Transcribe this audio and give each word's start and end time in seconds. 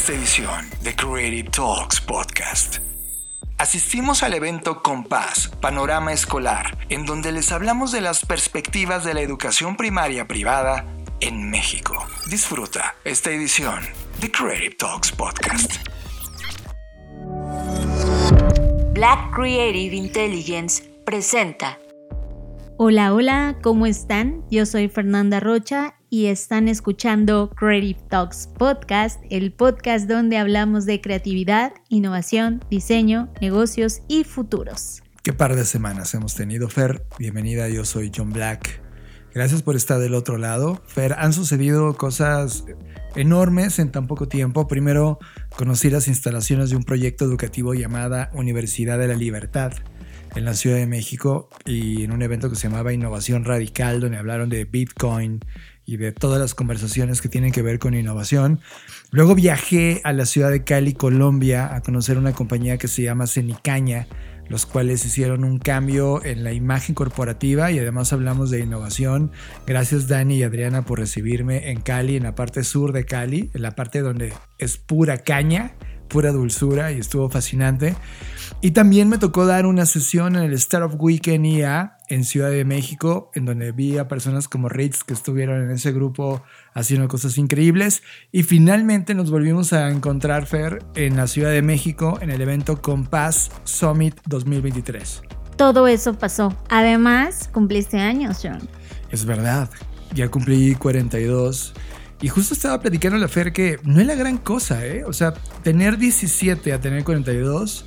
esta 0.00 0.14
edición 0.14 0.70
de 0.82 0.96
Creative 0.96 1.50
Talks 1.50 2.00
Podcast. 2.00 2.78
Asistimos 3.58 4.22
al 4.22 4.32
evento 4.32 4.82
Compás, 4.82 5.50
Panorama 5.60 6.14
Escolar, 6.14 6.78
en 6.88 7.04
donde 7.04 7.32
les 7.32 7.52
hablamos 7.52 7.92
de 7.92 8.00
las 8.00 8.24
perspectivas 8.24 9.04
de 9.04 9.12
la 9.12 9.20
educación 9.20 9.76
primaria 9.76 10.26
privada 10.26 10.86
en 11.20 11.50
México. 11.50 12.02
Disfruta 12.30 12.94
esta 13.04 13.30
edición 13.30 13.80
de 14.22 14.32
Creative 14.32 14.74
Talks 14.76 15.12
Podcast. 15.12 15.74
Black 18.94 19.34
Creative 19.34 19.94
Intelligence 19.94 20.82
presenta. 21.04 21.78
Hola, 22.78 23.12
hola, 23.12 23.58
¿cómo 23.62 23.84
están? 23.84 24.46
Yo 24.50 24.64
soy 24.64 24.88
Fernanda 24.88 25.40
Rocha 25.40 25.99
y 26.10 26.26
están 26.26 26.66
escuchando 26.66 27.50
Creative 27.50 28.00
Talks 28.08 28.48
Podcast, 28.58 29.22
el 29.30 29.52
podcast 29.52 30.08
donde 30.08 30.36
hablamos 30.36 30.84
de 30.84 31.00
creatividad, 31.00 31.72
innovación, 31.88 32.64
diseño, 32.68 33.32
negocios 33.40 34.02
y 34.08 34.24
futuros. 34.24 35.02
Qué 35.22 35.32
par 35.32 35.54
de 35.54 35.64
semanas 35.64 36.12
hemos 36.14 36.34
tenido, 36.34 36.68
Fer. 36.68 37.06
Bienvenida, 37.18 37.68
yo 37.68 37.84
soy 37.84 38.10
John 38.14 38.32
Black. 38.32 38.82
Gracias 39.32 39.62
por 39.62 39.76
estar 39.76 40.00
del 40.00 40.14
otro 40.14 40.36
lado. 40.36 40.82
Fer, 40.86 41.14
han 41.16 41.32
sucedido 41.32 41.94
cosas 41.94 42.64
enormes 43.14 43.78
en 43.78 43.92
tan 43.92 44.08
poco 44.08 44.26
tiempo. 44.26 44.66
Primero, 44.66 45.20
conocí 45.56 45.90
las 45.90 46.08
instalaciones 46.08 46.70
de 46.70 46.76
un 46.76 46.82
proyecto 46.82 47.24
educativo 47.24 47.74
llamada 47.74 48.30
Universidad 48.34 48.98
de 48.98 49.06
la 49.06 49.14
Libertad 49.14 49.74
en 50.34 50.44
la 50.44 50.54
Ciudad 50.54 50.76
de 50.76 50.86
México 50.86 51.48
y 51.64 52.04
en 52.04 52.12
un 52.12 52.22
evento 52.22 52.50
que 52.50 52.56
se 52.56 52.68
llamaba 52.68 52.92
Innovación 52.92 53.44
Radical, 53.44 54.00
donde 54.00 54.18
hablaron 54.18 54.48
de 54.48 54.64
Bitcoin 54.64 55.40
y 55.90 55.96
de 55.96 56.12
todas 56.12 56.40
las 56.40 56.54
conversaciones 56.54 57.20
que 57.20 57.28
tienen 57.28 57.50
que 57.50 57.62
ver 57.62 57.80
con 57.80 57.94
innovación. 57.94 58.60
Luego 59.10 59.34
viajé 59.34 60.00
a 60.04 60.12
la 60.12 60.24
ciudad 60.24 60.52
de 60.52 60.62
Cali, 60.62 60.94
Colombia, 60.94 61.74
a 61.74 61.80
conocer 61.80 62.16
una 62.16 62.32
compañía 62.32 62.78
que 62.78 62.86
se 62.86 63.02
llama 63.02 63.26
Cenicaña, 63.26 64.06
los 64.48 64.66
cuales 64.66 65.04
hicieron 65.04 65.42
un 65.42 65.58
cambio 65.58 66.24
en 66.24 66.44
la 66.44 66.52
imagen 66.52 66.94
corporativa 66.94 67.72
y 67.72 67.80
además 67.80 68.12
hablamos 68.12 68.52
de 68.52 68.60
innovación. 68.60 69.32
Gracias 69.66 70.06
Dani 70.06 70.36
y 70.36 70.42
Adriana 70.44 70.82
por 70.82 71.00
recibirme 71.00 71.72
en 71.72 71.80
Cali, 71.80 72.14
en 72.14 72.22
la 72.22 72.36
parte 72.36 72.62
sur 72.62 72.92
de 72.92 73.04
Cali, 73.04 73.50
en 73.52 73.62
la 73.62 73.74
parte 73.74 74.00
donde 74.00 74.32
es 74.58 74.76
pura 74.76 75.18
caña, 75.18 75.74
pura 76.08 76.30
dulzura 76.30 76.92
y 76.92 77.00
estuvo 77.00 77.28
fascinante. 77.30 77.96
Y 78.60 78.70
también 78.70 79.08
me 79.08 79.18
tocó 79.18 79.44
dar 79.44 79.66
una 79.66 79.86
sesión 79.86 80.36
en 80.36 80.44
el 80.44 80.52
Startup 80.52 80.94
Weekend 81.02 81.46
IA 81.46 81.96
en 82.10 82.24
Ciudad 82.24 82.50
de 82.50 82.64
México, 82.64 83.30
en 83.34 83.46
donde 83.46 83.72
vi 83.72 83.96
a 83.96 84.08
personas 84.08 84.48
como 84.48 84.68
Ritz 84.68 85.04
que 85.04 85.14
estuvieron 85.14 85.62
en 85.62 85.70
ese 85.70 85.92
grupo 85.92 86.42
haciendo 86.74 87.08
cosas 87.08 87.38
increíbles. 87.38 88.02
Y 88.32 88.42
finalmente 88.42 89.14
nos 89.14 89.30
volvimos 89.30 89.72
a 89.72 89.88
encontrar, 89.88 90.46
Fer, 90.46 90.82
en 90.96 91.16
la 91.16 91.26
Ciudad 91.28 91.50
de 91.52 91.62
México, 91.62 92.18
en 92.20 92.30
el 92.30 92.40
evento 92.40 92.82
Compass 92.82 93.50
Summit 93.64 94.20
2023. 94.26 95.22
Todo 95.56 95.86
eso 95.86 96.14
pasó. 96.14 96.54
Además, 96.68 97.48
cumpliste 97.52 97.98
años, 97.98 98.40
John. 98.42 98.60
Es 99.10 99.24
verdad. 99.24 99.70
Ya 100.12 100.28
cumplí 100.28 100.74
42. 100.74 101.74
Y 102.22 102.28
justo 102.28 102.54
estaba 102.54 102.80
platicando 102.80 103.16
a 103.16 103.20
la 103.20 103.28
Fer 103.28 103.52
que 103.52 103.78
no 103.84 104.00
es 104.00 104.06
la 104.06 104.14
gran 104.14 104.36
cosa, 104.36 104.84
¿eh? 104.84 105.04
O 105.04 105.12
sea, 105.12 105.32
tener 105.62 105.96
17 105.96 106.72
a 106.72 106.80
tener 106.80 107.04
42 107.04 107.86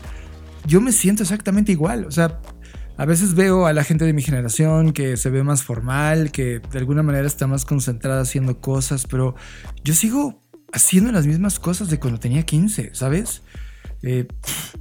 yo 0.66 0.82
me 0.82 0.92
siento 0.92 1.24
exactamente 1.24 1.72
igual. 1.72 2.06
O 2.06 2.12
sea, 2.12 2.40
a 2.98 3.06
veces 3.06 3.34
veo 3.34 3.66
a 3.66 3.74
la 3.74 3.84
gente 3.84 4.06
de 4.06 4.14
mi 4.14 4.22
generación 4.22 4.94
que 4.94 5.18
se 5.18 5.30
ve 5.30 5.44
más 5.44 5.64
formal, 5.64 6.32
que 6.32 6.60
de 6.60 6.80
alguna 6.80 7.04
manera 7.04 7.26
está 7.26 7.48
más 7.48 7.66
concentrada 7.66 8.22
haciendo 8.22 8.60
cosas, 8.60 9.08
pero 9.08 9.36
yo 9.84 9.94
sigo 9.94 10.42
haciendo 10.72 11.12
las 11.12 11.26
mismas 11.26 11.60
cosas 11.60 11.90
de 11.90 12.00
cuando 12.00 12.20
tenía 12.20 12.44
15, 12.44 12.92
¿sabes? 12.94 13.42
Eh, 14.04 14.28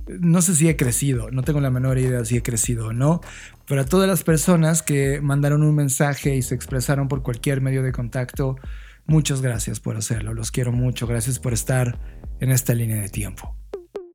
no 0.06 0.42
sé 0.42 0.54
si 0.54 0.68
he 0.68 0.76
crecido, 0.76 1.30
no 1.30 1.42
tengo 1.42 1.60
la 1.60 1.70
menor 1.70 1.98
idea 1.98 2.24
si 2.24 2.36
he 2.36 2.42
crecido 2.42 2.88
o 2.88 2.92
no, 2.92 3.20
pero 3.66 3.82
a 3.82 3.84
todas 3.84 4.08
las 4.08 4.24
personas 4.24 4.82
que 4.82 5.20
mandaron 5.20 5.62
un 5.62 5.74
mensaje 5.74 6.34
y 6.34 6.42
se 6.42 6.54
expresaron 6.54 7.08
por 7.08 7.22
cualquier 7.22 7.60
medio 7.60 7.82
de 7.82 7.92
contacto, 7.92 8.56
muchas 9.06 9.40
gracias 9.40 9.80
por 9.80 9.96
hacerlo, 9.96 10.34
los 10.34 10.50
quiero 10.50 10.72
mucho, 10.72 11.06
gracias 11.06 11.38
por 11.38 11.52
estar 11.52 11.98
en 12.40 12.50
esta 12.50 12.74
línea 12.74 13.00
de 13.00 13.08
tiempo. 13.08 13.61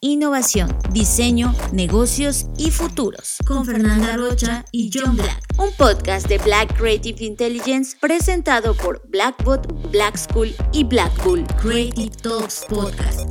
innovación, 0.00 0.68
diseño, 0.92 1.52
negocios 1.72 2.46
y 2.56 2.70
futuros. 2.70 3.38
Con 3.46 3.64
Fernanda 3.64 4.16
Rocha 4.16 4.64
y 4.70 4.90
John 4.94 5.16
Black. 5.16 5.42
Un 5.58 5.72
podcast 5.76 6.28
de 6.28 6.38
Black 6.38 6.76
Creative 6.76 7.24
Intelligence 7.24 7.96
presentado 8.00 8.74
por 8.74 9.02
Blackbot, 9.08 9.90
Black 9.90 10.16
School 10.16 10.54
y 10.72 10.84
Blackpool. 10.84 11.44
Creative 11.60 12.12
Talks 12.22 12.64
Podcast. 12.68 13.28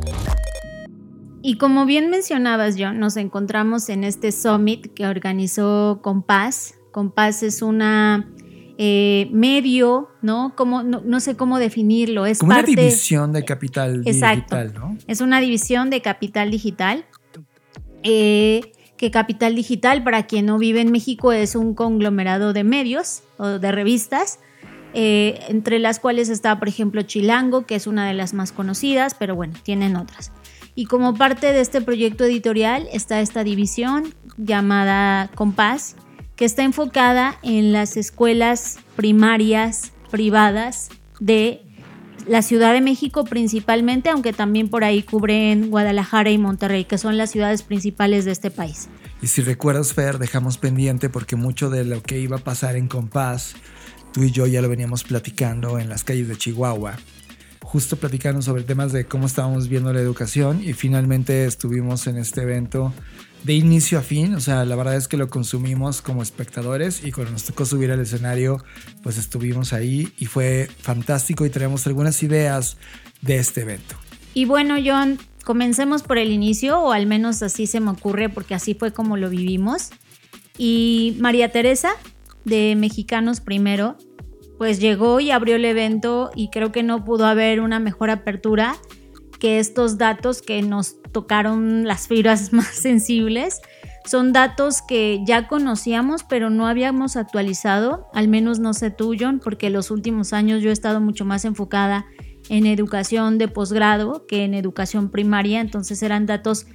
Y 1.41 1.57
como 1.57 1.85
bien 1.85 2.09
mencionabas, 2.09 2.75
John, 2.77 2.99
nos 2.99 3.15
encontramos 3.15 3.87
en 3.87 4.03
este 4.03 4.33
summit 4.33 4.93
que 4.93 5.07
organizó 5.07 6.01
Compás. 6.03 6.75
Compás 6.91 7.43
es 7.43 7.61
una 7.61 8.29
eh, 8.77 9.27
medio, 9.31 10.09
¿no? 10.21 10.53
Como, 10.55 10.83
no, 10.83 11.19
sé 11.19 11.35
cómo 11.35 11.57
definirlo. 11.57 12.25
Es 12.25 12.39
Como 12.39 12.53
una 12.53 12.63
división 12.63 13.33
de 13.33 13.43
capital 13.43 14.03
digital, 14.03 14.73
¿no? 14.73 14.97
Es 15.07 15.21
una 15.21 15.41
división 15.41 15.89
de 15.89 16.01
capital 16.01 16.51
digital. 16.51 17.05
Eh, 18.03 18.71
que 18.97 19.11
Capital 19.11 19.55
Digital, 19.55 20.03
para 20.03 20.25
quien 20.25 20.47
no 20.47 20.57
vive 20.57 20.81
en 20.81 20.91
México, 20.91 21.31
es 21.31 21.55
un 21.55 21.75
conglomerado 21.75 22.51
de 22.51 22.63
medios 22.63 23.21
o 23.37 23.59
de 23.59 23.71
revistas, 23.71 24.39
eh, 24.93 25.39
entre 25.49 25.79
las 25.79 25.99
cuales 25.99 26.29
está, 26.29 26.57
por 26.57 26.67
ejemplo, 26.67 27.03
Chilango, 27.03 27.65
que 27.65 27.75
es 27.75 27.85
una 27.85 28.07
de 28.07 28.13
las 28.13 28.33
más 28.33 28.51
conocidas, 28.51 29.15
pero 29.17 29.35
bueno, 29.35 29.53
tienen 29.63 29.95
otras. 29.95 30.31
Y 30.73 30.85
como 30.85 31.13
parte 31.13 31.53
de 31.53 31.61
este 31.61 31.81
proyecto 31.81 32.23
editorial 32.23 32.87
está 32.91 33.21
esta 33.21 33.43
división 33.43 34.13
llamada 34.37 35.29
Compás, 35.35 35.95
que 36.37 36.45
está 36.45 36.63
enfocada 36.63 37.37
en 37.41 37.73
las 37.73 37.97
escuelas 37.97 38.77
primarias 38.95 39.91
privadas 40.11 40.89
de 41.19 41.63
la 42.27 42.41
Ciudad 42.41 42.73
de 42.73 42.81
México 42.81 43.25
principalmente, 43.25 44.09
aunque 44.09 44.33
también 44.33 44.69
por 44.69 44.83
ahí 44.83 45.01
cubren 45.01 45.69
Guadalajara 45.69 46.29
y 46.29 46.37
Monterrey, 46.37 46.85
que 46.85 46.97
son 46.97 47.17
las 47.17 47.31
ciudades 47.31 47.63
principales 47.63 48.23
de 48.23 48.31
este 48.31 48.51
país. 48.51 48.87
Y 49.21 49.27
si 49.27 49.41
recuerdas, 49.41 49.93
Fer, 49.93 50.19
dejamos 50.19 50.57
pendiente 50.59 51.09
porque 51.09 51.35
mucho 51.35 51.71
de 51.71 51.83
lo 51.83 52.03
que 52.03 52.19
iba 52.19 52.37
a 52.37 52.43
pasar 52.43 52.75
en 52.75 52.87
Compás, 52.87 53.55
tú 54.13 54.23
y 54.23 54.31
yo 54.31 54.45
ya 54.45 54.61
lo 54.61 54.69
veníamos 54.69 55.03
platicando 55.03 55.79
en 55.79 55.89
las 55.89 56.03
calles 56.03 56.27
de 56.27 56.35
Chihuahua, 56.35 56.97
justo 57.63 57.95
platicando 57.95 58.43
sobre 58.43 58.61
temas 58.61 58.91
de 58.91 59.05
cómo 59.05 59.25
estábamos 59.25 59.69
viendo 59.69 59.91
la 59.91 60.01
educación 60.01 60.61
y 60.63 60.73
finalmente 60.73 61.45
estuvimos 61.45 62.05
en 62.05 62.17
este 62.17 62.43
evento 62.43 62.93
de 63.43 63.53
inicio 63.53 63.99
a 63.99 64.01
fin, 64.01 64.35
o 64.35 64.39
sea, 64.39 64.65
la 64.65 64.75
verdad 64.75 64.95
es 64.95 65.07
que 65.07 65.17
lo 65.17 65.29
consumimos 65.29 66.01
como 66.01 66.21
espectadores 66.21 67.03
y 67.05 67.11
cuando 67.11 67.31
nos 67.31 67.43
tocó 67.43 67.65
subir 67.65 67.91
al 67.91 67.99
escenario, 67.99 68.63
pues 69.03 69.17
estuvimos 69.17 69.73
ahí 69.73 70.11
y 70.17 70.25
fue 70.25 70.69
fantástico 70.79 71.45
y 71.45 71.49
tenemos 71.49 71.87
algunas 71.87 72.21
ideas 72.23 72.77
de 73.21 73.37
este 73.37 73.61
evento. 73.61 73.95
Y 74.33 74.45
bueno, 74.45 74.75
John, 74.83 75.17
comencemos 75.43 76.03
por 76.03 76.17
el 76.17 76.31
inicio, 76.31 76.79
o 76.79 76.91
al 76.91 77.07
menos 77.07 77.41
así 77.41 77.67
se 77.67 77.79
me 77.79 77.91
ocurre, 77.91 78.29
porque 78.29 78.53
así 78.53 78.73
fue 78.73 78.91
como 78.91 79.17
lo 79.17 79.29
vivimos. 79.29 79.91
Y 80.57 81.15
María 81.19 81.51
Teresa, 81.51 81.91
de 82.43 82.75
Mexicanos 82.75 83.39
Primero, 83.39 83.97
pues 84.57 84.79
llegó 84.79 85.19
y 85.19 85.31
abrió 85.31 85.55
el 85.55 85.65
evento 85.65 86.31
y 86.35 86.49
creo 86.49 86.71
que 86.71 86.83
no 86.83 87.05
pudo 87.05 87.25
haber 87.25 87.61
una 87.61 87.79
mejor 87.79 88.09
apertura 88.09 88.75
que 89.39 89.59
estos 89.59 89.97
datos 89.97 90.41
que 90.41 90.61
nos 90.61 91.01
tocaron 91.11 91.87
las 91.87 92.07
fibras 92.07 92.53
más 92.53 92.67
sensibles 92.67 93.61
son 94.05 94.31
datos 94.31 94.81
que 94.81 95.19
ya 95.25 95.47
conocíamos 95.47 96.23
pero 96.23 96.49
no 96.49 96.67
habíamos 96.67 97.17
actualizado, 97.17 98.07
al 98.13 98.27
menos 98.27 98.59
no 98.59 98.73
sé 98.73 98.89
tú 98.89 99.15
John, 99.19 99.39
porque 99.43 99.69
los 99.69 99.91
últimos 99.91 100.33
años 100.33 100.61
yo 100.61 100.69
he 100.69 100.73
estado 100.73 101.01
mucho 101.01 101.25
más 101.25 101.43
enfocada 101.45 102.05
en 102.49 102.65
educación 102.65 103.37
de 103.37 103.47
posgrado 103.47 104.25
que 104.25 104.45
en 104.45 104.53
educación 104.53 105.09
primaria, 105.09 105.59
entonces 105.59 106.01
eran 106.01 106.25
datos 106.25 106.67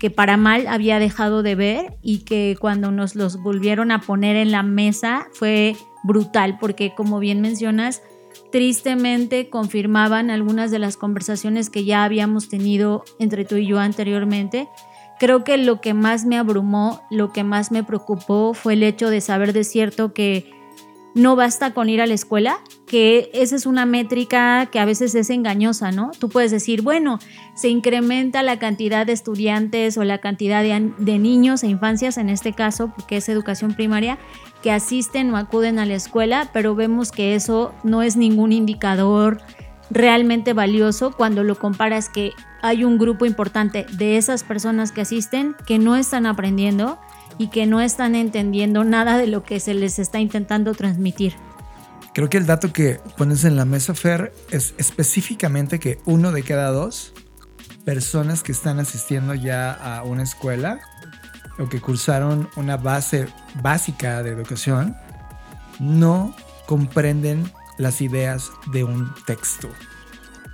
que 0.00 0.10
para 0.10 0.36
mal 0.36 0.66
había 0.66 0.98
dejado 0.98 1.42
de 1.42 1.54
ver 1.54 1.98
y 2.02 2.24
que 2.24 2.56
cuando 2.58 2.90
nos 2.90 3.14
los 3.14 3.40
volvieron 3.40 3.92
a 3.92 4.00
poner 4.00 4.34
en 4.34 4.50
la 4.50 4.62
mesa 4.62 5.28
fue 5.32 5.76
brutal 6.02 6.58
porque 6.58 6.94
como 6.96 7.20
bien 7.20 7.40
mencionas, 7.42 8.02
tristemente 8.50 9.48
confirmaban 9.48 10.30
algunas 10.30 10.70
de 10.70 10.78
las 10.78 10.96
conversaciones 10.96 11.70
que 11.70 11.84
ya 11.84 12.04
habíamos 12.04 12.48
tenido 12.48 13.04
entre 13.18 13.44
tú 13.44 13.56
y 13.56 13.66
yo 13.66 13.78
anteriormente. 13.78 14.68
Creo 15.18 15.44
que 15.44 15.56
lo 15.58 15.80
que 15.80 15.94
más 15.94 16.24
me 16.24 16.38
abrumó, 16.38 17.02
lo 17.10 17.32
que 17.32 17.44
más 17.44 17.70
me 17.70 17.84
preocupó 17.84 18.54
fue 18.54 18.72
el 18.72 18.82
hecho 18.82 19.10
de 19.10 19.20
saber 19.20 19.52
de 19.52 19.64
cierto 19.64 20.12
que 20.12 20.60
no 21.14 21.36
basta 21.36 21.74
con 21.74 21.88
ir 21.88 22.00
a 22.00 22.06
la 22.06 22.14
escuela, 22.14 22.60
que 22.86 23.30
esa 23.34 23.56
es 23.56 23.66
una 23.66 23.84
métrica 23.84 24.68
que 24.70 24.78
a 24.78 24.84
veces 24.84 25.14
es 25.14 25.30
engañosa, 25.30 25.90
¿no? 25.90 26.12
Tú 26.18 26.28
puedes 26.28 26.50
decir, 26.50 26.82
bueno, 26.82 27.18
se 27.54 27.68
incrementa 27.68 28.42
la 28.42 28.58
cantidad 28.58 29.06
de 29.06 29.12
estudiantes 29.12 29.96
o 29.98 30.04
la 30.04 30.18
cantidad 30.18 30.62
de, 30.62 31.18
niños 31.18 31.64
e 31.64 31.68
infancias, 31.68 32.16
en 32.16 32.28
este 32.28 32.52
caso, 32.52 32.92
porque 32.94 33.16
es 33.16 33.28
educación 33.28 33.74
primaria, 33.74 34.18
que 34.62 34.72
asisten 34.72 35.32
o 35.32 35.36
acuden 35.36 35.78
a 35.78 35.86
la 35.86 35.94
escuela, 35.94 36.50
pero 36.52 36.74
vemos 36.74 37.12
que 37.12 37.34
eso 37.34 37.74
no 37.82 38.02
es 38.02 38.16
ningún 38.16 38.52
indicador 38.52 39.40
realmente 39.90 40.52
valioso 40.52 41.12
cuando 41.12 41.42
lo 41.42 41.58
comparas 41.58 42.08
que 42.08 42.32
hay 42.62 42.84
un 42.84 42.98
grupo 42.98 43.26
importante 43.26 43.86
de 43.92 44.16
esas 44.16 44.44
personas 44.44 44.92
que 44.92 45.00
asisten 45.00 45.56
que 45.66 45.78
no 45.78 45.96
están 45.96 46.26
aprendiendo 46.26 46.98
y 47.38 47.48
que 47.48 47.66
no 47.66 47.80
están 47.80 48.14
entendiendo 48.14 48.84
nada 48.84 49.16
de 49.16 49.26
lo 49.26 49.42
que 49.42 49.60
se 49.60 49.74
les 49.74 49.98
está 49.98 50.20
intentando 50.20 50.74
transmitir. 50.74 51.34
Creo 52.12 52.28
que 52.28 52.36
el 52.36 52.46
dato 52.46 52.72
que 52.72 53.00
pones 53.16 53.44
en 53.44 53.56
la 53.56 53.64
mesa, 53.64 53.94
Fer, 53.94 54.32
es 54.50 54.74
específicamente 54.78 55.78
que 55.78 56.00
uno 56.04 56.32
de 56.32 56.42
cada 56.42 56.70
dos 56.70 57.14
personas 57.84 58.42
que 58.42 58.52
están 58.52 58.78
asistiendo 58.78 59.34
ya 59.34 59.72
a 59.72 60.02
una 60.02 60.22
escuela 60.22 60.80
o 61.60 61.68
que 61.68 61.80
cursaron 61.80 62.48
una 62.56 62.76
base 62.76 63.28
básica 63.62 64.22
de 64.22 64.30
educación 64.30 64.96
no 65.78 66.34
comprenden 66.66 67.50
las 67.78 68.00
ideas 68.00 68.50
de 68.72 68.84
un 68.84 69.12
texto. 69.26 69.68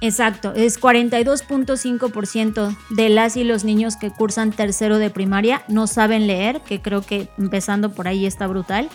Exacto, 0.01 0.53
es 0.55 0.81
42.5% 0.81 2.77
de 2.91 3.09
las 3.09 3.37
y 3.37 3.45
los 3.45 3.65
niños 3.65 3.97
que 3.97 4.11
cursan 4.11 4.53
tercero 4.53 4.99
de 4.99 5.09
primaria 5.11 5.65
no 5.69 5.87
saben 5.87 6.27
leer, 6.27 6.61
que 6.61 6.83
creo 6.83 7.01
que 7.01 7.29
empezando 7.39 7.93
por 7.93 8.07
ahí 8.07 8.27
está 8.27 8.47
brutal. 8.47 8.91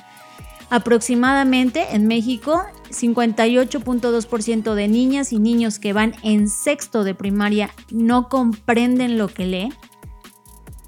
Aproximadamente 0.69 1.95
en 1.95 2.07
México, 2.07 2.63
58.2% 2.89 4.73
de 4.73 4.87
niñas 4.87 5.33
y 5.33 5.39
niños 5.39 5.79
que 5.79 5.91
van 5.91 6.13
en 6.23 6.47
sexto 6.47 7.03
de 7.03 7.15
primaria 7.15 7.71
no 7.89 8.29
comprenden 8.29 9.17
lo 9.17 9.27
que 9.27 9.45
lee. 9.47 9.73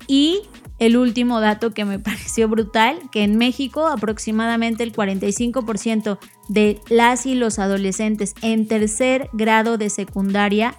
Y 0.07 0.43
el 0.79 0.97
último 0.97 1.39
dato 1.39 1.73
que 1.73 1.85
me 1.85 1.99
pareció 1.99 2.47
brutal, 2.47 2.99
que 3.11 3.23
en 3.23 3.37
México 3.37 3.87
aproximadamente 3.87 4.83
el 4.83 4.93
45% 4.93 6.17
de 6.49 6.79
las 6.89 7.25
y 7.25 7.35
los 7.35 7.59
adolescentes 7.59 8.35
en 8.41 8.67
tercer 8.67 9.29
grado 9.33 9.77
de 9.77 9.89
secundaria 9.89 10.75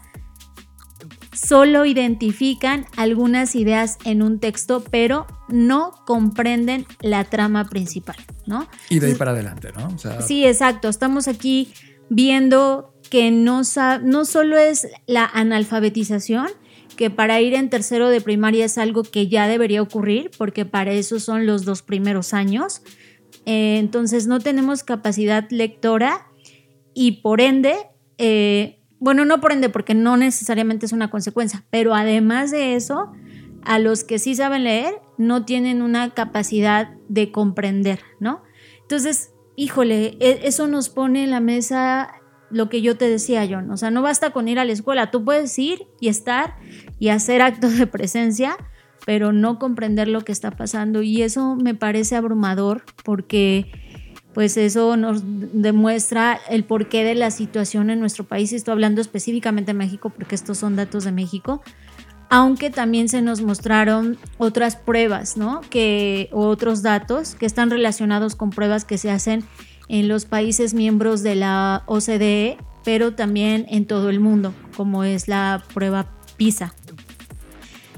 solo 1.34 1.84
identifican 1.84 2.86
algunas 2.96 3.54
ideas 3.54 3.98
en 4.04 4.22
un 4.22 4.38
texto, 4.38 4.82
pero 4.90 5.26
no 5.48 5.92
comprenden 6.06 6.86
la 7.00 7.24
trama 7.24 7.64
principal, 7.64 8.16
¿no? 8.46 8.68
Y 8.88 9.00
de 9.00 9.08
ahí 9.08 9.14
para 9.14 9.32
adelante, 9.32 9.70
¿no? 9.76 9.96
sí, 10.26 10.46
exacto. 10.46 10.88
Estamos 10.88 11.28
aquí 11.28 11.72
viendo 12.08 12.94
que 13.10 13.30
no, 13.30 13.62
no 14.02 14.24
solo 14.24 14.56
es 14.56 14.88
la 15.06 15.24
analfabetización, 15.26 16.48
que 16.96 17.10
para 17.10 17.40
ir 17.40 17.54
en 17.54 17.70
tercero 17.70 18.08
de 18.08 18.20
primaria 18.20 18.64
es 18.64 18.78
algo 18.78 19.02
que 19.02 19.28
ya 19.28 19.48
debería 19.48 19.82
ocurrir, 19.82 20.30
porque 20.36 20.64
para 20.64 20.92
eso 20.92 21.20
son 21.20 21.46
los 21.46 21.64
dos 21.64 21.82
primeros 21.82 22.34
años. 22.34 22.82
Eh, 23.46 23.78
entonces 23.78 24.26
no 24.26 24.40
tenemos 24.40 24.82
capacidad 24.82 25.48
lectora 25.50 26.26
y 26.94 27.22
por 27.22 27.40
ende, 27.40 27.74
eh, 28.18 28.80
bueno, 28.98 29.24
no 29.24 29.40
por 29.40 29.52
ende, 29.52 29.68
porque 29.68 29.94
no 29.94 30.16
necesariamente 30.16 30.86
es 30.86 30.92
una 30.92 31.10
consecuencia, 31.10 31.64
pero 31.70 31.94
además 31.94 32.50
de 32.50 32.76
eso, 32.76 33.12
a 33.64 33.78
los 33.78 34.04
que 34.04 34.18
sí 34.18 34.34
saben 34.34 34.64
leer 34.64 34.94
no 35.18 35.44
tienen 35.44 35.82
una 35.82 36.10
capacidad 36.10 36.94
de 37.08 37.30
comprender, 37.32 38.00
¿no? 38.20 38.42
Entonces, 38.82 39.32
híjole, 39.56 40.16
e, 40.20 40.40
eso 40.44 40.68
nos 40.68 40.88
pone 40.88 41.24
en 41.24 41.30
la 41.30 41.40
mesa 41.40 42.12
lo 42.54 42.68
que 42.68 42.80
yo 42.80 42.96
te 42.96 43.08
decía, 43.08 43.46
John. 43.50 43.70
O 43.70 43.76
sea, 43.76 43.90
no 43.90 44.00
basta 44.00 44.30
con 44.30 44.48
ir 44.48 44.58
a 44.58 44.64
la 44.64 44.72
escuela, 44.72 45.10
tú 45.10 45.24
puedes 45.24 45.58
ir 45.58 45.86
y 46.00 46.08
estar 46.08 46.56
y 46.98 47.08
hacer 47.08 47.42
actos 47.42 47.76
de 47.76 47.86
presencia, 47.86 48.56
pero 49.04 49.32
no 49.32 49.58
comprender 49.58 50.08
lo 50.08 50.22
que 50.22 50.32
está 50.32 50.52
pasando. 50.52 51.02
Y 51.02 51.22
eso 51.22 51.56
me 51.56 51.74
parece 51.74 52.16
abrumador 52.16 52.84
porque 53.04 53.70
pues 54.32 54.56
eso 54.56 54.96
nos 54.96 55.22
demuestra 55.24 56.40
el 56.48 56.64
porqué 56.64 57.04
de 57.04 57.14
la 57.14 57.30
situación 57.30 57.90
en 57.90 58.00
nuestro 58.00 58.24
país. 58.24 58.52
Estoy 58.52 58.72
hablando 58.72 59.00
específicamente 59.00 59.72
de 59.72 59.78
México 59.78 60.10
porque 60.10 60.34
estos 60.34 60.58
son 60.58 60.76
datos 60.76 61.04
de 61.04 61.12
México. 61.12 61.62
Aunque 62.30 62.70
también 62.70 63.08
se 63.08 63.20
nos 63.20 63.42
mostraron 63.42 64.16
otras 64.38 64.76
pruebas, 64.76 65.36
¿no? 65.36 65.60
Que, 65.70 66.28
otros 66.32 66.82
datos 66.82 67.34
que 67.34 67.46
están 67.46 67.70
relacionados 67.70 68.34
con 68.34 68.50
pruebas 68.50 68.84
que 68.84 68.98
se 68.98 69.10
hacen 69.10 69.44
en 69.88 70.08
los 70.08 70.24
países 70.24 70.74
miembros 70.74 71.22
de 71.22 71.34
la 71.34 71.82
OCDE, 71.86 72.58
pero 72.84 73.14
también 73.14 73.66
en 73.68 73.86
todo 73.86 74.10
el 74.10 74.20
mundo, 74.20 74.54
como 74.76 75.04
es 75.04 75.28
la 75.28 75.62
prueba 75.72 76.10
PISA. 76.36 76.74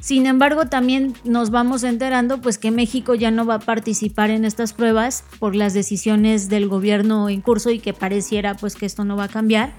Sin 0.06 0.26
embargo, 0.26 0.66
también 0.66 1.14
nos 1.24 1.50
vamos 1.50 1.82
enterando 1.82 2.40
pues 2.40 2.58
que 2.58 2.70
México 2.70 3.16
ya 3.16 3.32
no 3.32 3.44
va 3.44 3.54
a 3.54 3.58
participar 3.58 4.30
en 4.30 4.44
estas 4.44 4.72
pruebas 4.72 5.24
por 5.40 5.56
las 5.56 5.74
decisiones 5.74 6.48
del 6.48 6.68
gobierno 6.68 7.28
en 7.28 7.40
curso 7.40 7.70
y 7.70 7.80
que 7.80 7.92
pareciera 7.92 8.54
pues 8.54 8.76
que 8.76 8.86
esto 8.86 9.04
no 9.04 9.16
va 9.16 9.24
a 9.24 9.28
cambiar. 9.28 9.72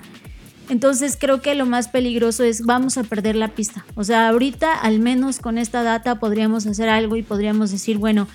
Entonces 0.69 1.17
creo 1.17 1.41
que 1.41 1.55
lo 1.55 1.65
más 1.65 1.87
peligroso 1.87 2.43
es 2.43 2.65
vamos 2.65 2.97
a 2.97 3.03
perder 3.03 3.37
la 3.37 3.49
pista. 3.49 3.85
O 3.95 4.03
sea, 4.03 4.27
ahorita 4.27 4.73
al 4.73 4.99
menos 4.99 5.39
con 5.39 5.57
esta 5.57 5.81
data 5.81 6.19
podríamos 6.19 6.67
hacer 6.67 6.89
algo 6.89 7.15
y 7.15 7.23
podríamos 7.23 7.71
decir, 7.71 7.97
bueno, 7.97 8.27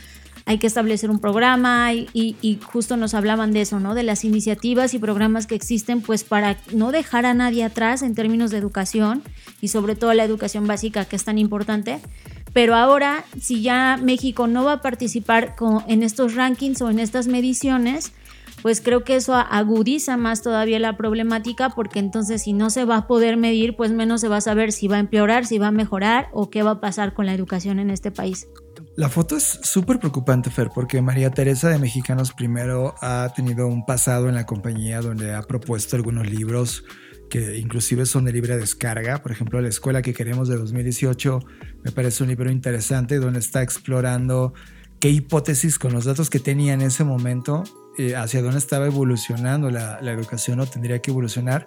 hay 0.45 0.59
que 0.59 0.67
establecer 0.67 1.11
un 1.11 1.19
programa 1.19 1.93
y, 1.93 2.59
justo 2.65 2.97
nos 2.97 3.15
hablaban 3.15 3.53
de 3.53 3.63
eso, 3.63 3.81
¿no? 3.81 3.95
De 3.95 4.03
las 4.03 4.25
iniciativas 4.25 4.95
y 4.95 4.99
programas 4.99 5.47
que 5.47 5.55
existen 5.55 6.01
pues 6.01 6.25
para 6.25 6.57
no 6.73 6.93
dejar 6.93 7.27
a 7.27 7.35
nadie 7.35 7.65
atrás 7.65 8.03
en 8.03 8.15
términos 8.15 8.51
de 8.51 8.59
educación 8.59 9.23
y 9.61 9.69
sobre 9.69 9.95
todo 9.95 10.13
la 10.15 10.25
educación 10.25 10.67
básica 10.67 11.05
que 11.05 11.17
es 11.17 11.25
tan 11.25 11.39
importante. 11.39 12.01
Pero 12.53 12.75
ahora, 12.75 13.25
si 13.41 13.63
ya 13.63 13.99
México 14.03 14.47
no 14.47 14.65
va 14.65 14.75
a 14.75 14.81
participar 14.83 15.55
en 15.87 16.03
estos 16.03 16.35
rankings 16.35 16.83
o 16.83 16.91
en 16.91 16.99
estas 16.99 17.27
mediciones, 17.27 18.13
pues 18.63 18.81
creo 18.81 19.05
que 19.05 19.17
eso 19.17 19.35
agudiza 19.35 20.17
más 20.17 20.43
todavía 20.43 20.79
la 20.79 20.97
problemática 20.97 21.71
porque 21.71 21.99
entonces 21.99 22.43
si 22.43 22.53
no 22.53 22.71
se 22.71 22.85
va 22.85 22.97
a 22.99 23.07
poder 23.07 23.37
medir, 23.37 23.75
pues 23.75 23.91
menos 23.91 24.21
se 24.21 24.29
va 24.29 24.37
a 24.37 24.41
saber 24.41 24.73
si 24.73 24.87
va 24.87 24.97
a 24.97 25.01
empeorar, 25.01 25.47
si 25.47 25.59
va 25.59 25.69
a 25.69 25.73
mejorar 25.73 26.29
o 26.33 26.51
qué 26.51 26.63
va 26.63 26.73
a 26.73 26.81
pasar 26.81 27.15
con 27.15 27.27
la 27.27 27.35
educación 27.35 27.79
en 27.79 27.91
este 27.91 28.11
país. 28.11 28.47
La 28.95 29.09
foto 29.09 29.37
es 29.37 29.59
súper 29.63 29.99
preocupante, 29.99 30.51
Fer, 30.51 30.69
porque 30.75 31.01
María 31.01 31.31
Teresa 31.31 31.71
de 31.71 31.79
Mexicanos 31.79 32.33
Primero 32.35 32.95
ha 33.01 33.33
tenido 33.35 33.67
un 33.67 33.87
pasado 33.87 34.29
en 34.29 34.35
la 34.35 34.45
compañía 34.45 35.01
donde 35.01 35.35
ha 35.35 35.41
propuesto 35.43 35.97
algunos 35.97 36.29
libros 36.29 36.85
que 37.31 37.57
inclusive 37.57 38.05
son 38.05 38.27
de 38.27 38.35
libre 38.35 38.59
descarga. 38.59 39.23
Por 39.23 39.33
ejemplo, 39.33 39.63
La 39.63 39.71
Escuela 39.71 40.03
que 40.03 40.13
Queremos 40.13 40.49
de 40.49 40.59
2018 40.59 41.41
me 41.83 41.91
parece 41.91 42.23
un 42.23 42.29
libro 42.29 42.51
interesante 42.51 43.19
donde 43.19 43.39
está 43.39 43.63
explorando 43.63 44.53
qué 45.01 45.09
hipótesis 45.09 45.79
con 45.79 45.95
los 45.95 46.05
datos 46.05 46.29
que 46.29 46.39
tenía 46.39 46.75
en 46.75 46.83
ese 46.83 47.03
momento, 47.03 47.65
eh, 47.97 48.15
hacia 48.15 48.43
dónde 48.43 48.59
estaba 48.59 48.85
evolucionando 48.85 49.71
la, 49.71 50.03
la 50.03 50.13
educación 50.13 50.61
o 50.61 50.67
tendría 50.67 51.01
que 51.01 51.13
evolucionar. 51.13 51.67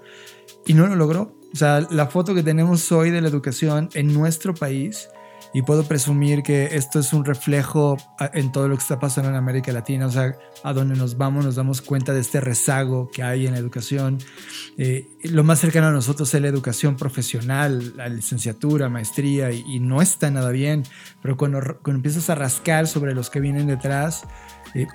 Y 0.67 0.75
no 0.75 0.85
lo 0.85 0.95
logró. 0.95 1.35
O 1.51 1.57
sea, 1.57 1.87
la 1.89 2.05
foto 2.05 2.35
que 2.35 2.43
tenemos 2.43 2.91
hoy 2.91 3.09
de 3.09 3.21
la 3.21 3.29
educación 3.29 3.89
en 3.95 4.13
nuestro 4.13 4.53
país 4.53 5.09
y 5.55 5.61
puedo 5.61 5.85
presumir 5.85 6.43
que 6.43 6.75
esto 6.75 6.99
es 6.99 7.13
un 7.13 7.23
reflejo 7.23 7.95
en 8.33 8.51
todo 8.51 8.67
lo 8.67 8.75
que 8.75 8.81
está 8.81 8.99
pasando 8.99 9.29
en 9.29 9.37
América 9.37 9.71
Latina, 9.71 10.07
o 10.07 10.11
sea, 10.11 10.35
a 10.65 10.73
donde 10.73 10.97
nos 10.97 11.17
vamos 11.17 11.45
nos 11.45 11.55
damos 11.55 11.81
cuenta 11.81 12.11
de 12.11 12.19
este 12.19 12.41
rezago 12.41 13.09
que 13.09 13.23
hay 13.23 13.47
en 13.47 13.53
la 13.53 13.59
educación. 13.59 14.17
Eh, 14.77 15.07
lo 15.23 15.45
más 15.45 15.59
cercano 15.59 15.87
a 15.87 15.91
nosotros 15.91 16.33
es 16.33 16.41
la 16.41 16.49
educación 16.49 16.97
profesional, 16.97 17.95
la 17.95 18.09
licenciatura, 18.09 18.89
maestría, 18.89 19.49
y, 19.49 19.79
no 19.79 20.01
está 20.01 20.29
nada 20.29 20.51
bien, 20.51 20.83
pero 21.21 21.37
cuando, 21.37 21.61
cuando, 21.61 21.99
empiezas 21.99 22.29
a 22.29 22.35
rascar 22.35 22.85
sobre 22.85 23.15
los 23.15 23.29
que 23.29 23.39
vienen 23.39 23.67
detrás, 23.67 24.23
eh, 24.73 24.87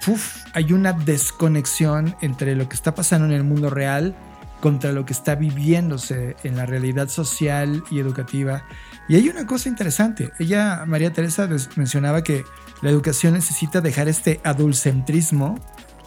hay 0.53 0.73
una 0.75 0.93
desconexión 0.93 2.15
entre 2.21 2.55
lo 2.55 2.69
que 2.69 2.75
está 2.75 2.95
pasando 2.95 3.25
en 3.25 3.33
el 3.33 3.45
mundo 3.45 3.71
real 3.71 4.15
contra 4.61 4.93
lo 4.93 5.07
que 5.07 5.15
está 5.15 5.37
viviéndose 5.37 6.37
en 6.45 6.59
la 6.59 6.67
realidad 6.67 7.09
social 7.09 7.83
y 7.91 7.99
educativa 7.99 8.63
y 9.11 9.17
hay 9.17 9.29
una 9.29 9.45
cosa 9.45 9.69
interesante. 9.69 10.31
Ella, 10.39 10.85
María 10.87 11.13
Teresa, 11.13 11.49
mencionaba 11.75 12.23
que 12.23 12.45
la 12.81 12.91
educación 12.91 13.35
necesita 13.35 13.81
dejar 13.81 14.07
este 14.07 14.41
adultcentrismo 14.45 15.59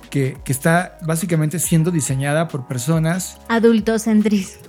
que, 0.10 0.38
que 0.45 0.53
está 0.53 0.98
básicamente 1.05 1.60
siendo 1.60 1.91
diseñada 1.91 2.48
por 2.48 2.65
personas. 2.65 3.39
Adultocentrismo. 3.50 4.62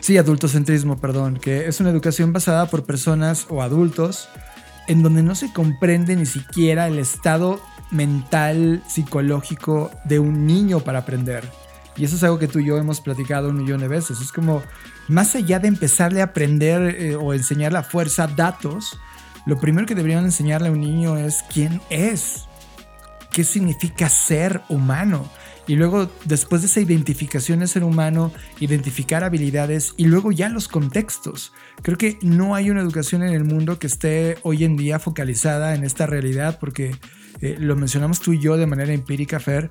Sí, 0.00 0.16
adultocentrismo, 0.16 0.98
perdón, 1.02 1.36
que 1.36 1.66
es 1.66 1.80
una 1.80 1.90
educación 1.90 2.32
basada 2.32 2.64
por 2.64 2.86
personas 2.86 3.46
o 3.50 3.60
adultos 3.60 4.30
en 4.88 5.02
donde 5.02 5.22
no 5.22 5.34
se 5.34 5.52
comprende 5.52 6.16
ni 6.16 6.24
siquiera 6.24 6.86
el 6.86 6.98
estado 6.98 7.60
mental, 7.90 8.82
psicológico 8.88 9.90
de 10.04 10.18
un 10.18 10.46
niño 10.46 10.80
para 10.80 11.00
aprender. 11.00 11.44
Y 11.96 12.04
eso 12.04 12.16
es 12.16 12.22
algo 12.22 12.38
que 12.38 12.48
tú 12.48 12.60
y 12.60 12.66
yo 12.66 12.76
hemos 12.78 13.00
platicado 13.00 13.48
un 13.50 13.56
millón 13.56 13.80
de 13.80 13.88
veces. 13.88 14.20
Es 14.20 14.32
como, 14.32 14.62
más 15.08 15.34
allá 15.34 15.58
de 15.58 15.68
empezarle 15.68 16.20
a 16.20 16.24
aprender 16.24 16.94
eh, 16.96 17.16
o 17.16 17.34
enseñar 17.34 17.72
la 17.72 17.82
fuerza 17.82 18.26
datos, 18.26 18.98
lo 19.46 19.58
primero 19.58 19.86
que 19.86 19.94
deberían 19.94 20.24
enseñarle 20.24 20.68
a 20.68 20.72
un 20.72 20.80
niño 20.80 21.16
es 21.16 21.42
quién 21.52 21.80
es, 21.90 22.44
qué 23.32 23.44
significa 23.44 24.08
ser 24.08 24.62
humano. 24.68 25.28
y 25.66 25.76
luego 25.76 26.10
después 26.24 26.62
de 26.62 26.66
esa 26.66 26.80
identificación 26.80 27.60
de 27.60 27.68
ser 27.68 27.84
humano, 27.84 28.32
identificar 28.58 29.22
habilidades 29.22 29.94
y 29.96 30.06
luego 30.06 30.32
ya 30.32 30.48
los 30.48 30.66
contextos. 30.66 31.52
Creo 31.82 31.96
que 31.96 32.18
no 32.22 32.56
hay 32.56 32.70
una 32.70 32.80
educación 32.80 33.22
en 33.22 33.34
el 33.34 33.44
mundo 33.44 33.78
que 33.78 33.86
esté 33.86 34.38
hoy 34.42 34.64
en 34.64 34.76
día 34.76 34.98
focalizada 34.98 35.76
en 35.76 35.84
esta 35.84 36.06
realidad 36.06 36.58
porque 36.58 36.96
eh, 37.40 37.56
lo 37.58 37.76
mencionamos 37.76 38.20
tú 38.20 38.32
y 38.32 38.40
yo 38.40 38.56
de 38.56 38.66
manera 38.66 38.92
empírica, 38.92 39.38
Fer. 39.38 39.70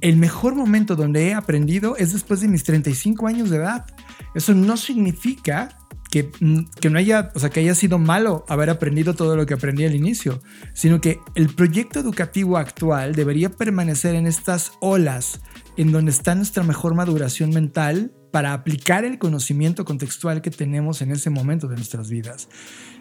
El 0.00 0.16
mejor 0.16 0.54
momento 0.54 0.96
donde 0.96 1.28
he 1.28 1.34
aprendido 1.34 1.96
es 1.96 2.12
después 2.12 2.40
de 2.40 2.48
mis 2.48 2.64
35 2.64 3.26
años 3.26 3.50
de 3.50 3.56
edad. 3.56 3.86
Eso 4.34 4.54
no 4.54 4.76
significa 4.76 5.78
que, 6.10 6.30
mm, 6.40 6.64
que, 6.80 6.90
no 6.90 6.98
haya, 6.98 7.32
o 7.34 7.40
sea, 7.40 7.50
que 7.50 7.60
haya 7.60 7.74
sido 7.74 7.98
malo 7.98 8.44
haber 8.48 8.70
aprendido 8.70 9.14
todo 9.14 9.36
lo 9.36 9.46
que 9.46 9.54
aprendí 9.54 9.84
al 9.84 9.94
inicio, 9.94 10.40
sino 10.74 11.00
que 11.00 11.20
el 11.34 11.48
proyecto 11.48 12.00
educativo 12.00 12.56
actual 12.56 13.14
debería 13.14 13.50
permanecer 13.50 14.14
en 14.14 14.26
estas 14.26 14.72
olas 14.80 15.40
en 15.76 15.92
donde 15.92 16.10
está 16.10 16.34
nuestra 16.34 16.62
mejor 16.62 16.94
maduración 16.94 17.50
mental 17.50 18.12
para 18.32 18.52
aplicar 18.52 19.04
el 19.04 19.18
conocimiento 19.18 19.84
contextual 19.84 20.42
que 20.42 20.50
tenemos 20.50 21.02
en 21.02 21.10
ese 21.10 21.30
momento 21.30 21.68
de 21.68 21.76
nuestras 21.76 22.10
vidas. 22.10 22.48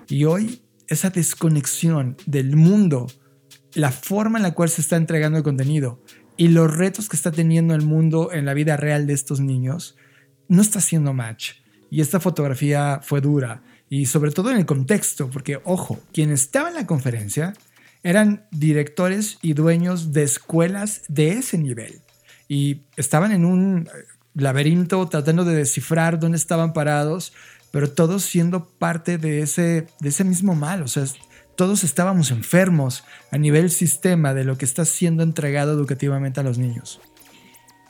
Y 0.08 0.26
hoy 0.26 0.62
esa 0.88 1.10
desconexión 1.10 2.18
del 2.26 2.56
mundo, 2.56 3.08
la 3.74 3.92
forma 3.92 4.38
en 4.38 4.44
la 4.44 4.54
cual 4.54 4.70
se 4.70 4.82
está 4.82 4.96
entregando 4.98 5.38
el 5.38 5.44
contenido 5.44 6.02
y 6.38 6.50
los 6.50 6.76
retos 6.76 7.10
que 7.10 7.16
está 7.16 7.32
teniendo 7.32 7.76
el 7.76 7.82
mundo 7.82 8.32
en 8.32 8.46
la 8.46 8.54
vida 8.54 8.78
real 8.78 9.08
de 9.08 9.14
estos 9.14 9.40
niños, 9.40 9.96
no 10.48 10.62
está 10.62 10.80
haciendo 10.80 11.14
match 11.14 11.54
y 11.90 12.02
esta 12.02 12.20
fotografía 12.20 13.00
fue 13.02 13.22
dura. 13.22 13.62
Y 13.90 14.08
sobre 14.08 14.32
todo 14.32 14.52
en 14.52 14.58
el 14.58 14.66
contexto, 14.66 15.30
porque 15.30 15.60
ojo, 15.64 16.00
quien 16.12 16.32
estaba 16.32 16.70
en 16.70 16.76
la 16.76 16.88
conferencia 16.88 17.54
eran 18.04 18.46
directores 18.52 19.38
y 19.42 19.54
dueños 19.54 20.12
de 20.12 20.24
escuelas 20.24 21.04
de 21.08 21.34
ese 21.34 21.58
nivel. 21.58 22.02
Y 22.48 22.82
estaban 22.98 23.32
en 23.32 23.46
un 23.46 23.90
laberinto 24.34 25.08
tratando 25.08 25.46
de 25.46 25.56
descifrar 25.56 26.20
dónde 26.20 26.38
estaban 26.38 26.74
parados, 26.74 27.34
pero 27.72 27.90
todos 27.90 28.24
siendo 28.24 28.66
parte 28.66 29.18
de 29.18 29.42
ese, 29.42 29.88
de 30.00 30.10
ese 30.10 30.24
mismo 30.24 30.54
mal. 30.54 30.84
O 30.84 30.88
sea, 30.88 31.06
todos 31.56 31.84
estábamos 31.84 32.32
enfermos 32.32 33.04
a 33.32 33.38
nivel 33.38 33.70
sistema 33.70 34.34
de 34.34 34.44
lo 34.44 34.58
que 34.58 34.66
está 34.66 34.86
siendo 34.86 35.24
entregado 35.24 35.74
educativamente 35.74 36.40
a 36.40 36.44
los 36.44 36.58
niños. 36.58 37.00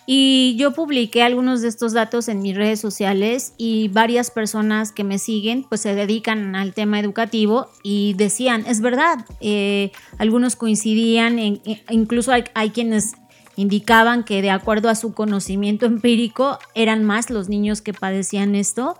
Y 0.07 0.55
yo 0.57 0.71
publiqué 0.71 1.23
algunos 1.23 1.61
de 1.61 1.67
estos 1.67 1.93
datos 1.93 2.27
en 2.27 2.41
mis 2.41 2.55
redes 2.55 2.79
sociales 2.79 3.53
y 3.57 3.87
varias 3.87 4.29
personas 4.29 4.91
que 4.91 5.03
me 5.03 5.17
siguen 5.17 5.65
pues 5.67 5.81
se 5.81 5.95
dedican 5.95 6.55
al 6.55 6.73
tema 6.73 6.99
educativo 6.99 7.69
y 7.81 8.13
decían, 8.13 8.65
es 8.67 8.81
verdad, 8.81 9.25
eh, 9.41 9.91
algunos 10.19 10.55
coincidían, 10.55 11.39
e, 11.39 11.59
incluso 11.89 12.31
hay, 12.31 12.69
quienes 12.69 13.13
indicaban 13.55 14.23
que 14.23 14.43
de 14.43 14.51
acuerdo 14.51 14.89
a 14.89 14.95
su 14.95 15.15
conocimiento 15.15 15.87
empírico 15.87 16.59
eran 16.75 17.03
más 17.03 17.31
los 17.31 17.49
niños 17.49 17.81
que 17.81 17.93
padecían 17.93 18.53
esto. 18.53 18.99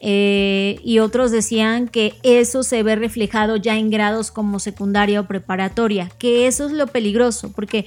Eh, 0.00 0.78
y 0.84 0.98
otros 0.98 1.30
decían 1.30 1.88
que 1.88 2.14
eso 2.22 2.62
se 2.62 2.82
ve 2.82 2.96
reflejado 2.96 3.56
ya 3.56 3.76
en 3.76 3.90
grados 3.90 4.30
como 4.30 4.58
secundaria 4.58 5.20
o 5.20 5.26
preparatoria, 5.26 6.10
que 6.18 6.46
eso 6.46 6.66
es 6.66 6.72
lo 6.72 6.86
peligroso, 6.86 7.52
porque 7.52 7.86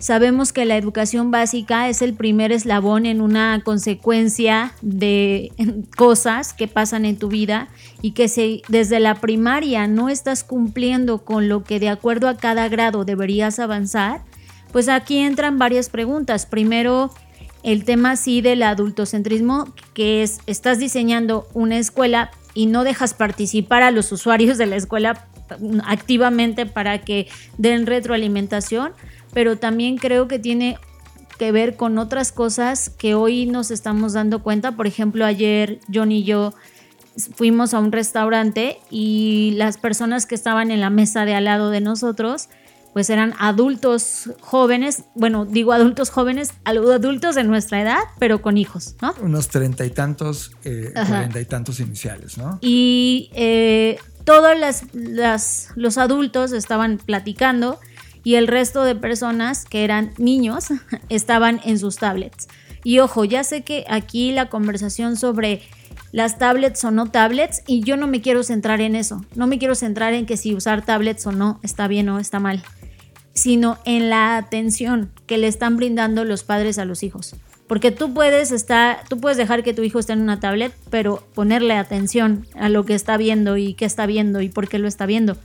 Sabemos 0.00 0.52
que 0.52 0.64
la 0.64 0.76
educación 0.76 1.32
básica 1.32 1.88
es 1.88 2.02
el 2.02 2.14
primer 2.14 2.52
eslabón 2.52 3.04
en 3.04 3.20
una 3.20 3.62
consecuencia 3.64 4.72
de 4.80 5.50
cosas 5.96 6.52
que 6.52 6.68
pasan 6.68 7.04
en 7.04 7.18
tu 7.18 7.26
vida 7.26 7.66
y 8.00 8.12
que 8.12 8.28
si 8.28 8.62
desde 8.68 9.00
la 9.00 9.16
primaria 9.16 9.88
no 9.88 10.08
estás 10.08 10.44
cumpliendo 10.44 11.24
con 11.24 11.48
lo 11.48 11.64
que 11.64 11.80
de 11.80 11.88
acuerdo 11.88 12.28
a 12.28 12.36
cada 12.36 12.68
grado 12.68 13.04
deberías 13.04 13.58
avanzar, 13.58 14.22
pues 14.70 14.88
aquí 14.88 15.18
entran 15.18 15.58
varias 15.58 15.88
preguntas. 15.88 16.46
Primero, 16.46 17.10
el 17.62 17.84
tema 17.84 18.16
sí 18.16 18.40
del 18.40 18.62
adultocentrismo, 18.62 19.72
que 19.94 20.22
es, 20.22 20.40
estás 20.46 20.78
diseñando 20.78 21.46
una 21.54 21.78
escuela 21.78 22.30
y 22.54 22.66
no 22.66 22.84
dejas 22.84 23.14
participar 23.14 23.82
a 23.82 23.90
los 23.90 24.10
usuarios 24.12 24.58
de 24.58 24.66
la 24.66 24.76
escuela 24.76 25.26
activamente 25.84 26.66
para 26.66 26.98
que 26.98 27.26
den 27.56 27.86
retroalimentación 27.86 28.92
pero 29.32 29.56
también 29.56 29.98
creo 29.98 30.28
que 30.28 30.38
tiene 30.38 30.78
que 31.38 31.52
ver 31.52 31.76
con 31.76 31.98
otras 31.98 32.32
cosas 32.32 32.90
que 32.90 33.14
hoy 33.14 33.46
nos 33.46 33.70
estamos 33.70 34.12
dando 34.12 34.42
cuenta. 34.42 34.72
Por 34.72 34.86
ejemplo, 34.86 35.24
ayer 35.24 35.78
John 35.92 36.10
y 36.10 36.24
yo 36.24 36.52
fuimos 37.34 37.74
a 37.74 37.78
un 37.78 37.92
restaurante 37.92 38.78
y 38.90 39.52
las 39.56 39.78
personas 39.78 40.26
que 40.26 40.34
estaban 40.34 40.70
en 40.70 40.80
la 40.80 40.90
mesa 40.90 41.24
de 41.24 41.34
al 41.34 41.44
lado 41.44 41.70
de 41.70 41.80
nosotros, 41.80 42.48
pues 42.98 43.10
eran 43.10 43.32
adultos 43.38 44.28
jóvenes, 44.40 45.04
bueno, 45.14 45.44
digo 45.44 45.72
adultos 45.72 46.10
jóvenes, 46.10 46.52
adultos 46.64 47.36
de 47.36 47.44
nuestra 47.44 47.80
edad, 47.80 48.00
pero 48.18 48.42
con 48.42 48.58
hijos, 48.58 48.96
¿no? 49.00 49.14
Unos 49.22 49.46
treinta 49.46 49.84
y 49.86 49.90
tantos, 49.90 50.50
eh, 50.64 50.90
cuarenta 50.92 51.40
y 51.40 51.44
tantos 51.44 51.78
iniciales, 51.78 52.36
¿no? 52.38 52.58
Y 52.60 53.30
eh, 53.34 54.00
todos 54.24 54.58
las, 54.58 54.82
los 55.76 55.96
adultos 55.96 56.50
estaban 56.50 56.98
platicando 56.98 57.78
y 58.24 58.34
el 58.34 58.48
resto 58.48 58.82
de 58.82 58.96
personas 58.96 59.64
que 59.64 59.84
eran 59.84 60.12
niños 60.18 60.64
estaban 61.08 61.60
en 61.64 61.78
sus 61.78 61.98
tablets. 61.98 62.48
Y 62.82 62.98
ojo, 62.98 63.24
ya 63.24 63.44
sé 63.44 63.62
que 63.62 63.84
aquí 63.88 64.32
la 64.32 64.48
conversación 64.48 65.16
sobre 65.16 65.62
las 66.10 66.38
tablets 66.38 66.84
o 66.84 66.90
no 66.90 67.10
tablets 67.10 67.62
y 67.66 67.82
yo 67.82 67.96
no 67.96 68.06
me 68.06 68.20
quiero 68.20 68.42
centrar 68.42 68.80
en 68.80 68.96
eso. 68.96 69.24
No 69.34 69.46
me 69.46 69.58
quiero 69.58 69.74
centrar 69.74 70.14
en 70.14 70.26
que 70.26 70.36
si 70.36 70.54
usar 70.54 70.84
tablets 70.84 71.26
o 71.26 71.32
no 71.32 71.60
está 71.62 71.86
bien 71.86 72.08
o 72.08 72.18
está 72.18 72.40
mal, 72.40 72.62
sino 73.38 73.78
en 73.84 74.10
la 74.10 74.36
atención 74.36 75.10
que 75.26 75.38
le 75.38 75.46
están 75.46 75.76
brindando 75.76 76.24
los 76.24 76.42
padres 76.42 76.78
a 76.78 76.84
los 76.84 77.02
hijos. 77.02 77.36
Porque 77.66 77.90
tú 77.90 78.14
puedes 78.14 78.50
estar, 78.50 79.04
tú 79.08 79.20
puedes 79.20 79.36
dejar 79.36 79.62
que 79.62 79.74
tu 79.74 79.82
hijo 79.82 79.98
esté 79.98 80.14
en 80.14 80.22
una 80.22 80.40
tablet, 80.40 80.74
pero 80.90 81.22
ponerle 81.34 81.74
atención 81.74 82.46
a 82.54 82.68
lo 82.68 82.84
que 82.84 82.94
está 82.94 83.16
viendo 83.16 83.56
y 83.56 83.74
qué 83.74 83.84
está 83.84 84.06
viendo 84.06 84.40
y 84.40 84.48
por 84.48 84.68
qué 84.68 84.78
lo 84.78 84.88
está 84.88 85.06
viendo 85.06 85.36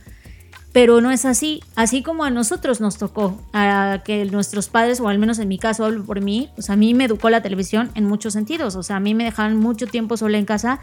pero 0.74 1.00
no 1.00 1.12
es 1.12 1.24
así. 1.24 1.62
Así 1.76 2.02
como 2.02 2.24
a 2.24 2.30
nosotros 2.30 2.80
nos 2.80 2.98
tocó, 2.98 3.40
a 3.52 4.02
que 4.04 4.24
nuestros 4.24 4.68
padres, 4.68 4.98
o 4.98 5.06
al 5.06 5.20
menos 5.20 5.38
en 5.38 5.46
mi 5.46 5.56
caso, 5.56 5.84
hablo 5.84 6.02
por 6.02 6.20
mí, 6.20 6.50
pues 6.56 6.68
a 6.68 6.74
mí 6.74 6.94
me 6.94 7.04
educó 7.04 7.30
la 7.30 7.42
televisión 7.42 7.92
en 7.94 8.06
muchos 8.06 8.32
sentidos. 8.32 8.74
O 8.74 8.82
sea, 8.82 8.96
a 8.96 9.00
mí 9.00 9.14
me 9.14 9.22
dejaban 9.22 9.56
mucho 9.56 9.86
tiempo 9.86 10.16
sola 10.16 10.36
en 10.36 10.44
casa 10.44 10.80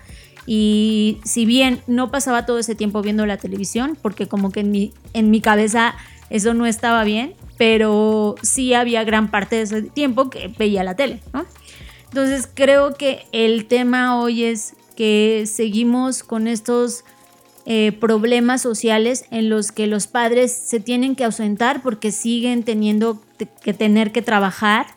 y 0.48 1.20
si 1.25 1.46
bien 1.46 1.82
no 1.88 2.10
pasaba 2.10 2.46
todo 2.46 2.58
ese 2.58 2.74
tiempo 2.74 3.01
viendo 3.01 3.25
la 3.25 3.36
televisión, 3.36 3.98
porque 4.01 4.30
como 4.30 4.53
que 4.53 4.62
en 4.62 4.72
mi, 4.72 4.94
en 5.12 5.30
mi 5.30 5.41
cabeza 5.41 5.94
eso 6.32 6.54
no 6.54 6.66
estaba 6.66 7.04
bien, 7.04 7.34
pero 7.58 8.36
sí 8.42 8.74
había 8.74 9.04
gran 9.04 9.30
parte 9.30 9.58
de 9.58 9.62
ese 9.64 9.82
tiempo 9.84 10.30
que 10.30 10.48
veía 10.48 10.84
la 10.84 10.96
tele, 10.96 11.20
Entonces 12.06 12.50
creo 12.52 12.96
que 12.96 13.26
el 13.32 13.68
tema 13.68 14.20
hoy 14.20 14.46
es 14.46 14.74
que 14.96 15.44
seguimos 15.46 16.24
con 16.24 16.48
estos 16.48 17.04
eh, 17.66 17.92
problemas 17.92 18.62
sociales 18.62 19.26
en 19.30 19.50
los 19.50 19.72
que 19.72 19.86
los 19.86 20.08
padres 20.08 20.52
se 20.52 20.80
tienen 20.80 21.16
que 21.16 21.26
ausentar 21.26 21.84
porque 21.84 22.12
siguen 22.12 22.64
teniendo 22.64 23.22
que 23.62 23.74
tener 23.74 24.12
que 24.12 24.22
trabajar 24.22 24.88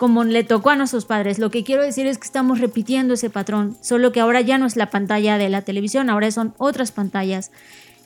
como 0.00 0.24
le 0.24 0.44
tocó 0.44 0.70
a 0.70 0.76
nuestros 0.76 1.04
padres. 1.04 1.38
Lo 1.38 1.50
que 1.50 1.62
quiero 1.62 1.82
decir 1.82 2.06
es 2.06 2.16
que 2.16 2.24
estamos 2.24 2.58
repitiendo 2.58 3.12
ese 3.14 3.28
patrón, 3.28 3.76
solo 3.82 4.12
que 4.12 4.20
ahora 4.20 4.40
ya 4.40 4.56
no 4.56 4.64
es 4.64 4.76
la 4.76 4.88
pantalla 4.88 5.36
de 5.36 5.50
la 5.50 5.60
televisión, 5.60 6.08
ahora 6.08 6.30
son 6.30 6.54
otras 6.56 6.90
pantallas. 6.90 7.50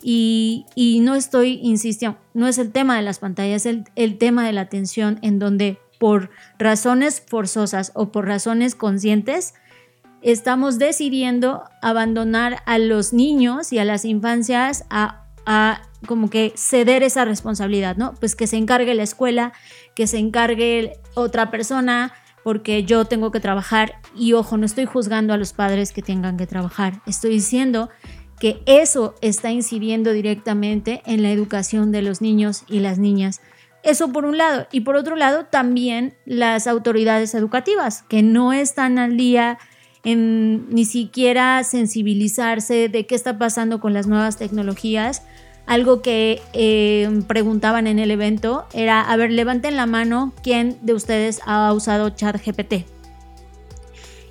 Y, 0.06 1.00
no 1.00 1.14
estoy 1.14 1.60
insistiendo, 1.62 2.18
no 2.34 2.46
es 2.46 2.58
el 2.58 2.72
tema 2.72 2.96
de 2.96 3.02
las 3.02 3.20
pantallas, 3.20 3.64
es 3.64 3.84
el, 3.94 4.18
tema 4.18 4.44
de 4.44 4.52
la 4.52 4.60
atención 4.60 5.18
en 5.22 5.38
donde 5.38 5.78
por 5.98 6.28
razones 6.58 7.22
forzosas 7.26 7.90
o 7.94 8.12
por 8.12 8.26
razones 8.26 8.74
conscientes, 8.74 9.54
estamos 10.20 10.78
decidiendo 10.78 11.64
abandonar 11.80 12.58
a 12.66 12.76
los 12.76 13.14
niños 13.14 13.72
y 13.72 13.78
a 13.78 13.86
las 13.86 14.04
infancias 14.04 14.84
a, 14.90 15.22
como 16.06 16.28
que 16.28 16.52
ceder 16.54 17.02
esa 17.02 17.24
responsabilidad, 17.24 17.96
¿no? 17.96 18.12
Pues 18.20 18.36
que 18.36 18.46
se 18.46 18.58
encargue 18.58 18.94
la 18.94 19.04
escuela, 19.04 19.54
que 19.94 20.06
se 20.06 20.18
encargue 20.18 20.98
otra 21.14 21.50
persona, 21.50 22.12
porque 22.42 22.84
yo 22.84 23.06
tengo 23.06 23.30
que 23.30 23.40
trabajar 23.40 24.00
y 24.14 24.34
ojo, 24.34 24.58
no 24.58 24.66
estoy 24.66 24.84
juzgando 24.84 25.32
a 25.32 25.38
los 25.38 25.54
padres 25.54 25.92
que 25.92 26.02
tengan 26.02 26.36
que 26.36 26.46
trabajar, 26.46 27.00
estoy 27.06 27.30
diciendo 27.30 27.88
que 28.44 28.60
eso 28.66 29.14
está 29.22 29.52
incidiendo 29.52 30.12
directamente 30.12 31.00
en 31.06 31.22
la 31.22 31.32
educación 31.32 31.92
de 31.92 32.02
los 32.02 32.20
niños 32.20 32.64
y 32.68 32.80
las 32.80 32.98
niñas. 32.98 33.40
Eso 33.82 34.12
por 34.12 34.26
un 34.26 34.36
lado. 34.36 34.66
Y 34.70 34.80
por 34.80 34.96
otro 34.96 35.16
lado, 35.16 35.46
también 35.46 36.12
las 36.26 36.66
autoridades 36.66 37.34
educativas, 37.34 38.02
que 38.02 38.22
no 38.22 38.52
están 38.52 38.98
al 38.98 39.16
día 39.16 39.56
en 40.04 40.68
ni 40.68 40.84
siquiera 40.84 41.64
sensibilizarse 41.64 42.90
de 42.90 43.06
qué 43.06 43.14
está 43.14 43.38
pasando 43.38 43.80
con 43.80 43.94
las 43.94 44.08
nuevas 44.08 44.36
tecnologías. 44.36 45.22
Algo 45.64 46.02
que 46.02 46.42
eh, 46.52 47.08
preguntaban 47.26 47.86
en 47.86 47.98
el 47.98 48.10
evento 48.10 48.66
era, 48.74 49.00
a 49.00 49.16
ver, 49.16 49.30
levanten 49.30 49.74
la 49.74 49.86
mano 49.86 50.34
quién 50.42 50.76
de 50.82 50.92
ustedes 50.92 51.40
ha 51.46 51.72
usado 51.72 52.10
ChatGPT. 52.10 52.93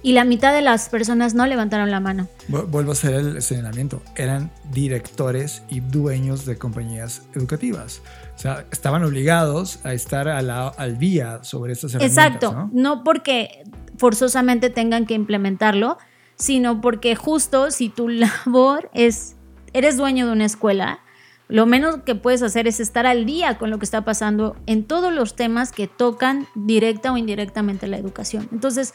Y 0.03 0.11
la 0.11 0.25
mitad 0.25 0.53
de 0.53 0.61
las 0.61 0.89
personas 0.89 1.33
no 1.33 1.47
levantaron 1.47 1.89
la 1.89 2.01
mano. 2.01 2.27
Vuelvo 2.49 2.91
a 2.91 2.93
hacer 2.93 3.13
el 3.13 3.41
señalamiento. 3.41 4.01
Eran 4.15 4.51
directores 4.71 5.63
y 5.69 5.79
dueños 5.79 6.45
de 6.45 6.57
compañías 6.57 7.23
educativas. 7.33 8.01
O 8.35 8.39
sea, 8.39 8.65
estaban 8.69 9.03
obligados 9.05 9.79
a 9.85 9.93
estar 9.93 10.27
al 10.27 10.99
día 10.99 11.43
sobre 11.43 11.71
estas 11.71 11.95
herramientas. 11.95 12.25
Exacto. 12.25 12.51
¿no? 12.51 12.69
no 12.73 13.03
porque 13.05 13.63
forzosamente 13.97 14.69
tengan 14.69 15.05
que 15.05 15.13
implementarlo, 15.13 15.97
sino 16.35 16.81
porque 16.81 17.15
justo 17.15 17.71
si 17.71 17.87
tu 17.87 18.09
labor 18.09 18.89
es, 18.93 19.37
eres 19.71 19.95
dueño 19.95 20.25
de 20.27 20.33
una 20.33 20.45
escuela, 20.45 20.99
lo 21.47 21.65
menos 21.65 21.97
que 22.05 22.15
puedes 22.15 22.41
hacer 22.41 22.67
es 22.67 22.79
estar 22.79 23.05
al 23.05 23.25
día 23.25 23.57
con 23.57 23.69
lo 23.69 23.77
que 23.77 23.85
está 23.85 24.03
pasando 24.03 24.55
en 24.65 24.83
todos 24.85 25.13
los 25.13 25.35
temas 25.35 25.71
que 25.71 25.87
tocan 25.87 26.47
directa 26.55 27.11
o 27.11 27.17
indirectamente 27.17 27.87
la 27.87 27.97
educación. 27.97 28.49
Entonces, 28.51 28.93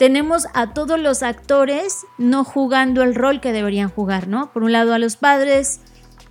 tenemos 0.00 0.46
a 0.54 0.72
todos 0.72 0.98
los 0.98 1.22
actores 1.22 2.06
no 2.16 2.42
jugando 2.42 3.02
el 3.02 3.14
rol 3.14 3.42
que 3.42 3.52
deberían 3.52 3.90
jugar, 3.90 4.28
¿no? 4.28 4.50
Por 4.50 4.62
un 4.62 4.72
lado 4.72 4.94
a 4.94 4.98
los 4.98 5.16
padres, 5.16 5.82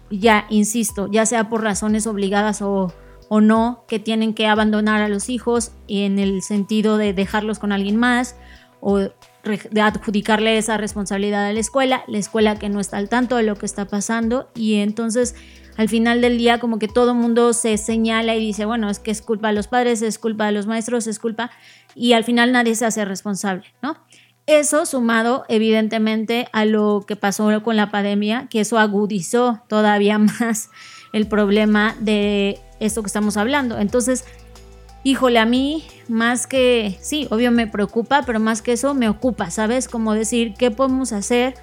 ya, 0.10 0.48
insisto, 0.50 1.08
ya 1.12 1.28
sea 1.28 1.50
por 1.50 1.62
razones 1.62 2.08
obligadas 2.08 2.64
o, 2.64 2.92
o 3.28 3.42
no, 3.42 3.84
que 3.88 4.00
tienen 4.00 4.34
que 4.34 4.48
abandonar 4.48 5.04
a 5.04 5.08
los 5.08 5.30
hijos 5.30 5.72
en 5.88 6.18
el 6.18 6.42
sentido 6.42 6.98
de 6.98 7.14
dejarlos 7.14 7.60
con 7.60 7.72
alguien 7.72 7.96
más 7.96 8.36
o 8.82 8.98
de 8.98 9.82
adjudicarle 9.82 10.58
esa 10.58 10.78
responsabilidad 10.78 11.46
a 11.46 11.54
la 11.54 11.60
escuela, 11.60 12.04
la 12.08 12.18
escuela 12.18 12.58
que 12.58 12.70
no 12.70 12.80
está 12.80 12.98
al 12.98 13.08
tanto 13.08 13.36
de 13.36 13.44
lo 13.44 13.56
que 13.56 13.68
está 13.68 13.86
pasando 13.86 14.50
y 14.56 14.76
entonces 14.78 15.36
al 15.78 15.88
final 15.88 16.20
del 16.20 16.38
día 16.38 16.60
como 16.60 16.78
que 16.78 16.90
todo 16.90 17.14
mundo 17.14 17.54
se 17.54 17.78
señala 17.78 18.36
y 18.36 18.40
dice, 18.40 18.66
bueno, 18.66 18.90
es 18.90 19.00
que 19.00 19.12
es 19.12 19.22
culpa 19.22 19.48
de 19.48 19.54
los 19.54 19.68
padres, 19.68 20.02
es 20.02 20.20
culpa 20.20 20.48
de 20.48 20.52
los 20.52 20.68
maestros, 20.68 21.08
es 21.08 21.20
culpa 21.20 21.52
y 21.96 22.14
al 22.14 22.24
final 22.24 22.52
nadie 22.52 22.76
se 22.76 22.86
hace 22.86 23.06
responsable, 23.06 23.64
¿no? 23.82 23.98
Eso 24.46 24.88
sumado 24.88 25.46
evidentemente 25.48 26.48
a 26.54 26.66
lo 26.66 27.06
que 27.08 27.16
pasó 27.16 27.62
con 27.62 27.76
la 27.76 27.92
pandemia, 27.92 28.48
que 28.50 28.62
eso 28.62 28.80
agudizó 28.80 29.62
todavía 29.68 30.18
más 30.18 30.70
el 31.14 31.28
problema 31.28 31.96
de 32.00 32.60
esto 32.80 33.04
que 33.04 33.08
estamos 33.08 33.38
hablando. 33.38 33.78
Entonces, 33.78 34.26
híjole, 35.04 35.40
a 35.40 35.46
mí 35.46 35.84
más 36.08 36.48
que, 36.48 36.98
sí, 37.00 37.28
obvio 37.30 37.52
me 37.52 37.68
preocupa, 37.68 38.24
pero 38.26 38.40
más 38.40 38.62
que 38.62 38.74
eso 38.74 38.94
me 38.94 39.08
ocupa, 39.08 39.52
¿sabes? 39.52 39.88
Como 39.88 40.14
decir, 40.14 40.56
¿qué 40.58 40.72
podemos 40.72 41.12
hacer? 41.12 41.54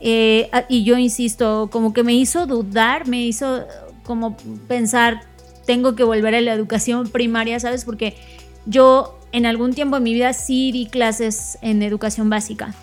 Eh, 0.00 0.50
y 0.68 0.84
yo 0.84 0.98
insisto, 0.98 1.68
como 1.70 1.92
que 1.92 2.02
me 2.02 2.14
hizo 2.14 2.46
dudar, 2.46 3.06
me 3.06 3.22
hizo 3.22 3.66
como 4.04 4.36
pensar, 4.68 5.20
tengo 5.66 5.94
que 5.94 6.02
volver 6.02 6.34
a 6.34 6.40
la 6.40 6.52
educación 6.52 7.08
primaria, 7.08 7.60
¿sabes? 7.60 7.84
Porque 7.84 8.16
yo 8.66 9.18
en 9.32 9.46
algún 9.46 9.72
tiempo 9.72 9.96
en 9.96 10.02
mi 10.02 10.14
vida 10.14 10.32
sí 10.32 10.72
di 10.72 10.86
clases 10.86 11.58
en 11.62 11.82
educación 11.82 12.30
básica. 12.30 12.74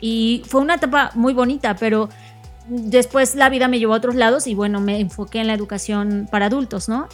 Y 0.00 0.42
fue 0.46 0.60
una 0.60 0.74
etapa 0.74 1.10
muy 1.14 1.32
bonita, 1.32 1.76
pero 1.76 2.08
después 2.68 3.34
la 3.34 3.48
vida 3.48 3.68
me 3.68 3.78
llevó 3.78 3.94
a 3.94 3.98
otros 3.98 4.14
lados 4.14 4.46
y 4.46 4.54
bueno, 4.54 4.80
me 4.80 5.00
enfoqué 5.00 5.40
en 5.40 5.46
la 5.46 5.54
educación 5.54 6.28
para 6.30 6.46
adultos, 6.46 6.88
¿no? 6.88 7.08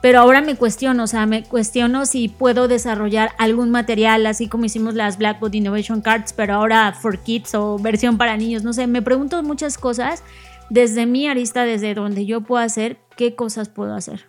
Pero 0.00 0.20
ahora 0.20 0.40
me 0.40 0.54
cuestiono, 0.54 1.02
o 1.02 1.06
sea, 1.08 1.26
me 1.26 1.42
cuestiono 1.42 2.06
si 2.06 2.28
puedo 2.28 2.68
desarrollar 2.68 3.32
algún 3.36 3.70
material, 3.70 4.26
así 4.26 4.46
como 4.46 4.64
hicimos 4.64 4.94
las 4.94 5.18
Blackboard 5.18 5.56
Innovation 5.56 6.00
Cards, 6.00 6.32
pero 6.32 6.54
ahora 6.54 6.92
for 6.92 7.18
kids 7.18 7.54
o 7.56 7.78
versión 7.78 8.16
para 8.16 8.36
niños, 8.36 8.62
no 8.62 8.72
sé, 8.72 8.86
me 8.86 9.02
pregunto 9.02 9.42
muchas 9.42 9.76
cosas 9.76 10.22
desde 10.70 11.06
mi 11.06 11.26
arista, 11.26 11.64
desde 11.64 11.94
donde 11.94 12.26
yo 12.26 12.42
puedo 12.42 12.62
hacer, 12.62 12.98
qué 13.16 13.34
cosas 13.34 13.68
puedo 13.68 13.94
hacer. 13.94 14.26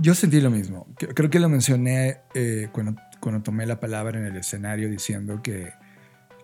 Yo 0.00 0.14
sentí 0.14 0.40
lo 0.40 0.50
mismo. 0.50 0.86
Creo 0.96 1.28
que 1.28 1.40
lo 1.40 1.48
mencioné 1.48 2.20
eh, 2.32 2.68
cuando, 2.70 2.94
cuando 3.18 3.42
tomé 3.42 3.66
la 3.66 3.80
palabra 3.80 4.18
en 4.18 4.26
el 4.26 4.36
escenario 4.36 4.88
diciendo 4.88 5.42
que, 5.42 5.72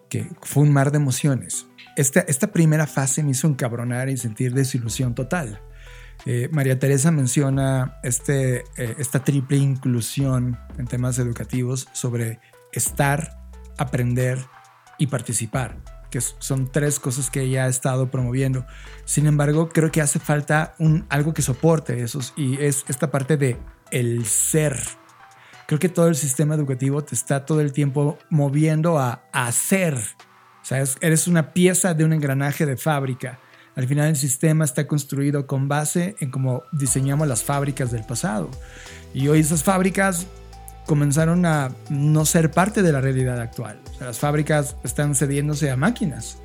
que 0.08 0.28
fue 0.42 0.64
un 0.64 0.72
mar 0.72 0.90
de 0.90 0.96
emociones. 0.96 1.66
Esta, 1.96 2.20
esta 2.20 2.48
primera 2.48 2.88
fase 2.88 3.22
me 3.22 3.30
hizo 3.30 3.46
encabronar 3.46 4.08
y 4.08 4.16
sentir 4.16 4.54
desilusión 4.54 5.14
total. 5.14 5.60
Eh, 6.26 6.48
María 6.50 6.80
Teresa 6.80 7.12
menciona 7.12 8.00
este, 8.02 8.64
eh, 8.76 8.96
esta 8.98 9.22
triple 9.22 9.56
inclusión 9.56 10.58
en 10.76 10.86
temas 10.88 11.20
educativos 11.20 11.88
sobre 11.92 12.40
estar, 12.72 13.38
aprender 13.78 14.38
y 14.98 15.06
participar 15.06 15.93
que 16.14 16.20
son 16.20 16.70
tres 16.70 17.00
cosas 17.00 17.28
que 17.28 17.40
ella 17.40 17.64
ha 17.64 17.68
estado 17.68 18.08
promoviendo. 18.08 18.64
Sin 19.04 19.26
embargo, 19.26 19.70
creo 19.70 19.90
que 19.90 20.00
hace 20.00 20.20
falta 20.20 20.76
un, 20.78 21.06
algo 21.08 21.34
que 21.34 21.42
soporte 21.42 22.00
esos 22.00 22.32
y 22.36 22.62
es 22.62 22.84
esta 22.86 23.10
parte 23.10 23.36
de 23.36 23.56
el 23.90 24.24
ser. 24.24 24.78
Creo 25.66 25.80
que 25.80 25.88
todo 25.88 26.06
el 26.06 26.14
sistema 26.14 26.54
educativo 26.54 27.02
te 27.02 27.16
está 27.16 27.44
todo 27.44 27.60
el 27.60 27.72
tiempo 27.72 28.16
moviendo 28.30 28.96
a, 28.96 29.24
hacer. 29.32 29.96
O 30.62 30.64
sea, 30.64 30.84
eres 31.00 31.26
una 31.26 31.52
pieza 31.52 31.94
de 31.94 32.04
un 32.04 32.12
engranaje 32.12 32.64
de 32.64 32.76
fábrica. 32.76 33.40
Al 33.74 33.88
final 33.88 34.10
el 34.10 34.16
sistema 34.16 34.64
está 34.64 34.86
construido 34.86 35.48
con 35.48 35.66
base 35.66 36.14
en 36.20 36.30
cómo 36.30 36.62
diseñamos 36.70 37.26
las 37.26 37.42
fábricas 37.42 37.90
del 37.90 38.04
pasado. 38.04 38.52
Y 39.12 39.26
hoy 39.26 39.40
esas 39.40 39.64
fábricas 39.64 40.28
comenzaron 40.86 41.46
a 41.46 41.70
no 41.88 42.24
ser 42.24 42.50
parte 42.50 42.82
de 42.82 42.92
la 42.92 43.00
realidad 43.00 43.40
actual. 43.40 43.80
las 44.00 44.18
fábricas 44.18 44.76
están 44.84 45.14
cediéndose 45.14 45.70
a 45.70 45.76
máquinas. 45.76 46.38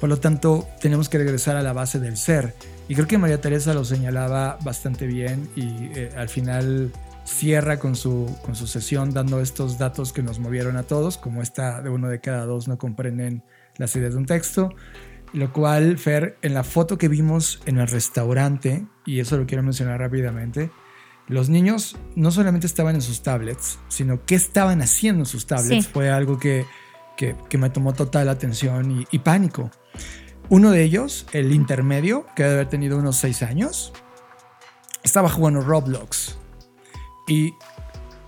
Por 0.00 0.08
lo 0.08 0.18
tanto, 0.18 0.66
tenemos 0.80 1.08
que 1.08 1.18
regresar 1.18 1.56
a 1.56 1.62
la 1.62 1.72
base 1.72 2.00
del 2.00 2.16
ser. 2.16 2.54
Y 2.88 2.94
creo 2.94 3.06
que 3.06 3.18
María 3.18 3.40
Teresa 3.40 3.72
lo 3.72 3.84
señalaba 3.84 4.58
bastante 4.62 5.06
bien 5.06 5.48
y 5.54 5.90
eh, 5.94 6.10
al 6.16 6.28
final 6.28 6.90
cierra 7.24 7.78
con 7.78 7.94
su, 7.94 8.36
con 8.44 8.56
su 8.56 8.66
sesión 8.66 9.14
dando 9.14 9.40
estos 9.40 9.78
datos 9.78 10.12
que 10.12 10.22
nos 10.22 10.40
movieron 10.40 10.76
a 10.76 10.82
todos, 10.82 11.18
como 11.18 11.40
esta 11.40 11.82
de 11.82 11.90
uno 11.90 12.08
de 12.08 12.20
cada 12.20 12.44
dos 12.46 12.66
no 12.66 12.78
comprenden 12.78 13.44
las 13.76 13.94
ideas 13.94 14.14
de 14.14 14.18
un 14.18 14.26
texto. 14.26 14.74
Lo 15.32 15.52
cual, 15.52 15.98
Fer, 15.98 16.36
en 16.42 16.52
la 16.52 16.62
foto 16.62 16.98
que 16.98 17.08
vimos 17.08 17.62
en 17.64 17.78
el 17.78 17.88
restaurante, 17.88 18.84
y 19.06 19.20
eso 19.20 19.38
lo 19.38 19.46
quiero 19.46 19.62
mencionar 19.62 20.00
rápidamente, 20.00 20.70
los 21.28 21.48
niños 21.48 21.96
no 22.14 22.30
solamente 22.30 22.66
estaban 22.66 22.94
en 22.94 23.02
sus 23.02 23.22
tablets, 23.22 23.78
sino 23.88 24.24
qué 24.24 24.34
estaban 24.34 24.82
haciendo 24.82 25.22
en 25.22 25.26
sus 25.26 25.46
tablets. 25.46 25.88
Fue 25.88 26.10
algo 26.10 26.38
que, 26.38 26.66
me 27.58 27.70
tomó 27.70 27.92
total 27.94 28.28
atención 28.28 29.06
y, 29.10 29.18
pánico. 29.20 29.70
Uno 30.48 30.70
de 30.70 30.82
ellos, 30.82 31.26
el 31.32 31.52
intermedio, 31.52 32.26
que 32.34 32.42
debe 32.42 32.54
haber 32.54 32.68
tenido 32.68 32.98
unos 32.98 33.16
seis 33.16 33.42
años, 33.42 33.92
estaba 35.02 35.28
jugando 35.28 35.60
Roblox. 35.60 36.36
Y 37.28 37.54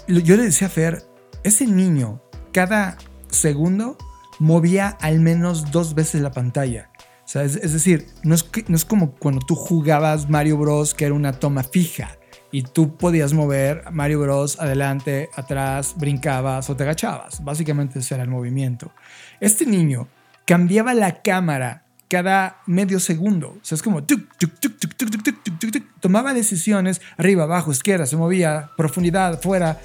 yo 0.07 0.37
le 0.37 0.45
decía 0.45 0.69
a 0.69 0.71
Fer, 0.71 1.05
ese 1.43 1.67
niño 1.67 2.23
cada 2.53 2.97
segundo 3.29 3.99
movía 4.39 4.97
al 5.01 5.21
menos 5.21 5.73
dos 5.73 5.95
veces 5.95 6.21
la 6.23 6.31
pantalla. 6.31 6.91
es, 7.35 7.73
decir, 7.73 8.07
no 8.23 8.37
es, 8.37 8.49
no 8.69 8.77
es 8.77 8.85
como 8.85 9.17
cuando 9.17 9.41
tú 9.45 9.57
jugabas 9.57 10.31
Mario 10.31 10.57
Bros, 10.57 10.95
que 10.95 11.07
era 11.07 11.15
una 11.15 11.33
toma 11.33 11.65
fija 11.65 12.17
y 12.55 12.63
tú 12.63 12.97
podías 12.97 13.33
mover 13.33 13.83
Mario 13.91 14.21
Bros 14.21 14.61
adelante, 14.61 15.29
atrás, 15.35 15.95
brincabas 15.97 16.71
o 16.71 16.77
te 16.77 16.85
agachabas. 16.85 17.43
Básicamente 17.43 17.99
ese 17.99 18.15
era 18.15 18.23
el 18.23 18.31
movimiento. 18.31 18.93
Este 19.41 19.67
niño 19.67 20.07
cambiaba 20.45 20.95
la 20.95 21.21
cámara 21.21 21.83
cada 22.07 22.63
medio 22.67 23.01
segundo. 23.01 23.59
O 23.61 23.65
sea, 23.65 23.75
es 23.75 23.83
como 23.83 24.05
tomaba 25.99 26.33
decisiones 26.33 27.03
arriba, 27.17 27.43
abajo, 27.43 27.73
izquierda, 27.73 28.07
se 28.07 28.17
movía, 28.17 28.71
profundidad, 28.77 29.43
fuera. 29.43 29.81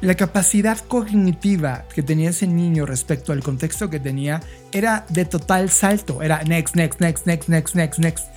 La 0.00 0.14
capacidad 0.14 0.78
cognitiva 0.78 1.84
que 1.94 2.02
tenía 2.02 2.30
ese 2.30 2.46
niño 2.46 2.86
respecto 2.86 3.34
al 3.34 3.42
contexto 3.42 3.90
que 3.90 4.00
tenía 4.00 4.40
era 4.72 5.04
de 5.10 5.26
total 5.26 5.68
salto. 5.68 6.22
Era 6.22 6.42
next, 6.44 6.74
next, 6.74 7.00
next, 7.02 7.26
next, 7.26 7.50
next, 7.50 7.74
next, 7.74 7.98
next. 7.98 8.28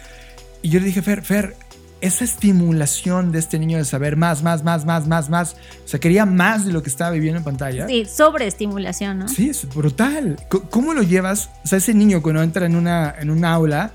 Y 0.62 0.68
yo 0.72 0.82
le 0.82 0.88
dije, 0.88 1.02
Fer, 1.02 1.22
Fer, 1.22 1.56
esa 2.02 2.24
estimulación 2.24 3.32
de 3.32 3.40
este 3.40 3.60
niño 3.60 3.78
de 3.78 3.86
saber 3.86 4.16
más, 4.16 4.44
más, 4.44 4.64
más, 4.64 4.86
más, 4.86 5.08
más, 5.08 5.30
más. 5.30 5.56
O 5.84 5.88
sea, 5.88 6.00
quería 6.00 6.26
más 6.26 6.66
de 6.66 6.72
lo 6.72 6.82
que 6.84 6.90
estaba 6.90 7.12
viviendo 7.12 7.38
en 7.38 7.44
pantalla. 7.44 7.88
Sí, 7.88 8.06
sobreestimulación, 8.06 9.20
¿no? 9.20 9.28
Sí, 9.28 9.50
es 9.50 9.68
brutal. 9.68 10.38
¿Cómo 10.70 10.94
lo 10.94 11.04
llevas? 11.04 11.50
O 11.64 11.68
sea, 11.68 11.78
ese 11.78 11.94
niño 11.94 12.22
cuando 12.22 12.42
entra 12.44 12.66
en 12.66 12.76
una, 12.76 13.14
en 13.20 13.30
un 13.30 13.46
aula 13.46 13.92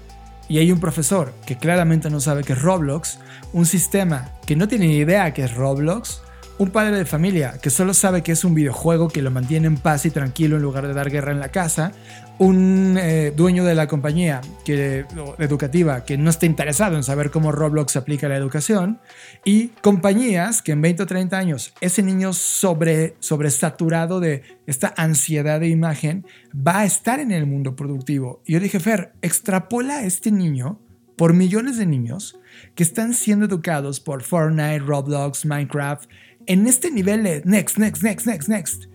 y 0.48 0.58
hay 0.58 0.70
un 0.70 0.80
profesor 0.80 1.32
que 1.46 1.56
claramente 1.56 2.10
no 2.10 2.20
sabe 2.20 2.44
qué 2.44 2.52
es 2.52 2.62
Roblox, 2.62 3.18
un 3.52 3.66
sistema 3.66 4.32
que 4.46 4.56
no 4.56 4.68
tiene 4.68 4.86
ni 4.86 4.96
idea 4.96 5.32
qué 5.32 5.44
es 5.44 5.54
Roblox, 5.54 6.20
un 6.58 6.70
padre 6.70 6.96
de 6.96 7.04
familia 7.04 7.54
que 7.60 7.70
solo 7.70 7.94
sabe 7.94 8.22
que 8.22 8.32
es 8.32 8.44
un 8.44 8.54
videojuego 8.54 9.08
que 9.08 9.22
lo 9.22 9.30
mantiene 9.30 9.66
en 9.66 9.76
paz 9.76 10.06
y 10.06 10.10
tranquilo 10.10 10.56
en 10.56 10.62
lugar 10.62 10.86
de 10.86 10.94
dar 10.94 11.10
guerra 11.10 11.32
en 11.32 11.40
la 11.40 11.48
casa, 11.48 11.92
un 12.38 12.96
eh, 12.98 13.32
dueño 13.34 13.64
de 13.64 13.74
la 13.74 13.86
compañía 13.86 14.40
que, 14.64 15.04
educativa 15.38 16.04
que 16.04 16.18
no 16.18 16.30
está 16.30 16.46
interesado 16.46 16.96
en 16.96 17.04
saber 17.04 17.30
cómo 17.30 17.52
Roblox 17.52 17.96
aplica 17.96 18.28
la 18.28 18.36
educación 18.36 19.00
y 19.44 19.68
compañías 19.82 20.60
que 20.60 20.72
en 20.72 20.82
20 20.82 21.04
o 21.04 21.06
30 21.06 21.38
años 21.38 21.72
ese 21.80 22.02
niño 22.02 22.32
sobre, 22.32 23.14
sobresaturado 23.20 24.18
de 24.18 24.42
esta 24.66 24.92
ansiedad 24.96 25.60
de 25.60 25.68
imagen 25.68 26.26
va 26.54 26.80
a 26.80 26.84
estar 26.84 27.20
en 27.20 27.30
el 27.30 27.46
mundo 27.46 27.76
productivo. 27.76 28.42
Y 28.44 28.54
yo 28.54 28.60
dije, 28.60 28.80
Fer, 28.80 29.12
extrapola 29.22 29.98
a 29.98 30.04
este 30.04 30.32
niño 30.32 30.80
por 31.16 31.34
millones 31.34 31.78
de 31.78 31.86
niños 31.86 32.40
que 32.74 32.82
están 32.82 33.14
siendo 33.14 33.46
educados 33.46 34.00
por 34.00 34.22
Fortnite, 34.22 34.80
Roblox, 34.80 35.46
Minecraft, 35.46 36.10
en 36.46 36.66
este 36.66 36.90
nivel 36.90 37.22
de 37.22 37.42
next, 37.44 37.78
next, 37.78 38.02
next, 38.02 38.26
next, 38.26 38.48
next 38.48 38.93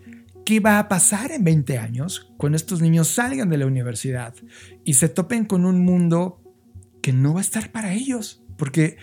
¿qué 0.50 0.60
va 0.60 0.80
a 0.80 0.88
pasar 0.88 1.32
en 1.32 1.44
20 1.44 1.78
años 1.78 2.34
cuando 2.36 2.56
estos 2.56 2.82
niños 2.82 3.08
salgan 3.08 3.52
de 3.52 3.60
la 3.60 3.68
universidad 3.68 4.34
y 4.84 4.96
se 4.96 5.08
topen 5.08 5.46
con 5.46 5.64
un 5.64 5.86
mundo 5.86 6.42
que 7.04 7.14
no 7.14 7.36
va 7.36 7.40
a 7.40 7.44
estar 7.44 7.72
para 7.72 7.94
ellos? 7.94 8.42
Porque 8.58 8.98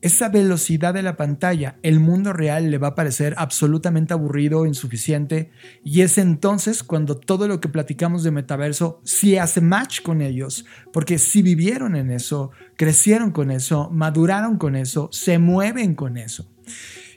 esa 0.00 0.30
velocidad 0.30 0.94
de 0.94 1.02
la 1.02 1.18
pantalla, 1.18 1.76
el 1.82 2.00
mundo 2.00 2.32
real 2.32 2.70
le 2.70 2.78
va 2.78 2.88
a 2.88 2.94
parecer 2.94 3.34
absolutamente 3.36 4.14
aburrido, 4.14 4.64
insuficiente, 4.64 5.50
y 5.84 6.00
es 6.00 6.16
entonces 6.16 6.82
cuando 6.82 7.18
todo 7.18 7.46
lo 7.46 7.60
que 7.60 7.68
platicamos 7.68 8.22
de 8.22 8.30
metaverso 8.30 9.02
sí 9.04 9.36
hace 9.36 9.60
match 9.60 10.00
con 10.00 10.22
ellos, 10.22 10.64
porque 10.94 11.18
si 11.18 11.42
vivieron 11.42 11.94
en 11.94 12.10
eso, 12.10 12.52
crecieron 12.74 13.32
con 13.32 13.50
eso, 13.50 13.90
maduraron 13.90 14.56
con 14.56 14.74
eso, 14.74 15.10
se 15.12 15.38
mueven 15.38 15.94
con 15.94 16.16
eso. 16.16 16.50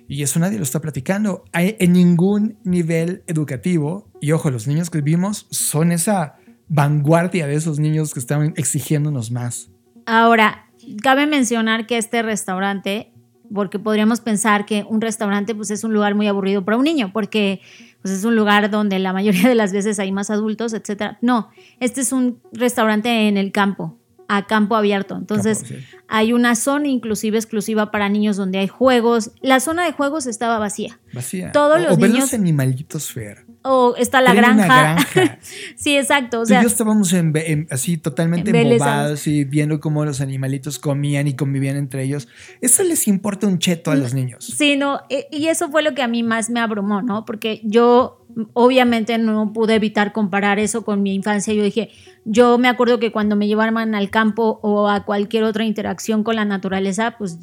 Y 0.10 0.24
eso 0.24 0.40
nadie 0.40 0.58
lo 0.58 0.64
está 0.64 0.82
platicando. 0.82 1.46
En 1.54 1.94
ningún 1.94 2.58
nivel 2.64 3.24
educativo, 3.28 4.10
y 4.20 4.32
ojo, 4.32 4.50
los 4.50 4.68
niños 4.68 4.90
que 4.90 5.02
vivimos 5.02 5.46
son 5.52 5.92
esa 5.92 6.36
vanguardia 6.68 7.46
de 7.46 7.54
esos 7.54 7.80
niños 7.80 8.14
que 8.14 8.20
están 8.20 8.54
exigiéndonos 8.58 9.30
más. 9.30 9.70
Ahora, 10.08 10.66
cabe 11.04 11.28
mencionar 11.28 11.86
que 11.86 12.00
este 12.00 12.24
restaurante, 12.24 13.14
porque 13.54 13.78
podríamos 13.78 14.20
pensar 14.20 14.66
que 14.66 14.84
un 14.90 15.00
restaurante 15.00 15.54
pues 15.54 15.70
es 15.70 15.84
un 15.84 15.94
lugar 15.94 16.16
muy 16.16 16.28
aburrido 16.28 16.66
para 16.66 16.78
un 16.78 16.86
niño, 16.86 17.12
porque 17.14 17.62
pues 18.02 18.12
es 18.12 18.24
un 18.24 18.36
lugar 18.36 18.72
donde 18.72 18.98
la 18.98 19.14
mayoría 19.14 19.48
de 19.48 19.54
las 19.54 19.72
veces 19.72 20.00
hay 20.00 20.12
más 20.12 20.32
adultos, 20.32 20.74
etcétera. 20.74 21.20
No, 21.22 21.50
este 21.80 22.02
es 22.02 22.12
un 22.12 22.42
restaurante 22.52 23.28
en 23.28 23.38
el 23.38 23.52
campo, 23.52 23.99
a 24.30 24.46
campo 24.46 24.76
abierto. 24.76 25.16
Entonces, 25.18 25.66
hay 26.08 26.34
una 26.34 26.56
zona 26.56 26.88
inclusive 26.88 27.38
exclusiva 27.38 27.90
para 27.90 28.08
niños 28.10 28.38
donde 28.38 28.60
hay 28.60 28.68
juegos. 28.68 29.32
La 29.42 29.60
zona 29.60 29.84
de 29.84 29.92
juegos 29.92 30.28
estaba 30.28 30.60
vacía. 30.60 31.00
Vacía. 31.14 31.52
Todos 31.52 31.82
los 31.82 31.94
o 31.94 31.98
niños. 31.98 32.20
los 32.20 32.34
animalitos 32.36 33.12
Fer. 33.12 33.49
O 33.62 33.94
está 33.98 34.22
la 34.22 34.34
granja. 34.34 34.66
granja. 34.68 35.40
sí, 35.76 35.98
exacto. 35.98 36.40
O 36.40 36.44
Tú 36.44 36.46
y 36.46 36.48
sea, 36.50 36.62
yo 36.62 36.68
estábamos 36.68 37.12
en- 37.12 37.34
en- 37.36 37.68
así 37.72 37.98
totalmente 37.98 38.52
embobados 38.52 39.28
y 39.28 39.44
viendo 39.44 39.80
cómo 39.82 40.06
los 40.06 40.22
animalitos 40.22 40.80
comían 40.80 41.28
y 41.28 41.36
convivían 41.36 41.76
entre 41.76 42.04
ellos. 42.04 42.30
Eso 42.62 42.84
les 42.84 43.08
importa 43.08 43.48
un 43.48 43.60
cheto 43.60 43.92
a 43.92 43.96
los 43.96 44.14
niños. 44.14 44.46
Sí, 44.46 44.78
no, 44.78 45.02
e- 45.10 45.28
y 45.32 45.48
eso 45.48 45.70
fue 45.70 45.84
lo 45.84 45.94
que 45.94 46.02
a 46.02 46.08
mí 46.08 46.24
más 46.24 46.50
me 46.50 46.62
abrumó, 46.62 47.02
¿no? 47.02 47.26
Porque 47.26 47.60
yo 47.66 48.26
obviamente 48.54 49.18
no 49.18 49.52
pude 49.52 49.76
evitar 49.76 50.14
comparar 50.14 50.58
eso 50.60 50.84
con 50.86 51.02
mi 51.04 51.14
infancia. 51.14 51.54
Yo 51.54 51.64
dije, 51.64 51.90
yo 52.24 52.58
me 52.60 52.70
acuerdo 52.70 53.00
que 53.00 53.12
cuando 53.12 53.36
me 53.36 53.48
llevaban 53.48 53.94
al 53.96 54.10
campo 54.10 54.60
o 54.64 54.88
a 54.88 55.04
cualquier 55.04 55.44
otra 55.44 55.66
interacción 55.66 56.24
con 56.24 56.36
la 56.38 56.46
naturaleza, 56.46 57.16
pues 57.18 57.38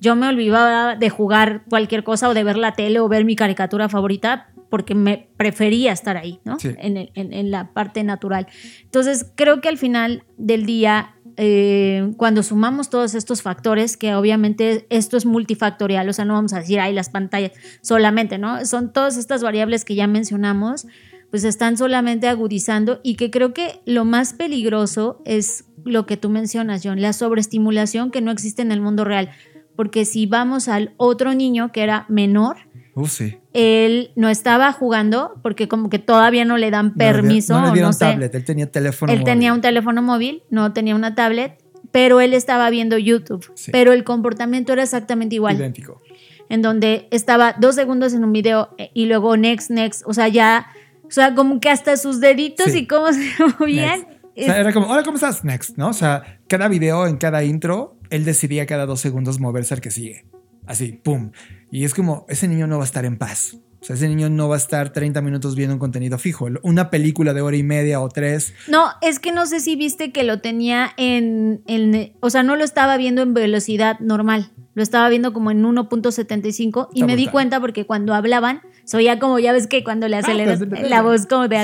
yo 0.00 0.14
me 0.16 0.28
olvidaba 0.28 0.96
de 0.96 1.08
jugar 1.08 1.62
cualquier 1.70 2.04
cosa 2.04 2.28
o 2.28 2.34
de 2.34 2.44
ver 2.44 2.58
la 2.58 2.72
tele 2.72 3.00
o 3.00 3.08
ver 3.08 3.24
mi 3.24 3.36
caricatura 3.36 3.88
favorita 3.88 4.48
porque 4.74 4.96
me 4.96 5.28
prefería 5.36 5.92
estar 5.92 6.16
ahí, 6.16 6.40
¿no? 6.44 6.58
Sí. 6.58 6.70
En, 6.78 6.96
el- 6.96 7.12
en- 7.14 7.32
en 7.32 7.52
la 7.52 7.72
parte 7.72 8.02
natural. 8.02 8.48
Entonces, 8.82 9.24
creo 9.36 9.60
que 9.60 9.68
al 9.68 9.78
final 9.78 10.24
del 10.36 10.66
día, 10.66 11.14
eh, 11.36 12.10
cuando 12.16 12.42
sumamos 12.42 12.90
todos 12.90 13.14
estos 13.14 13.40
factores, 13.40 13.96
que 13.96 14.16
obviamente 14.16 14.86
esto 14.90 15.16
es 15.16 15.26
multifactorial, 15.26 16.08
o 16.08 16.12
sea, 16.12 16.24
no 16.24 16.34
vamos 16.34 16.52
a 16.54 16.58
decir, 16.58 16.80
ay, 16.80 16.92
las 16.92 17.08
pantallas 17.08 17.52
solamente, 17.82 18.36
¿no? 18.38 18.64
Son 18.66 18.92
todas 18.92 19.16
estas 19.16 19.44
variables 19.44 19.84
que 19.84 19.94
ya 19.94 20.08
mencionamos, 20.08 20.88
pues 21.30 21.44
están 21.44 21.76
solamente 21.76 22.26
agudizando 22.26 22.98
y 23.04 23.14
que 23.14 23.30
creo 23.30 23.54
que 23.54 23.80
lo 23.86 24.04
más 24.04 24.32
peligroso 24.32 25.22
es 25.24 25.66
lo 25.84 26.04
que 26.06 26.16
tú 26.16 26.30
mencionas, 26.30 26.80
John, 26.82 27.00
la 27.00 27.12
sobreestimulación 27.12 28.10
que 28.10 28.20
no 28.22 28.32
existe 28.32 28.62
en 28.62 28.72
el 28.72 28.80
mundo 28.80 29.04
real. 29.04 29.30
Porque 29.76 30.04
si 30.04 30.26
vamos 30.26 30.66
al 30.66 30.94
otro 30.96 31.32
niño 31.34 31.70
que 31.70 31.82
era 31.82 32.06
menor, 32.08 32.56
Uf, 32.96 33.10
sí. 33.10 33.38
Él 33.54 34.10
no 34.16 34.28
estaba 34.28 34.72
jugando 34.72 35.34
porque 35.42 35.68
como 35.68 35.88
que 35.88 35.98
todavía 35.98 36.44
no 36.44 36.58
le 36.58 36.70
dan 36.70 36.88
No 36.88 36.92
le 36.92 36.98
permiso. 36.98 37.54
No, 37.54 37.62
le 37.66 37.70
o 37.70 37.72
dieron 37.72 37.88
no 37.90 37.92
sé. 37.94 38.04
tablet, 38.04 38.34
él 38.34 38.44
tenía 38.44 38.70
teléfono. 38.70 39.10
Él 39.12 39.20
móvil. 39.20 39.32
tenía 39.32 39.52
un 39.54 39.60
teléfono 39.62 40.02
móvil, 40.02 40.42
no 40.50 40.72
tenía 40.72 40.94
una 40.94 41.14
tablet, 41.14 41.58
pero 41.92 42.20
él 42.20 42.34
estaba 42.34 42.68
viendo 42.70 42.98
YouTube. 42.98 43.48
Sí. 43.54 43.70
Pero 43.72 43.92
el 43.92 44.04
comportamiento 44.04 44.72
era 44.72 44.82
exactamente 44.82 45.36
igual. 45.36 45.56
idéntico. 45.56 46.02
En 46.50 46.60
donde 46.60 47.08
estaba 47.10 47.54
dos 47.58 47.74
segundos 47.76 48.12
en 48.12 48.24
un 48.24 48.32
video 48.32 48.70
eh, 48.76 48.90
y 48.92 49.06
luego 49.06 49.36
next, 49.36 49.70
next. 49.70 50.02
O 50.04 50.12
sea, 50.12 50.28
ya, 50.28 50.66
o 51.04 51.10
sea, 51.10 51.34
como 51.34 51.58
que 51.60 51.70
hasta 51.70 51.96
sus 51.96 52.20
deditos 52.20 52.72
Sí. 52.72 52.80
y 52.80 52.86
cómo 52.86 53.12
se 53.12 53.30
movían. 53.60 54.00
Next. 54.00 54.10
O 54.36 54.42
sea, 54.42 54.58
era 54.58 54.72
como, 54.72 54.88
hola, 54.88 55.04
¿cómo 55.04 55.14
estás? 55.14 55.44
Next, 55.44 55.78
¿no? 55.78 55.88
O 55.90 55.92
sea, 55.92 56.40
cada 56.48 56.66
video, 56.66 57.06
en 57.06 57.18
cada 57.18 57.44
intro, 57.44 57.96
él 58.10 58.24
decidía 58.24 58.66
cada 58.66 58.84
dos 58.84 59.00
segundos 59.00 59.38
moverse 59.38 59.74
al 59.74 59.80
que 59.80 59.92
sigue. 59.92 60.24
Así, 60.66 60.92
pum. 60.92 61.30
Y 61.74 61.84
es 61.84 61.92
como, 61.92 62.24
ese 62.28 62.46
niño 62.46 62.68
no 62.68 62.76
va 62.76 62.84
a 62.84 62.86
estar 62.86 63.04
en 63.04 63.18
paz. 63.18 63.56
O 63.80 63.84
sea, 63.84 63.96
ese 63.96 64.06
niño 64.06 64.30
no 64.30 64.48
va 64.48 64.54
a 64.54 64.58
estar 64.58 64.92
30 64.92 65.20
minutos 65.22 65.56
viendo 65.56 65.74
un 65.74 65.80
contenido 65.80 66.18
fijo. 66.18 66.46
Una 66.62 66.88
película 66.88 67.34
de 67.34 67.40
hora 67.40 67.56
y 67.56 67.64
media 67.64 68.00
o 68.00 68.08
tres. 68.08 68.54
No, 68.68 68.86
es 69.02 69.18
que 69.18 69.32
no 69.32 69.44
sé 69.44 69.58
si 69.58 69.74
viste 69.74 70.12
que 70.12 70.22
lo 70.22 70.38
tenía 70.40 70.92
en, 70.96 71.62
en- 71.66 72.12
o 72.20 72.30
sea, 72.30 72.44
no 72.44 72.54
lo 72.54 72.62
estaba 72.62 72.96
viendo 72.96 73.22
en 73.22 73.34
velocidad 73.34 73.98
normal, 73.98 74.52
lo 74.74 74.84
estaba 74.84 75.08
viendo 75.08 75.32
como 75.32 75.50
en 75.50 75.64
1.75 75.64 76.90
y 76.94 77.00
Está 77.00 77.06
me 77.06 77.16
di 77.16 77.26
cuenta 77.26 77.58
porque 77.60 77.86
cuando 77.86 78.14
hablaban, 78.14 78.60
se 78.84 78.96
oía 78.96 79.18
como, 79.18 79.40
ya 79.40 79.52
ves 79.52 79.66
que 79.66 79.82
cuando 79.82 80.06
le 80.06 80.16
aceleras 80.16 80.60
pues, 80.68 80.88
la 80.88 81.02
voz 81.02 81.26
como 81.26 81.48
de 81.48 81.56
sí. 81.56 81.62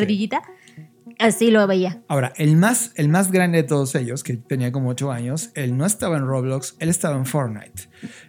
Así 1.20 1.50
lo 1.50 1.66
veía. 1.66 2.02
Ahora, 2.08 2.32
el 2.36 2.56
más, 2.56 2.92
el 2.96 3.08
más 3.08 3.30
grande 3.30 3.58
de 3.58 3.64
todos 3.64 3.94
ellos, 3.94 4.24
que 4.24 4.36
tenía 4.36 4.72
como 4.72 4.90
8 4.90 5.12
años, 5.12 5.50
él 5.54 5.76
no 5.76 5.86
estaba 5.86 6.16
en 6.16 6.26
Roblox, 6.26 6.76
él 6.78 6.88
estaba 6.88 7.16
en 7.16 7.26
Fortnite. 7.26 7.88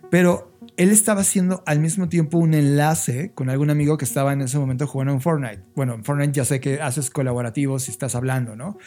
Pero 0.09 0.59
él 0.77 0.89
estaba 0.91 1.21
haciendo 1.21 1.63
al 1.65 1.79
mismo 1.79 2.09
tiempo 2.09 2.37
un 2.37 2.53
enlace 2.53 3.33
con 3.33 3.49
algún 3.49 3.69
amigo 3.69 3.97
que 3.97 4.05
estaba 4.05 4.33
en 4.33 4.41
ese 4.41 4.57
momento 4.57 4.87
jugando 4.87 5.13
en 5.13 5.21
Fortnite. 5.21 5.63
Bueno, 5.75 5.95
en 5.95 6.03
Fortnite 6.03 6.33
ya 6.33 6.45
sé 6.45 6.59
que 6.59 6.81
haces 6.81 7.09
colaborativos 7.09 7.87
y 7.87 7.91
estás 7.91 8.15
hablando, 8.15 8.55
¿no? 8.55 8.77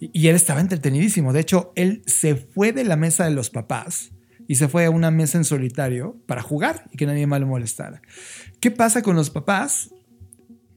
Y, 0.00 0.10
y 0.12 0.28
él 0.28 0.36
estaba 0.36 0.60
entretenidísimo. 0.60 1.32
De 1.32 1.40
hecho, 1.40 1.72
él 1.76 2.02
se 2.06 2.36
fue 2.36 2.72
de 2.72 2.84
la 2.84 2.96
mesa 2.96 3.24
de 3.24 3.30
los 3.30 3.50
papás 3.50 4.12
y 4.48 4.56
se 4.56 4.68
fue 4.68 4.84
a 4.84 4.90
una 4.90 5.10
mesa 5.10 5.38
en 5.38 5.44
solitario 5.44 6.16
para 6.26 6.42
jugar 6.42 6.84
y 6.90 6.96
que 6.96 7.06
nadie 7.06 7.26
más 7.26 7.40
lo 7.40 7.46
molestara. 7.46 8.02
¿Qué 8.60 8.70
pasa 8.70 9.02
con 9.02 9.16
los 9.16 9.30
papás? 9.30 9.90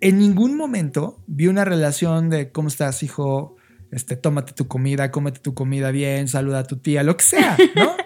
En 0.02 0.20
ningún 0.20 0.58
momento 0.58 1.24
vi 1.28 1.48
una 1.48 1.66
relación 1.66 2.30
de 2.30 2.52
cómo 2.52 2.68
estás, 2.68 3.04
hijo, 3.04 3.56
este, 3.92 4.16
tómate 4.16 4.54
tu 4.54 4.68
comida, 4.68 5.12
cómete 5.12 5.40
tu 5.40 5.54
comida 5.54 5.92
bien, 5.92 6.28
saluda 6.28 6.60
a 6.60 6.64
tu 6.64 6.78
tía, 6.78 7.04
lo 7.04 7.18
que 7.18 7.24
sea, 7.24 7.58
¿no? 7.76 7.96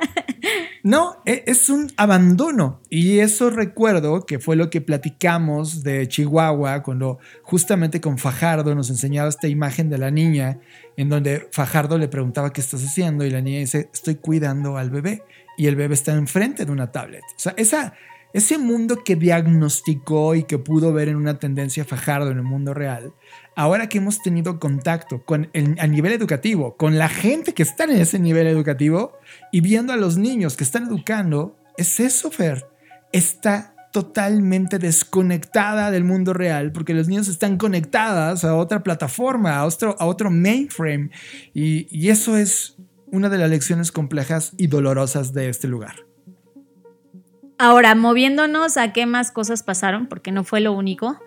No, 0.83 1.21
e- 1.25 1.43
es 1.45 1.69
un 1.69 1.91
abandono. 1.97 2.81
Y 2.89 3.19
eso 3.19 3.49
recuerdo 3.49 4.25
que 4.25 4.39
fue 4.39 4.55
lo 4.55 4.69
que 4.69 4.81
platicamos 4.81 5.83
de 5.83 6.07
Chihuahua 6.07 6.83
cuando 6.83 7.19
justamente 7.43 7.99
con 7.99 8.17
Fajardo 8.17 8.73
nos 8.75 8.89
enseñaba 8.89 9.29
esta 9.29 9.47
imagen 9.47 9.89
de 9.89 9.97
la 9.97 10.11
niña 10.11 10.59
en 10.95 11.09
donde 11.09 11.47
Fajardo 11.51 11.97
le 11.97 12.07
preguntaba 12.07 12.53
qué 12.53 12.61
estás 12.61 12.83
haciendo 12.83 13.25
y 13.25 13.29
la 13.29 13.41
niña 13.41 13.59
dice, 13.59 13.89
estoy 13.93 14.15
cuidando 14.15 14.77
al 14.77 14.89
bebé 14.89 15.23
y 15.57 15.67
el 15.67 15.75
bebé 15.75 15.93
está 15.93 16.13
enfrente 16.13 16.65
de 16.65 16.71
una 16.71 16.91
tablet. 16.91 17.23
O 17.35 17.39
sea, 17.39 17.53
esa, 17.57 17.93
ese 18.33 18.57
mundo 18.57 19.03
que 19.03 19.15
diagnosticó 19.15 20.35
y 20.35 20.43
que 20.43 20.57
pudo 20.57 20.93
ver 20.93 21.09
en 21.09 21.15
una 21.15 21.39
tendencia 21.39 21.85
Fajardo 21.85 22.29
en 22.31 22.37
el 22.37 22.43
mundo 22.43 22.73
real, 22.73 23.13
ahora 23.55 23.89
que 23.89 23.97
hemos 23.97 24.21
tenido 24.21 24.59
contacto 24.59 25.23
con 25.25 25.49
el- 25.53 25.75
a 25.79 25.87
nivel 25.87 26.13
educativo, 26.13 26.77
con 26.77 26.97
la 26.97 27.09
gente 27.09 27.53
que 27.53 27.63
está 27.63 27.85
en 27.85 27.91
ese 27.91 28.19
nivel 28.19 28.47
educativo 28.47 29.13
y 29.51 29.61
viendo 29.61 29.93
a 29.93 29.97
los 29.97 30.17
niños 30.17 30.55
que 30.55 30.63
están 30.63 30.87
educando, 30.87 31.57
es 31.77 31.99
eso, 31.99 32.29
Fer. 32.31 32.67
Está 33.11 33.73
totalmente 33.91 34.77
desconectada 34.77 35.89
del 35.89 36.03
mundo 36.03 36.33
real 36.33 36.71
porque 36.71 36.93
los 36.93 37.07
niños 37.07 37.27
están 37.27 37.57
conectadas 37.57 38.43
a 38.45 38.55
otra 38.55 38.83
plataforma, 38.83 39.57
a 39.57 39.65
otro, 39.65 39.95
a 39.99 40.05
otro 40.05 40.29
mainframe. 40.29 41.09
Y, 41.55 41.87
y 41.89 42.09
eso 42.09 42.37
es 42.37 42.77
una 43.07 43.29
de 43.29 43.39
las 43.39 43.49
lecciones 43.49 43.91
complejas 43.91 44.53
y 44.57 44.67
dolorosas 44.67 45.33
de 45.33 45.49
este 45.49 45.67
lugar. 45.67 46.08
Ahora, 47.61 47.93
moviéndonos 47.93 48.77
a 48.77 48.93
qué 48.93 49.05
más 49.05 49.31
cosas 49.31 49.63
pasaron, 49.63 50.07
porque 50.07 50.31
no 50.31 50.45
fue 50.45 50.61
lo 50.61 50.71
único, 50.71 51.19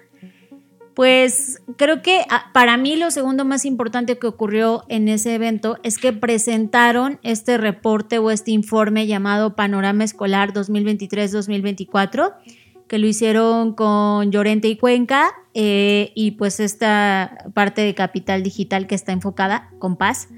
pues 0.95 1.61
creo 1.77 2.01
que 2.01 2.25
ah, 2.31 2.51
para 2.55 2.79
mí 2.79 2.97
lo 2.97 3.11
segundo 3.11 3.45
más 3.45 3.67
importante 3.67 4.19
que 4.19 4.27
ocurrió 4.27 4.85
en 4.89 5.11
ese 5.11 5.35
evento 5.35 5.77
es 5.83 5.99
que 5.99 6.15
presentaron 6.15 7.21
este 7.23 7.59
reporte 7.59 8.17
o 8.17 8.31
este 8.31 8.51
informe 8.51 9.07
llamado 9.07 9.55
Panorama 9.57 10.05
Escolar 10.05 10.55
2023-2024, 10.55 12.33
que 12.89 12.99
lo 12.99 13.07
hicieron 13.07 13.75
con 13.75 14.33
Llorente 14.33 14.69
y 14.69 14.79
Cuenca 14.79 15.33
eh, 15.53 16.13
y 16.15 16.31
pues 16.31 16.61
esta 16.61 17.45
parte 17.53 17.83
de 17.83 17.95
Capital 17.95 18.43
Digital 18.43 18.87
que 18.87 18.95
está 18.95 19.13
enfocada 19.13 19.71
con 19.79 19.99
Paz. 19.99 20.29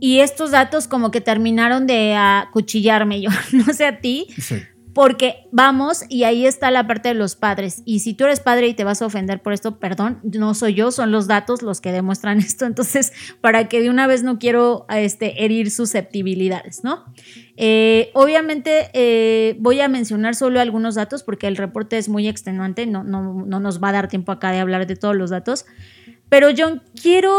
Y 0.00 0.18
estos 0.18 0.50
datos 0.50 0.86
como 0.86 1.10
que 1.10 1.22
terminaron 1.22 1.86
de 1.86 2.14
acuchillarme 2.14 3.22
yo, 3.22 3.30
no 3.52 3.72
sé 3.72 3.86
a 3.86 4.00
ti, 4.02 4.26
Sí. 4.36 4.56
Porque 4.94 5.46
vamos 5.52 6.04
y 6.08 6.24
ahí 6.24 6.46
está 6.46 6.70
la 6.70 6.86
parte 6.86 7.08
de 7.08 7.14
los 7.14 7.36
padres. 7.36 7.82
Y 7.84 8.00
si 8.00 8.14
tú 8.14 8.24
eres 8.24 8.40
padre 8.40 8.68
y 8.68 8.74
te 8.74 8.84
vas 8.84 9.02
a 9.02 9.06
ofender 9.06 9.42
por 9.42 9.52
esto, 9.52 9.78
perdón, 9.78 10.20
no 10.22 10.54
soy 10.54 10.74
yo, 10.74 10.90
son 10.90 11.12
los 11.12 11.26
datos 11.26 11.62
los 11.62 11.80
que 11.80 11.92
demuestran 11.92 12.38
esto. 12.40 12.64
Entonces, 12.66 13.12
para 13.40 13.68
que 13.68 13.80
de 13.80 13.90
una 13.90 14.06
vez 14.06 14.22
no 14.22 14.38
quiero 14.38 14.86
este, 14.90 15.44
herir 15.44 15.70
susceptibilidades, 15.70 16.84
¿no? 16.84 17.04
Eh, 17.56 18.10
obviamente 18.14 18.90
eh, 18.92 19.56
voy 19.58 19.80
a 19.80 19.88
mencionar 19.88 20.34
solo 20.34 20.60
algunos 20.60 20.94
datos 20.94 21.22
porque 21.22 21.48
el 21.48 21.56
reporte 21.56 21.98
es 21.98 22.08
muy 22.08 22.28
extenuante, 22.28 22.86
no, 22.86 23.02
no, 23.04 23.44
no 23.44 23.60
nos 23.60 23.82
va 23.82 23.88
a 23.88 23.92
dar 23.92 24.08
tiempo 24.08 24.32
acá 24.32 24.52
de 24.52 24.60
hablar 24.60 24.86
de 24.86 24.96
todos 24.96 25.16
los 25.16 25.30
datos. 25.30 25.66
Pero 26.28 26.50
yo 26.50 26.80
quiero 27.00 27.32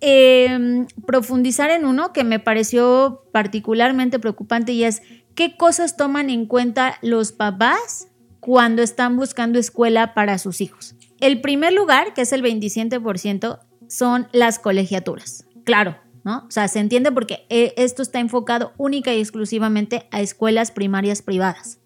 em, 0.00 0.86
profundizar 1.06 1.70
en 1.70 1.84
uno 1.84 2.12
que 2.12 2.24
me 2.24 2.40
pareció 2.40 3.22
particularmente 3.32 4.18
preocupante 4.18 4.72
y 4.72 4.84
es 4.84 5.02
¿qué 5.34 5.56
cosas 5.56 5.96
toman 5.96 6.30
en 6.30 6.46
cuenta 6.46 6.98
los 7.02 7.32
papás 7.32 8.08
cuando 8.40 8.82
están 8.82 9.16
buscando 9.16 9.58
escuela 9.58 10.14
para 10.14 10.38
sus 10.38 10.60
hijos? 10.60 10.94
El 11.20 11.40
primer 11.40 11.72
lugar, 11.72 12.14
que 12.14 12.22
es 12.22 12.32
el 12.32 12.42
27%, 12.42 13.60
son 13.88 14.28
las 14.32 14.58
colegiaturas. 14.58 15.46
Claro, 15.64 15.96
¿no? 16.24 16.44
O 16.46 16.50
sea, 16.50 16.68
se 16.68 16.80
entiende 16.80 17.12
porque 17.12 17.46
eh, 17.48 17.72
esto 17.76 18.02
está 18.02 18.20
enfocado 18.20 18.72
única 18.76 19.14
y 19.14 19.20
exclusivamente 19.20 20.08
a 20.10 20.20
escuelas 20.20 20.70
primarias 20.70 21.22
privadas. 21.22 21.78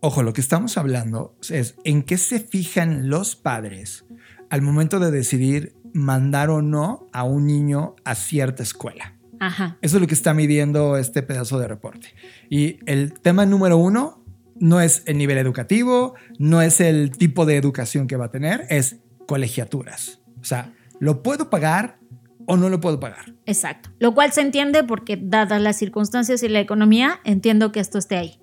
Ojo, 0.00 0.22
lo 0.22 0.32
que 0.32 0.40
estamos 0.40 0.76
hablando 0.76 1.34
es 1.48 1.74
en 1.84 2.02
qué 2.02 2.18
se 2.18 2.40
fijan 2.40 3.08
los 3.08 3.34
padres 3.34 4.04
al 4.50 4.62
momento 4.62 5.00
de 5.00 5.10
decidir 5.10 5.74
mandar 5.92 6.50
o 6.50 6.62
no 6.62 7.08
a 7.12 7.24
un 7.24 7.46
niño 7.46 7.96
a 8.04 8.14
cierta 8.14 8.62
escuela. 8.62 9.15
Ajá. 9.40 9.78
Eso 9.82 9.96
es 9.96 10.00
lo 10.00 10.06
que 10.06 10.14
está 10.14 10.34
midiendo 10.34 10.96
este 10.96 11.22
pedazo 11.22 11.58
de 11.58 11.68
reporte. 11.68 12.08
Y 12.48 12.78
el 12.86 13.12
tema 13.12 13.46
número 13.46 13.76
uno 13.76 14.24
no 14.58 14.80
es 14.80 15.02
el 15.06 15.18
nivel 15.18 15.38
educativo, 15.38 16.14
no 16.38 16.62
es 16.62 16.80
el 16.80 17.10
tipo 17.10 17.46
de 17.46 17.56
educación 17.56 18.06
que 18.06 18.16
va 18.16 18.26
a 18.26 18.30
tener, 18.30 18.66
es 18.70 18.96
colegiaturas. 19.26 20.20
O 20.40 20.44
sea, 20.44 20.72
¿lo 20.98 21.22
puedo 21.22 21.50
pagar 21.50 21.98
o 22.46 22.56
no 22.56 22.68
lo 22.68 22.80
puedo 22.80 23.00
pagar? 23.00 23.34
Exacto. 23.44 23.90
Lo 23.98 24.14
cual 24.14 24.32
se 24.32 24.40
entiende 24.40 24.84
porque 24.84 25.18
dadas 25.20 25.60
las 25.60 25.76
circunstancias 25.76 26.42
y 26.42 26.48
la 26.48 26.60
economía, 26.60 27.20
entiendo 27.24 27.72
que 27.72 27.80
esto 27.80 27.98
esté 27.98 28.16
ahí. 28.16 28.40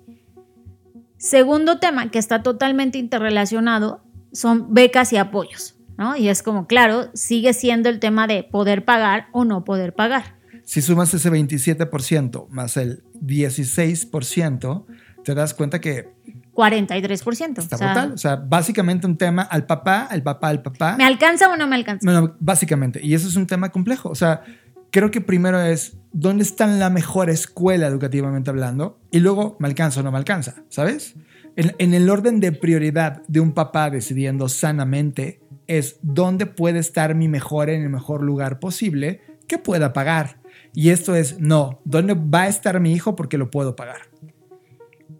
Segundo 1.16 1.78
tema 1.78 2.10
que 2.10 2.18
está 2.18 2.42
totalmente 2.42 2.98
interrelacionado 2.98 4.04
son 4.32 4.74
becas 4.74 5.12
y 5.12 5.16
apoyos, 5.16 5.76
¿no? 5.96 6.16
Y 6.16 6.28
es 6.28 6.42
como, 6.42 6.66
claro, 6.66 7.08
sigue 7.14 7.54
siendo 7.54 7.88
el 7.88 7.98
tema 7.98 8.26
de 8.26 8.42
poder 8.42 8.84
pagar 8.84 9.28
o 9.32 9.44
no 9.44 9.64
poder 9.64 9.94
pagar. 9.94 10.36
Si 10.64 10.80
sumas 10.82 11.12
ese 11.14 11.30
27% 11.30 12.48
más 12.48 12.76
el 12.76 13.02
16%, 13.22 14.84
te 15.24 15.34
das 15.34 15.54
cuenta 15.54 15.80
que 15.80 16.08
43%. 16.54 17.58
está 17.58 17.76
brutal. 17.76 18.12
O 18.12 18.18
sea, 18.18 18.36
básicamente 18.36 19.06
un 19.06 19.16
tema 19.16 19.42
al 19.42 19.66
papá, 19.66 20.02
al 20.02 20.22
papá, 20.22 20.48
al 20.48 20.62
papá. 20.62 20.96
¿Me 20.96 21.04
alcanza 21.04 21.48
o 21.48 21.56
no 21.56 21.66
me 21.66 21.76
alcanza? 21.76 22.04
Bueno, 22.04 22.36
básicamente. 22.38 23.00
Y 23.02 23.14
eso 23.14 23.28
es 23.28 23.36
un 23.36 23.46
tema 23.46 23.70
complejo. 23.70 24.08
O 24.08 24.14
sea, 24.14 24.42
creo 24.90 25.10
que 25.10 25.20
primero 25.20 25.60
es 25.60 25.96
dónde 26.12 26.44
está 26.44 26.66
la 26.66 26.90
mejor 26.90 27.28
escuela 27.28 27.86
educativamente 27.88 28.50
hablando 28.50 29.00
y 29.10 29.18
luego 29.18 29.56
me 29.58 29.66
alcanza 29.66 30.00
o 30.00 30.02
no 30.02 30.12
me 30.12 30.18
alcanza, 30.18 30.54
¿sabes? 30.68 31.16
En, 31.56 31.74
en 31.78 31.94
el 31.94 32.08
orden 32.08 32.40
de 32.40 32.52
prioridad 32.52 33.22
de 33.26 33.40
un 33.40 33.52
papá 33.52 33.90
decidiendo 33.90 34.48
sanamente 34.48 35.40
es 35.66 35.98
dónde 36.02 36.46
puede 36.46 36.78
estar 36.78 37.14
mi 37.14 37.28
mejor 37.28 37.70
en 37.70 37.82
el 37.82 37.90
mejor 37.90 38.22
lugar 38.22 38.60
posible 38.60 39.20
que 39.48 39.58
pueda 39.58 39.92
pagar. 39.92 40.36
Y 40.74 40.90
esto 40.90 41.14
es, 41.14 41.38
no, 41.38 41.80
¿dónde 41.84 42.14
va 42.14 42.42
a 42.42 42.48
estar 42.48 42.80
mi 42.80 42.92
hijo 42.92 43.14
porque 43.14 43.38
lo 43.38 43.50
puedo 43.50 43.76
pagar? 43.76 44.02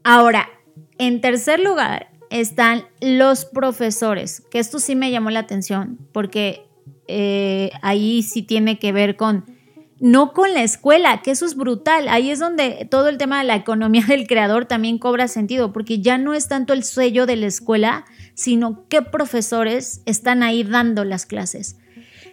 Ahora, 0.02 0.48
en 0.98 1.20
tercer 1.20 1.60
lugar 1.60 2.10
están 2.30 2.84
los 3.00 3.44
profesores, 3.44 4.42
que 4.50 4.58
esto 4.58 4.80
sí 4.80 4.96
me 4.96 5.12
llamó 5.12 5.30
la 5.30 5.40
atención, 5.40 5.98
porque 6.12 6.66
eh, 7.06 7.70
ahí 7.82 8.22
sí 8.22 8.42
tiene 8.42 8.80
que 8.80 8.90
ver 8.90 9.16
con, 9.16 9.44
no 10.00 10.32
con 10.32 10.52
la 10.52 10.64
escuela, 10.64 11.22
que 11.22 11.30
eso 11.30 11.46
es 11.46 11.54
brutal, 11.54 12.08
ahí 12.08 12.30
es 12.30 12.40
donde 12.40 12.88
todo 12.90 13.08
el 13.08 13.18
tema 13.18 13.38
de 13.38 13.44
la 13.44 13.54
economía 13.54 14.04
del 14.08 14.26
creador 14.26 14.66
también 14.66 14.98
cobra 14.98 15.28
sentido, 15.28 15.72
porque 15.72 16.00
ya 16.00 16.18
no 16.18 16.34
es 16.34 16.48
tanto 16.48 16.72
el 16.72 16.82
sello 16.82 17.26
de 17.26 17.36
la 17.36 17.46
escuela, 17.46 18.04
sino 18.34 18.86
qué 18.88 19.02
profesores 19.02 20.02
están 20.04 20.42
ahí 20.42 20.64
dando 20.64 21.04
las 21.04 21.26
clases. 21.26 21.76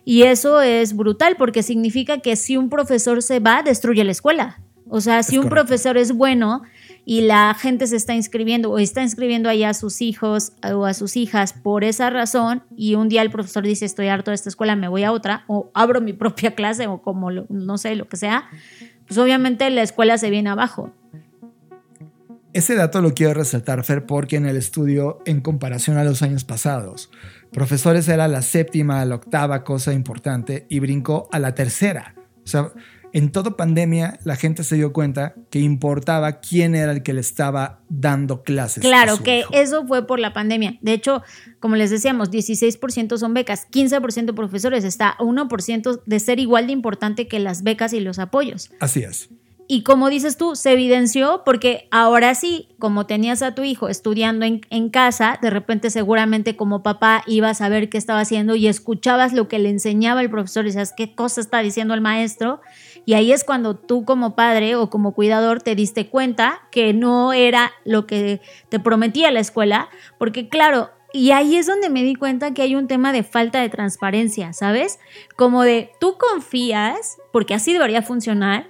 Y 0.04 0.24
eso 0.24 0.62
es 0.62 0.96
brutal 0.96 1.36
porque 1.38 1.64
significa 1.64 2.20
que 2.20 2.36
si 2.36 2.58
un 2.58 2.70
profesor 2.70 3.22
se 3.22 3.40
va, 3.40 3.62
destruye 3.64 4.04
la 4.04 4.12
escuela. 4.12 4.60
O 4.90 5.00
sea, 5.00 5.24
si 5.24 5.38
un 5.38 5.48
profesor 5.50 5.96
es 5.98 6.12
bueno 6.12 6.64
y 7.06 7.22
la 7.22 7.54
gente 7.54 7.88
se 7.88 7.96
está 7.96 8.14
inscribiendo 8.14 8.70
o 8.72 8.78
está 8.78 9.02
inscribiendo 9.02 9.48
allá 9.48 9.70
a 9.70 9.74
sus 9.74 10.02
hijos 10.02 10.52
o 10.74 10.86
a 10.86 10.94
sus 10.94 11.16
hijas 11.16 11.54
por 11.54 11.84
esa 11.84 12.10
razón 12.10 12.64
y 12.76 12.96
un 12.96 13.08
día 13.08 13.22
el 13.22 13.32
profesor 13.32 13.64
dice 13.64 13.86
estoy 13.86 14.08
harto 14.08 14.32
de 14.32 14.36
esta 14.36 14.50
escuela, 14.50 14.76
me 14.76 14.88
voy 14.90 15.04
a 15.04 15.12
otra 15.14 15.46
o 15.48 15.72
abro 15.74 16.02
mi 16.02 16.12
propia 16.24 16.56
clase 16.56 16.88
o 16.88 17.02
como 17.02 17.32
lo- 17.32 17.46
no 17.50 17.78
sé, 17.78 17.96
lo 17.96 18.08
que 18.10 18.18
sea, 18.18 18.50
pues 19.08 19.18
obviamente 19.18 19.70
la 19.70 19.82
escuela 19.82 20.18
se 20.18 20.30
viene 20.30 20.50
abajo. 20.50 20.92
Ese 22.54 22.76
dato 22.76 23.02
lo 23.02 23.14
quiero 23.14 23.34
resaltar, 23.34 23.84
Fer, 23.84 24.06
porque 24.06 24.36
en 24.36 24.46
el 24.46 24.58
estudio, 24.58 25.20
en 25.26 25.40
comparación 25.40 25.98
a 25.98 26.04
los 26.04 26.22
años 26.22 26.44
pasados, 26.44 27.10
profesores 27.52 28.10
era 28.10 28.28
la 28.28 28.42
séptima, 28.42 29.06
la 29.06 29.16
octava 29.16 29.64
cosa 29.64 29.94
importante 29.94 30.66
y 30.70 30.80
brincó 30.80 31.30
a 31.32 31.40
la 31.40 31.56
tercera. 31.56 32.16
O 32.44 32.48
sea, 32.48 32.74
en 33.14 33.32
toda 33.32 33.56
pandemia 33.58 34.20
la 34.24 34.36
gente 34.36 34.64
se 34.64 34.76
dio 34.76 34.94
cuenta 34.94 35.36
que 35.50 35.60
importaba 35.60 36.40
quién 36.40 36.76
era 36.76 36.92
el 36.92 37.04
que 37.04 37.14
le 37.14 37.22
estaba 37.22 37.82
dando 37.90 38.44
clases. 38.44 38.84
a 38.84 38.88
Claro 38.88 39.18
su 39.18 39.24
que 39.24 39.40
hijo. 39.40 39.50
eso 39.54 39.86
fue 39.86 40.06
por 40.06 40.20
la 40.20 40.34
pandemia. 40.34 40.78
De 40.82 40.94
hecho, 40.94 41.24
como 41.60 41.76
les 41.76 41.90
decíamos, 41.90 42.32
16% 42.32 43.18
son 43.18 43.34
becas, 43.34 43.68
15% 43.70 44.34
profesores, 44.34 44.84
está 44.84 45.10
a 45.10 45.18
1% 45.20 46.02
de 46.06 46.20
ser 46.20 46.40
igual 46.40 46.68
de 46.68 46.74
importante 46.74 47.28
que 47.28 47.40
las 47.40 47.64
becas 47.64 47.94
y 47.94 48.00
los 48.00 48.20
apoyos. 48.20 48.72
Así 48.80 49.02
es. 49.04 49.30
Y 49.74 49.84
como 49.84 50.10
dices 50.10 50.36
tú, 50.36 50.58
se 50.58 50.74
evidenció 50.74 51.44
porque 51.46 51.88
ahora 51.92 52.36
sí, 52.36 52.68
como 52.78 53.06
tenías 53.06 53.42
a 53.42 53.56
tu 53.56 53.64
hijo 53.64 53.88
estudiando 53.88 54.46
en, 54.46 54.90
casa, 54.90 55.40
de 55.42 55.50
repente 55.50 55.90
seguramente 55.90 56.58
como 56.58 56.84
papá 56.84 57.24
ibas 57.26 57.62
a 57.62 57.70
ver 57.70 57.88
qué 57.88 57.98
estaba 57.98 58.20
haciendo 58.20 58.56
y 58.56 58.68
escuchabas 58.68 59.32
lo 59.32 59.48
que 59.48 59.60
le 59.60 59.70
enseñaba 59.70 60.20
el 60.20 60.30
profesor 60.30 60.66
y 60.66 60.72
decías, 60.72 60.94
¿qué 60.94 61.16
cosa 61.16 61.40
está 61.40 61.60
diciendo 61.60 61.94
el 61.94 62.02
maestro? 62.02 62.60
Y 63.06 63.14
ahí 63.14 63.32
es 63.32 63.46
cuando 63.46 63.78
tú 63.78 64.04
como 64.04 64.36
padre 64.36 64.76
o 64.76 64.90
como 64.90 65.14
cuidador 65.14 65.62
te 65.62 65.74
diste 65.74 66.10
cuenta 66.10 66.64
que 66.70 66.94
no 66.94 67.32
era 67.32 67.72
lo 67.86 68.06
que 68.06 68.42
te 68.68 68.82
prometía 68.82 69.32
la 69.32 69.40
escuela, 69.40 69.88
porque 70.18 70.50
claro, 70.50 70.90
y 71.14 71.32
ahí 71.32 71.56
es 71.56 71.66
donde 71.66 71.90
me 71.90 72.04
di 72.04 72.16
cuenta 72.16 72.54
que 72.54 72.62
hay 72.62 72.76
un 72.76 72.90
tema 72.90 73.14
de 73.14 73.24
falta 73.24 73.62
de 73.62 73.70
transparencia, 73.70 74.52
¿sabes? 74.52 75.00
Como 75.38 75.64
de 75.64 75.92
tú 76.02 76.18
confías, 76.18 77.20
porque 77.32 77.54
así 77.54 77.72
debería 77.72 78.02
funcionar, 78.02 78.70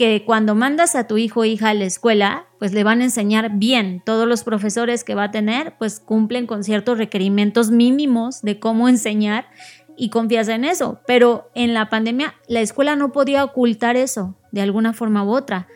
que 0.00 0.24
cuando 0.24 0.54
mandas 0.54 0.96
a 0.96 1.06
tu 1.06 1.18
hijo 1.18 1.40
o 1.40 1.44
hija 1.44 1.68
a 1.68 1.74
la 1.74 1.84
escuela, 1.84 2.46
pues 2.58 2.72
le 2.72 2.84
van 2.84 3.02
a 3.02 3.04
enseñar 3.04 3.58
bien. 3.58 4.00
Todos 4.02 4.26
los 4.26 4.44
profesores 4.44 5.04
que 5.04 5.14
va 5.14 5.24
a 5.24 5.30
tener, 5.30 5.74
pues 5.76 6.00
cumplen 6.00 6.46
con 6.46 6.64
ciertos 6.64 6.96
requerimientos 6.96 7.70
mínimos 7.70 8.40
de 8.40 8.58
cómo 8.58 8.88
enseñar 8.88 9.48
y 9.98 10.08
confías 10.08 10.48
en 10.48 10.64
eso. 10.64 11.00
Pero 11.06 11.50
en 11.54 11.74
la 11.74 11.90
pandemia 11.90 12.32
la 12.48 12.62
escuela 12.62 12.96
no 12.96 13.12
podía 13.12 13.44
ocultar 13.44 13.96
eso 13.96 14.38
de 14.52 14.62
alguna 14.62 14.94
forma 14.94 15.22
u 15.22 15.32
otra. 15.32 15.68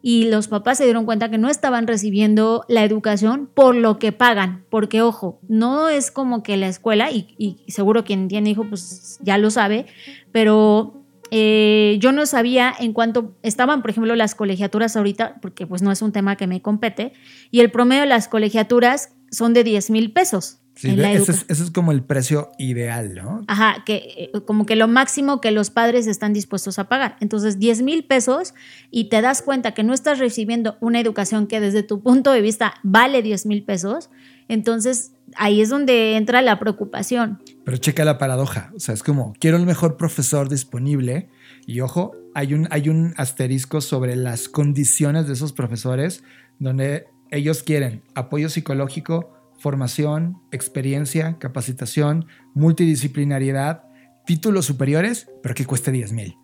Y 0.00 0.30
los 0.30 0.46
papás 0.46 0.78
se 0.78 0.84
dieron 0.84 1.04
cuenta 1.04 1.28
que 1.28 1.38
no 1.38 1.48
estaban 1.48 1.88
recibiendo 1.88 2.64
la 2.68 2.84
educación 2.84 3.50
por 3.52 3.74
lo 3.74 3.98
que 3.98 4.12
pagan. 4.12 4.64
Porque, 4.70 5.02
ojo, 5.02 5.40
no 5.48 5.88
es 5.88 6.12
como 6.12 6.44
que 6.44 6.56
la 6.56 6.68
escuela, 6.68 7.10
y, 7.10 7.34
y 7.36 7.68
seguro 7.72 8.04
quien 8.04 8.28
tiene 8.28 8.50
hijo, 8.50 8.64
pues 8.68 9.18
ya 9.22 9.38
lo 9.38 9.50
sabe, 9.50 9.86
pero 10.30 11.03
eh, 11.30 11.96
yo 12.00 12.12
no 12.12 12.26
sabía 12.26 12.72
en 12.78 12.92
cuánto 12.92 13.36
estaban, 13.42 13.82
por 13.82 13.90
ejemplo, 13.90 14.14
las 14.14 14.34
colegiaturas 14.34 14.96
ahorita, 14.96 15.40
porque 15.40 15.66
pues 15.66 15.82
no 15.82 15.90
es 15.92 16.02
un 16.02 16.12
tema 16.12 16.36
que 16.36 16.46
me 16.46 16.62
compete, 16.62 17.12
y 17.50 17.60
el 17.60 17.70
promedio 17.70 18.02
de 18.02 18.08
las 18.08 18.28
colegiaturas 18.28 19.12
son 19.30 19.54
de 19.54 19.64
10 19.64 19.90
mil 19.90 20.12
pesos. 20.12 20.60
Sí, 20.76 20.90
ese, 20.90 21.30
es, 21.30 21.44
ese 21.48 21.62
es 21.62 21.70
como 21.70 21.92
el 21.92 22.02
precio 22.02 22.50
ideal, 22.58 23.14
¿no? 23.14 23.44
Ajá, 23.46 23.84
que 23.86 24.30
eh, 24.34 24.40
como 24.44 24.66
que 24.66 24.74
lo 24.74 24.88
máximo 24.88 25.40
que 25.40 25.52
los 25.52 25.70
padres 25.70 26.08
están 26.08 26.32
dispuestos 26.32 26.80
a 26.80 26.88
pagar. 26.88 27.16
Entonces, 27.20 27.60
10 27.60 27.82
mil 27.82 28.04
pesos 28.04 28.54
y 28.90 29.08
te 29.08 29.20
das 29.20 29.40
cuenta 29.40 29.72
que 29.72 29.84
no 29.84 29.94
estás 29.94 30.18
recibiendo 30.18 30.76
una 30.80 30.98
educación 30.98 31.46
que 31.46 31.60
desde 31.60 31.84
tu 31.84 32.02
punto 32.02 32.32
de 32.32 32.40
vista 32.40 32.74
vale 32.82 33.22
10 33.22 33.46
mil 33.46 33.62
pesos, 33.62 34.10
entonces 34.48 35.12
ahí 35.36 35.60
es 35.60 35.68
donde 35.68 36.16
entra 36.16 36.42
la 36.42 36.58
preocupación. 36.58 37.42
Pero 37.64 37.76
checa 37.76 38.04
la 38.04 38.18
paradoja. 38.18 38.70
O 38.76 38.80
sea, 38.80 38.94
es 38.94 39.02
como, 39.02 39.34
quiero 39.38 39.56
el 39.56 39.66
mejor 39.66 39.96
profesor 39.96 40.48
disponible. 40.48 41.28
Y 41.66 41.80
ojo, 41.80 42.12
hay 42.34 42.54
un, 42.54 42.68
hay 42.70 42.88
un 42.88 43.14
asterisco 43.16 43.80
sobre 43.80 44.16
las 44.16 44.48
condiciones 44.48 45.26
de 45.26 45.32
esos 45.32 45.52
profesores 45.52 46.22
donde 46.58 47.06
ellos 47.30 47.62
quieren 47.62 48.02
apoyo 48.14 48.48
psicológico, 48.48 49.32
formación, 49.58 50.38
experiencia, 50.52 51.38
capacitación, 51.38 52.26
multidisciplinariedad, 52.54 53.84
títulos 54.26 54.66
superiores, 54.66 55.28
pero 55.42 55.54
que 55.54 55.64
cueste 55.64 55.90
10 55.90 56.12
mil. 56.12 56.36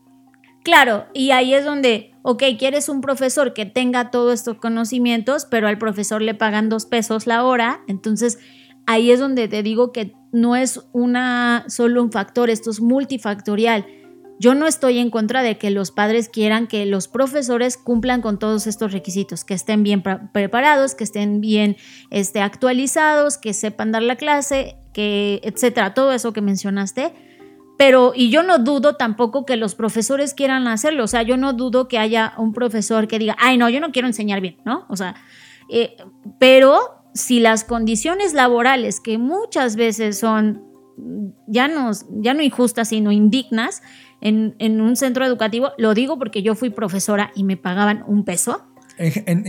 Claro, 0.62 1.07
y 1.14 1.31
ahí 1.31 1.55
es 1.55 1.64
donde, 1.64 2.12
ok, 2.23 2.42
quieres 2.59 2.88
un 2.88 3.01
profesor 3.01 3.55
que 3.55 3.64
tenga 3.64 4.11
todos 4.11 4.35
estos 4.35 4.59
conocimientos, 4.59 5.46
pero 5.46 5.68
al 5.68 5.79
profesor 5.79 6.20
le 6.20 6.35
pagan 6.35 6.68
dos 6.68 6.85
pesos 6.85 7.27
la 7.27 7.44
hora, 7.44 7.81
entonces 7.88 8.38
ahí 8.87 9.11
es 9.11 9.20
donde 9.20 9.49
te 9.49 9.62
digo 9.62 9.90
que 9.92 10.12
no 10.33 10.57
es 10.57 10.83
una 10.92 11.64
solo 11.68 12.03
un 12.03 12.12
factor, 12.12 12.51
esto 12.51 12.70
es 12.70 12.81
multifactorial. 12.81 13.87
Yo 14.38 14.55
no 14.55 14.66
estoy 14.66 14.99
en 14.99 15.11
contra 15.11 15.42
de 15.42 15.59
que 15.59 15.70
los 15.70 15.90
padres 15.90 16.29
quieran 16.29 16.66
que 16.66 16.87
los 16.87 17.09
profesores 17.09 17.77
cumplan 17.77 18.23
con 18.23 18.38
todos 18.38 18.66
estos 18.66 18.92
requisitos, 18.92 19.44
que 19.44 19.55
estén 19.55 19.83
bien 19.83 20.03
preparados, 20.03 20.94
que 20.94 21.05
estén 21.05 21.40
bien 21.40 21.77
este, 22.11 22.40
actualizados, 22.40 23.38
que 23.38 23.53
sepan 23.53 23.92
dar 23.92 24.03
la 24.03 24.16
clase, 24.16 24.77
que 24.94 25.40
etcétera, 25.44 25.94
todo 25.94 26.12
eso 26.12 26.33
que 26.33 26.40
mencionaste 26.40 27.12
pero, 27.80 28.12
y 28.14 28.28
yo 28.28 28.42
no 28.42 28.58
dudo 28.58 28.96
tampoco 28.96 29.46
que 29.46 29.56
los 29.56 29.74
profesores 29.74 30.34
quieran 30.34 30.68
hacerlo. 30.68 31.02
O 31.02 31.06
sea, 31.06 31.22
yo 31.22 31.38
no 31.38 31.54
dudo 31.54 31.88
que 31.88 31.96
haya 31.96 32.34
un 32.36 32.52
profesor 32.52 33.08
que 33.08 33.18
diga, 33.18 33.38
ay, 33.38 33.56
no, 33.56 33.70
yo 33.70 33.80
no 33.80 33.90
quiero 33.90 34.06
enseñar 34.06 34.42
bien, 34.42 34.58
¿no? 34.66 34.84
O 34.90 34.96
sea, 34.96 35.14
eh, 35.70 35.96
pero 36.38 36.78
si 37.14 37.40
las 37.40 37.64
condiciones 37.64 38.34
laborales, 38.34 39.00
que 39.00 39.16
muchas 39.16 39.76
veces 39.76 40.18
son 40.18 40.62
ya 41.46 41.68
no, 41.68 41.92
ya 42.10 42.34
no 42.34 42.42
injustas, 42.42 42.88
sino 42.88 43.12
indignas, 43.12 43.82
en, 44.20 44.56
en 44.58 44.82
un 44.82 44.94
centro 44.94 45.24
educativo, 45.24 45.70
lo 45.78 45.94
digo 45.94 46.18
porque 46.18 46.42
yo 46.42 46.54
fui 46.54 46.68
profesora 46.68 47.32
y 47.34 47.44
me 47.44 47.56
pagaban 47.56 48.04
un 48.06 48.26
peso 48.26 48.69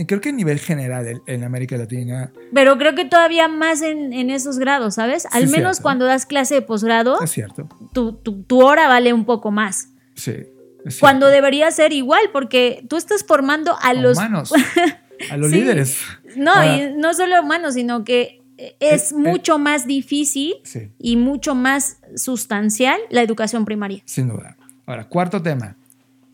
creo 0.06 0.20
que 0.20 0.30
a 0.30 0.32
nivel 0.32 0.58
general 0.58 1.22
en, 1.26 1.44
América 1.44 1.76
Latina. 1.76 2.32
Pero 2.54 2.78
creo 2.78 2.94
que 2.94 3.04
todavía 3.04 3.48
más 3.48 3.82
en, 3.82 4.30
esos 4.30 4.58
grados, 4.58 4.94
¿sabes? 4.94 5.26
Al 5.30 5.48
menos 5.48 5.80
cuando 5.80 6.04
das 6.04 6.26
clase 6.26 6.54
de 6.54 6.62
posgrado. 6.62 7.20
Es 7.22 7.30
cierto. 7.30 7.68
Tu, 7.92 8.12
tu, 8.12 8.62
hora 8.64 8.88
vale 8.88 9.12
un 9.12 9.24
poco 9.24 9.50
más. 9.50 9.88
Sí. 10.14 10.34
cuando 11.00 11.28
debería 11.28 11.70
ser 11.70 11.92
igual, 11.92 12.30
porque 12.32 12.84
tú 12.88 12.96
estás 12.96 13.24
formando 13.24 13.76
a, 13.82 13.94
los. 13.94 14.16
Humanos. 14.16 14.52
a 15.30 15.36
los 15.36 15.50
líderes. 15.52 15.98
No, 16.36 16.52
y 16.64 16.94
no 16.96 17.12
solo 17.14 17.40
humanos, 17.40 17.74
sino 17.74 18.04
que 18.04 18.42
es 18.56 19.12
eh, 19.12 19.14
eh, 19.14 19.18
mucho 19.18 19.58
más 19.58 19.86
difícil 19.86 20.54
y 20.98 21.16
mucho 21.16 21.54
más 21.54 21.98
sustancial 22.16 22.98
la 23.10 23.22
educación 23.22 23.64
primaria. 23.64 24.02
Sin 24.06 24.28
duda. 24.28 24.56
Ahora, 24.86 25.08
cuarto 25.08 25.42
tema, 25.42 25.76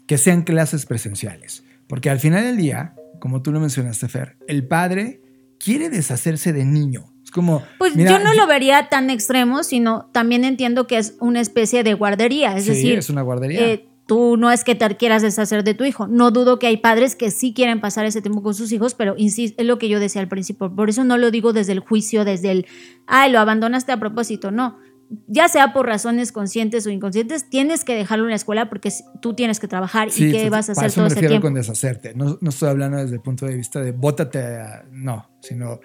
que 0.07 0.19
sean 0.19 0.43
clases 0.43 0.87
presenciales. 0.87 1.65
Porque 1.89 2.11
al 2.11 2.21
final 2.21 2.45
del 2.45 2.57
día, 2.57 2.95
como 3.19 3.43
tú 3.43 3.53
lo 3.53 3.61
mencionaste, 3.61 4.09
Fer, 4.09 4.37
el 4.47 4.67
padre 4.67 5.21
quiere 5.59 5.91
deshacerse 5.91 6.53
de 6.53 6.65
niño. 6.65 7.13
Es 7.23 7.31
como. 7.31 7.63
Pues 7.79 7.95
yo 7.95 8.19
no 8.19 8.33
lo 8.35 8.47
vería 8.47 8.89
tan 8.89 9.11
extremo, 9.11 9.63
sino 9.63 10.09
también 10.13 10.45
entiendo 10.45 10.87
que 10.87 10.99
es 10.99 11.17
una 11.21 11.41
especie 11.41 11.83
de 11.85 11.95
guardería. 11.95 12.57
Es 12.57 12.65
sí, 12.65 12.71
decir, 12.71 12.99
es 12.99 13.11
una 13.11 13.23
guardería. 13.23 13.67
Eh, 13.67 13.89
tú 14.07 14.39
no 14.39 14.51
es 14.51 14.65
que 14.65 14.75
te 14.75 14.97
quieras 14.97 15.23
deshacer 15.23 15.63
de 15.65 15.75
tu 15.75 15.85
hijo. 15.85 16.07
No 16.07 16.31
dudo 16.31 16.59
que 16.59 16.67
hay 16.67 16.79
padres 16.79 17.15
que 17.15 17.31
sí 17.31 17.53
quieren 17.53 17.81
pasar 17.81 18.07
ese 18.07 18.23
tiempo 18.23 18.43
con 18.43 18.55
sus 18.55 18.73
hijos, 18.73 18.95
pero 18.95 19.15
insisto, 19.19 19.61
es 19.61 19.67
lo 19.67 19.79
que 19.79 19.91
yo 19.91 20.01
decía 20.01 20.23
al 20.23 20.29
principio. 20.29 20.75
Por 20.75 20.89
eso 20.89 21.05
no 21.05 21.19
lo 21.19 21.31
digo 21.31 21.53
desde 21.53 21.73
el 21.73 21.81
juicio, 21.81 22.25
desde 22.25 22.51
el, 22.51 22.67
ay, 23.07 23.31
lo 23.31 23.39
abandonaste 23.39 23.93
a 23.93 24.01
propósito. 24.01 24.51
No 24.51 24.79
ya 25.27 25.49
sea 25.49 25.73
por 25.73 25.87
razones 25.87 26.33
conscientes 26.33 26.87
o 26.87 26.91
inconscientes, 26.91 27.49
tienes 27.49 27.85
que 27.85 27.95
dejarlo 27.95 28.25
en 28.25 28.31
la 28.31 28.37
escuela 28.37 28.69
porque 28.69 28.93
tú 29.21 29.35
tienes 29.35 29.59
que 29.61 29.69
trabajar 29.69 30.09
y 30.15 30.31
qué 30.31 30.51
vas 30.51 30.69
a 30.69 30.73
hacer 30.73 30.93
todo 30.93 31.05
me 31.05 31.09
ese 31.09 31.21
tiempo. 31.21 31.47
con 31.47 31.55
deshacerte. 31.55 32.15
No, 32.15 32.39
no, 32.41 32.51
estoy 32.51 32.69
hablando 32.69 32.99
desde 32.99 33.17
el 33.17 33.23
punto 33.23 33.47
de 33.47 33.57
vista 33.57 33.81
de 33.81 33.93
bótate, 33.93 34.59
no, 34.93 35.31
sino 35.41 35.81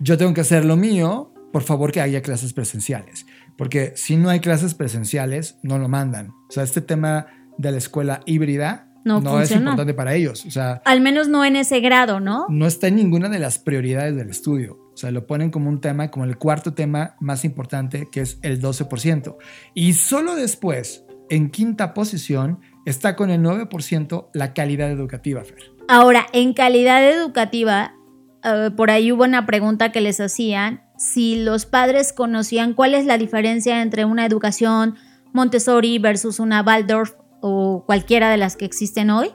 yo 0.00 0.18
tengo 0.18 0.34
que 0.34 0.40
hacer 0.40 0.64
lo 0.64 0.76
mío, 0.76 1.32
por 1.52 1.62
favor 1.62 1.92
que 1.92 2.00
haya 2.00 2.20
clases 2.22 2.52
presenciales. 2.52 3.26
Porque 3.56 3.92
si 3.96 4.16
no 4.16 4.28
hay 4.28 4.40
clases 4.40 4.74
presenciales, 4.74 5.56
no 5.62 5.78
lo 5.78 5.88
mandan. 5.88 6.30
O 6.48 6.50
sea, 6.50 6.64
este 6.64 6.80
tema 6.80 7.26
de 7.56 7.70
la 7.70 7.78
escuela 7.78 8.20
híbrida 8.26 8.83
no, 9.04 9.20
no 9.20 9.40
es 9.40 9.50
importante 9.50 9.94
para 9.94 10.14
ellos. 10.14 10.44
O 10.46 10.50
sea, 10.50 10.82
al 10.84 11.00
menos 11.00 11.28
no 11.28 11.44
en 11.44 11.56
ese 11.56 11.80
grado, 11.80 12.20
¿no? 12.20 12.46
No 12.48 12.66
está 12.66 12.88
en 12.88 12.96
ninguna 12.96 13.28
de 13.28 13.38
las 13.38 13.58
prioridades 13.58 14.16
del 14.16 14.30
estudio. 14.30 14.78
O 14.94 14.96
sea, 14.96 15.10
lo 15.10 15.26
ponen 15.26 15.50
como 15.50 15.68
un 15.68 15.80
tema, 15.80 16.10
como 16.10 16.24
el 16.24 16.38
cuarto 16.38 16.72
tema 16.72 17.16
más 17.20 17.44
importante, 17.44 18.08
que 18.10 18.20
es 18.20 18.38
el 18.42 18.60
12%. 18.62 19.36
Y 19.74 19.92
solo 19.92 20.34
después, 20.34 21.04
en 21.28 21.50
quinta 21.50 21.92
posición, 21.94 22.60
está 22.86 23.14
con 23.14 23.30
el 23.30 23.42
9% 23.42 24.30
la 24.32 24.54
calidad 24.54 24.90
educativa, 24.90 25.44
Fer. 25.44 25.72
Ahora, 25.88 26.26
en 26.32 26.54
calidad 26.54 27.04
educativa, 27.04 27.94
eh, 28.42 28.70
por 28.74 28.90
ahí 28.90 29.12
hubo 29.12 29.24
una 29.24 29.44
pregunta 29.46 29.92
que 29.92 30.00
les 30.00 30.20
hacían, 30.20 30.82
si 30.96 31.42
los 31.42 31.66
padres 31.66 32.12
conocían 32.12 32.72
cuál 32.72 32.94
es 32.94 33.04
la 33.04 33.18
diferencia 33.18 33.82
entre 33.82 34.04
una 34.04 34.24
educación 34.24 34.94
Montessori 35.32 35.98
versus 35.98 36.38
una 36.38 36.62
Waldorf 36.62 37.14
o 37.46 37.84
cualquiera 37.84 38.30
de 38.30 38.36
las 38.36 38.56
que 38.56 38.64
existen 38.64 39.10
hoy, 39.10 39.30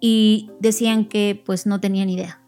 y 0.00 0.50
decían 0.60 1.04
que 1.04 1.40
pues 1.44 1.66
no 1.66 1.80
tenían 1.80 2.08
idea 2.08 2.42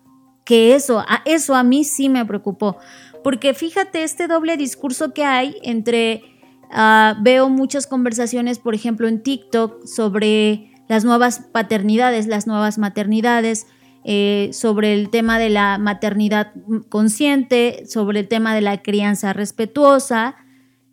que 0.45 0.75
eso, 0.75 1.01
a 1.01 1.23
eso 1.25 1.55
a 1.55 1.63
mí 1.63 1.85
sí 1.85 2.09
me 2.09 2.25
preocupó, 2.25 2.79
porque 3.23 3.55
fíjate 3.55 4.03
este 4.03 4.29
doble 4.29 4.57
discurso 4.57 5.15
que 5.15 5.25
hay 5.25 5.57
entre, 5.63 6.23
ah, 6.71 7.17
veo 7.23 7.49
muchas 7.49 7.87
conversaciones, 7.87 8.59
por 8.59 8.75
ejemplo, 8.75 9.09
en 9.09 9.23
TikTok 9.23 9.87
sobre 9.87 10.71
las 10.89 11.05
nuevas 11.05 11.41
paternidades, 11.53 12.27
las 12.27 12.47
nuevas 12.47 12.77
maternidades, 12.77 13.67
eh, 14.05 14.51
sobre 14.53 14.93
el 14.93 15.09
tema 15.09 15.39
de 15.39 15.49
la 15.49 15.79
maternidad 15.79 16.53
consciente, 16.91 17.85
sobre 17.87 18.21
el 18.21 18.29
tema 18.29 18.55
de 18.55 18.61
la 18.61 18.83
crianza 18.83 19.33
respetuosa. 19.33 20.37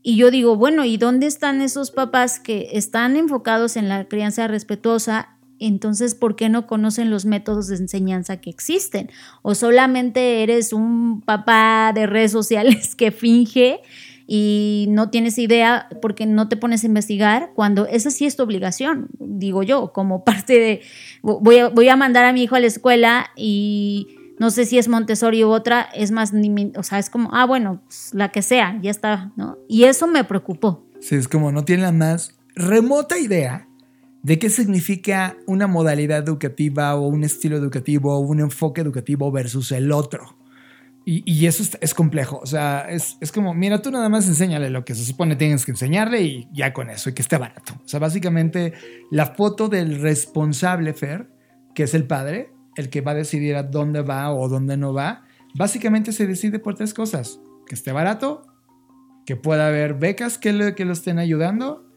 Y 0.04 0.16
yo 0.16 0.32
digo, 0.32 0.56
bueno, 0.56 0.86
¿y 0.86 0.98
dónde 0.98 1.28
están 1.28 1.62
esos 1.62 1.92
papás 1.92 2.40
que 2.40 2.70
están 2.74 3.16
enfocados 3.16 3.78
en 3.78 3.90
la 3.90 4.06
crianza 4.06 4.48
respetuosa 4.48 5.38
entonces, 5.62 6.16
¿por 6.16 6.36
qué 6.36 6.50
no 6.50 6.66
conocen 6.66 7.12
los 7.12 7.26
métodos 7.26 7.68
de 7.68 7.76
enseñanza 7.76 8.42
que 8.42 8.50
existen? 8.50 9.12
O 9.44 9.54
solamente 9.54 10.42
eres 10.42 10.74
un 10.74 11.22
papá 11.22 11.92
de 11.94 12.08
redes 12.08 12.32
sociales 12.32 12.96
que 12.98 13.12
finge 13.12 13.80
y 14.26 14.88
no 14.90 15.12
tienes 15.12 15.38
idea 15.38 15.88
porque 16.02 16.26
no 16.26 16.50
te 16.50 16.58
pones 16.58 16.84
a 16.84 16.88
investigar, 16.88 17.52
cuando 17.54 17.86
esa 17.86 18.10
sí 18.10 18.26
es 18.26 18.36
tu 18.36 18.44
obligación, 18.44 19.10
digo 19.20 19.62
yo, 19.62 19.94
como 19.94 20.24
parte 20.26 20.54
de, 20.54 20.82
voy 21.22 21.60
a, 21.60 21.70
voy 21.70 21.90
a 21.90 21.96
mandar 21.96 22.26
a 22.26 22.34
mi 22.34 22.42
hijo 22.42 22.56
a 22.56 22.60
la 22.60 22.68
escuela 22.68 23.30
y 23.36 24.08
no 24.42 24.50
sé 24.50 24.66
si 24.66 24.80
es 24.80 24.88
Montessori 24.88 25.44
u 25.44 25.50
otra, 25.50 25.84
es 25.94 26.10
más, 26.10 26.34
o 26.76 26.82
sea, 26.82 26.98
es 26.98 27.12
como, 27.12 27.30
ah, 27.32 27.46
bueno, 27.46 27.80
pues, 27.86 28.10
la 28.12 28.30
que 28.30 28.42
sea, 28.42 28.76
ya 28.82 28.90
está, 28.90 29.32
¿no? 29.36 29.60
Y 29.70 29.84
eso 29.84 30.08
me 30.08 30.24
preocupó. 30.24 30.84
Sí, 31.00 31.14
es 31.14 31.28
como 31.28 31.52
no 31.52 31.64
tiene 31.64 31.84
la 31.84 31.92
más 31.92 32.40
remota 32.56 33.20
idea 33.20 33.68
de 34.24 34.40
qué 34.40 34.50
significa 34.50 35.38
una 35.46 35.68
modalidad 35.68 36.28
educativa 36.28 36.96
o 36.96 37.06
un 37.06 37.24
estilo 37.24 37.56
educativo 37.56 38.16
o 38.16 38.20
un 38.22 38.40
enfoque 38.40 38.82
educativo 38.82 39.32
versus 39.32 39.72
el 39.72 39.92
otro. 39.92 40.36
Y, 41.06 41.46
eso 41.46 41.78
es, 41.80 41.94
complejo. 41.94 42.40
O 42.42 42.48
sea, 42.48 42.88
es, 42.90 43.18
como, 43.32 43.54
mira, 43.54 43.80
tú 43.84 43.92
nada 43.92 44.10
más 44.10 44.28
enséñale 44.28 44.72
lo 44.72 44.86
que 44.86 44.96
se 44.96 45.06
supone 45.06 45.36
tienes 45.36 45.66
que 45.66 45.72
enseñarle 45.72 46.22
y 46.24 46.50
ya 46.52 46.74
con 46.74 46.90
eso, 46.90 47.12
y 47.12 47.14
que 47.14 47.22
esté 47.22 47.38
barato. 47.38 47.74
O 47.86 47.88
sea, 47.88 48.00
básicamente 48.00 48.74
la 49.12 49.28
foto 49.28 49.70
del 49.70 50.02
responsable 50.02 50.96
Fer, 50.96 51.30
que 51.76 51.84
es 51.84 51.94
el 51.94 52.06
padre, 52.06 52.50
el 52.76 52.90
que 52.90 53.02
va 53.02 53.12
a 53.12 53.16
decidir 53.16 53.56
a 53.56 53.64
dónde 53.64 54.02
va 54.02 54.34
o 54.34 54.48
dónde 54.50 54.78
no 54.78 54.94
va, 54.94 55.26
básicamente 55.56 56.12
se 56.12 56.28
decide 56.28 56.60
por 56.60 56.76
tres 56.76 56.94
cosas. 56.94 57.40
Que 57.66 57.76
esté 57.76 57.92
barato, 57.92 58.48
que 59.26 59.36
pueda 59.36 59.68
haber 59.68 59.94
becas 59.94 60.38
que, 60.38 60.74
que 60.76 60.86
lo 60.86 60.94
estén 60.94 61.20
ayudando 61.20 61.92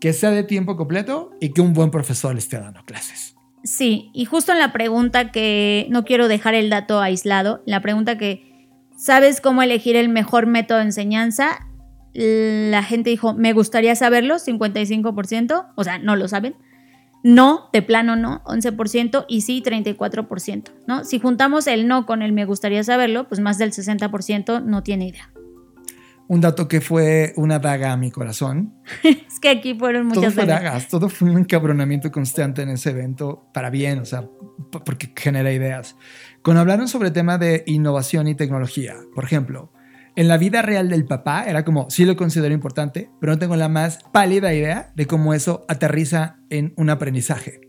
que 0.00 0.12
sea 0.12 0.30
de 0.30 0.42
tiempo 0.42 0.76
completo 0.76 1.30
y 1.40 1.50
que 1.50 1.60
un 1.60 1.74
buen 1.74 1.90
profesor 1.90 2.32
le 2.32 2.40
esté 2.40 2.58
dando 2.58 2.82
clases. 2.84 3.36
Sí, 3.62 4.10
y 4.14 4.24
justo 4.24 4.52
en 4.52 4.58
la 4.58 4.72
pregunta 4.72 5.30
que 5.30 5.86
no 5.90 6.04
quiero 6.04 6.26
dejar 6.26 6.54
el 6.54 6.70
dato 6.70 7.00
aislado, 7.00 7.62
la 7.66 7.82
pregunta 7.82 8.16
que 8.16 8.68
¿sabes 8.96 9.40
cómo 9.42 9.62
elegir 9.62 9.96
el 9.96 10.08
mejor 10.08 10.46
método 10.46 10.78
de 10.78 10.84
enseñanza? 10.84 11.66
La 12.14 12.82
gente 12.82 13.10
dijo, 13.10 13.34
me 13.34 13.52
gustaría 13.52 13.94
saberlo, 13.94 14.36
55%, 14.36 15.72
o 15.76 15.84
sea, 15.84 15.98
no 15.98 16.16
lo 16.16 16.26
saben. 16.26 16.56
No, 17.22 17.68
de 17.72 17.82
plano 17.82 18.16
no, 18.16 18.42
11% 18.44 19.26
y 19.28 19.42
sí, 19.42 19.62
34%, 19.64 20.70
¿no? 20.86 21.04
Si 21.04 21.20
juntamos 21.20 21.66
el 21.66 21.86
no 21.86 22.06
con 22.06 22.22
el 22.22 22.32
me 22.32 22.46
gustaría 22.46 22.82
saberlo, 22.82 23.28
pues 23.28 23.40
más 23.40 23.58
del 23.58 23.72
60% 23.72 24.62
no 24.64 24.82
tiene 24.82 25.08
idea 25.08 25.30
un 26.30 26.40
dato 26.40 26.68
que 26.68 26.80
fue 26.80 27.32
una 27.34 27.58
daga 27.58 27.90
a 27.90 27.96
mi 27.96 28.12
corazón. 28.12 28.72
es 29.02 29.40
que 29.40 29.48
aquí 29.48 29.74
fueron 29.74 30.06
muchas 30.06 30.22
todo 30.22 30.30
fue 30.30 30.46
dagas, 30.46 30.86
todo 30.86 31.08
fue 31.08 31.28
un 31.28 31.38
encabronamiento 31.38 32.12
constante 32.12 32.62
en 32.62 32.68
ese 32.68 32.90
evento, 32.90 33.48
para 33.52 33.68
bien, 33.68 33.98
o 33.98 34.04
sea, 34.04 34.28
porque 34.84 35.12
genera 35.16 35.52
ideas. 35.52 35.96
Cuando 36.44 36.60
hablaron 36.60 36.86
sobre 36.86 37.08
el 37.08 37.14
tema 37.14 37.36
de 37.36 37.64
innovación 37.66 38.28
y 38.28 38.36
tecnología, 38.36 38.94
por 39.12 39.24
ejemplo, 39.24 39.72
en 40.16 40.28
la 40.28 40.38
vida 40.38 40.62
real 40.62 40.88
del 40.88 41.04
papá 41.04 41.44
era 41.44 41.64
como, 41.64 41.90
sí 41.90 42.04
lo 42.04 42.16
considero 42.16 42.54
importante, 42.54 43.10
pero 43.20 43.32
no 43.32 43.38
tengo 43.38 43.56
la 43.56 43.68
más 43.68 43.98
pálida 44.12 44.52
idea 44.54 44.92
de 44.94 45.06
cómo 45.06 45.34
eso 45.34 45.64
aterriza 45.68 46.38
en 46.50 46.72
un 46.76 46.90
aprendizaje. 46.90 47.60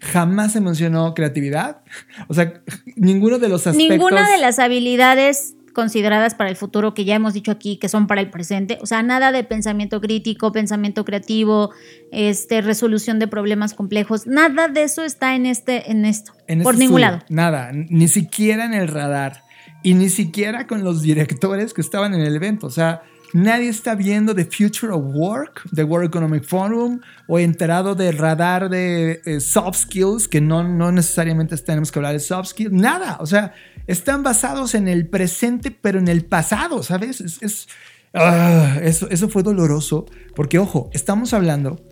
Jamás 0.00 0.52
se 0.52 0.60
mencionó 0.60 1.14
creatividad, 1.14 1.82
o 2.28 2.34
sea, 2.34 2.62
ninguno 2.96 3.38
de 3.38 3.48
los 3.48 3.66
aspectos... 3.66 3.88
Ninguna 3.88 4.30
de 4.30 4.38
las 4.38 4.58
habilidades 4.58 5.54
consideradas 5.78 6.34
para 6.34 6.50
el 6.50 6.56
futuro, 6.56 6.92
que 6.92 7.04
ya 7.04 7.14
hemos 7.14 7.34
dicho 7.34 7.52
aquí 7.52 7.76
que 7.76 7.88
son 7.88 8.08
para 8.08 8.20
el 8.20 8.30
presente. 8.30 8.78
O 8.82 8.86
sea, 8.86 9.04
nada 9.04 9.30
de 9.30 9.44
pensamiento 9.44 10.00
crítico, 10.00 10.50
pensamiento 10.50 11.04
creativo, 11.04 11.70
este, 12.10 12.62
resolución 12.62 13.20
de 13.20 13.28
problemas 13.28 13.74
complejos. 13.74 14.26
Nada 14.26 14.66
de 14.66 14.82
eso 14.82 15.04
está 15.04 15.36
en 15.36 15.46
este, 15.46 15.88
en 15.92 16.04
esto. 16.04 16.32
por 16.64 16.74
este 16.74 16.84
ningún 16.84 17.02
lado. 17.02 17.20
Nada, 17.28 17.70
ni 17.72 18.08
siquiera 18.08 18.64
en 18.64 18.74
el 18.74 18.88
radar. 18.88 19.44
Y 19.82 19.94
ni 19.94 20.08
siquiera 20.08 20.66
con 20.66 20.82
los 20.82 21.02
directores 21.02 21.72
que 21.72 21.80
estaban 21.80 22.14
en 22.14 22.20
el 22.20 22.34
evento. 22.34 22.66
O 22.66 22.70
sea, 22.70 23.02
Nadie 23.34 23.68
está 23.68 23.94
viendo 23.94 24.34
The 24.34 24.46
Future 24.46 24.92
of 24.92 25.14
Work, 25.14 25.68
The 25.74 25.84
World 25.84 26.08
Economic 26.08 26.44
Forum, 26.44 27.00
o 27.26 27.38
enterado 27.38 27.94
del 27.94 28.16
radar 28.16 28.70
de 28.70 29.20
eh, 29.24 29.40
soft 29.40 29.76
skills, 29.76 30.28
que 30.28 30.40
no, 30.40 30.66
no 30.66 30.90
necesariamente 30.92 31.56
tenemos 31.58 31.92
que 31.92 31.98
hablar 31.98 32.14
de 32.14 32.20
soft 32.20 32.50
skills. 32.50 32.72
Nada. 32.72 33.18
O 33.20 33.26
sea, 33.26 33.52
están 33.86 34.22
basados 34.22 34.74
en 34.74 34.88
el 34.88 35.06
presente, 35.08 35.70
pero 35.70 35.98
en 35.98 36.08
el 36.08 36.24
pasado, 36.24 36.82
¿sabes? 36.82 37.20
Es, 37.20 37.68
ah, 38.14 38.78
eso, 38.82 39.08
eso 39.10 39.28
fue 39.28 39.42
doloroso, 39.42 40.06
porque 40.34 40.58
ojo, 40.58 40.88
estamos 40.94 41.34
hablando 41.34 41.84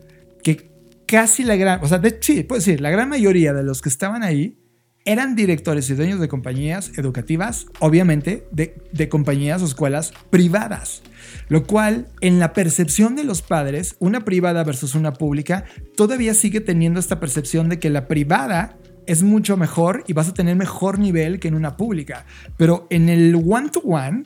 que 0.43 0.71
casi 1.07 1.45
la 1.45 1.57
gran, 1.57 1.85
o 1.85 1.89
sea, 1.89 2.01
sí, 2.21 2.45
puedo 2.45 2.61
decir, 2.61 2.81
la 2.81 2.91
gran 2.91 3.11
mayoría 3.11 3.53
de 3.53 3.63
los 3.63 3.83
que 3.83 3.91
estaban 3.91 4.23
ahí 4.23 4.59
eran 5.07 5.37
directores 5.37 5.89
y 5.89 5.95
dueños 5.95 6.21
de 6.21 6.29
compañías 6.29 6.91
educativas, 6.99 7.67
obviamente 7.79 8.47
de, 8.51 9.09
compañías 9.09 9.63
o 9.63 9.65
escuelas 9.65 10.13
privadas. 10.31 11.03
Lo 11.49 11.65
cual, 11.65 12.09
en 12.21 12.41
la 12.41 12.53
percepción 12.53 13.15
de 13.15 13.25
los 13.25 13.41
padres, 13.41 13.97
una 14.01 14.25
privada 14.25 14.65
versus 14.65 14.95
una 14.95 15.13
pública, 15.13 15.65
todavía 15.97 16.35
sigue 16.35 16.61
teniendo 16.61 17.01
esta 17.01 17.21
percepción 17.21 17.69
de 17.69 17.79
que 17.79 17.89
la 17.89 18.09
privada 18.09 18.77
es 19.07 19.23
mucho 19.23 19.57
mejor 19.57 20.03
y 20.09 20.13
vas 20.13 20.29
a 20.29 20.35
tener 20.35 20.57
mejor 20.57 20.99
nivel 20.99 21.39
que 21.39 21.49
en 21.49 21.55
una 21.55 21.77
pública. 21.77 22.27
Pero 22.57 22.89
en 22.91 23.09
el 23.09 23.37
one-to-one 23.37 24.25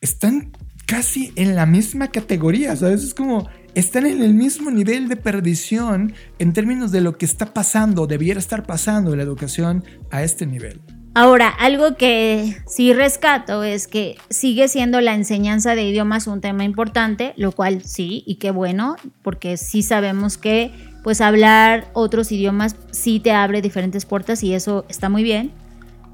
están 0.00 0.52
casi 0.90 1.32
en 1.36 1.54
la 1.54 1.66
misma 1.66 2.08
categoría, 2.08 2.74
¿sabes? 2.74 3.04
Es 3.04 3.14
como, 3.14 3.48
están 3.76 4.06
en 4.06 4.24
el 4.24 4.34
mismo 4.34 4.72
nivel 4.72 5.06
de 5.08 5.14
perdición 5.14 6.14
en 6.40 6.52
términos 6.52 6.90
de 6.90 7.00
lo 7.00 7.16
que 7.16 7.26
está 7.26 7.54
pasando, 7.54 8.08
debiera 8.08 8.40
estar 8.40 8.66
pasando 8.66 9.14
la 9.14 9.22
educación 9.22 9.84
a 10.10 10.24
este 10.24 10.46
nivel. 10.46 10.80
Ahora, 11.14 11.48
algo 11.48 11.94
que 11.94 12.56
sí 12.66 12.92
rescato 12.92 13.62
es 13.62 13.86
que 13.86 14.16
sigue 14.30 14.66
siendo 14.66 15.00
la 15.00 15.14
enseñanza 15.14 15.76
de 15.76 15.84
idiomas 15.84 16.26
un 16.26 16.40
tema 16.40 16.64
importante, 16.64 17.34
lo 17.36 17.52
cual 17.52 17.84
sí, 17.84 18.24
y 18.26 18.36
qué 18.36 18.50
bueno, 18.50 18.96
porque 19.22 19.58
sí 19.58 19.84
sabemos 19.84 20.38
que 20.38 20.72
pues 21.04 21.20
hablar 21.20 21.88
otros 21.92 22.32
idiomas 22.32 22.74
sí 22.90 23.20
te 23.20 23.30
abre 23.30 23.62
diferentes 23.62 24.06
puertas 24.06 24.42
y 24.42 24.54
eso 24.54 24.84
está 24.88 25.08
muy 25.08 25.22
bien. 25.22 25.52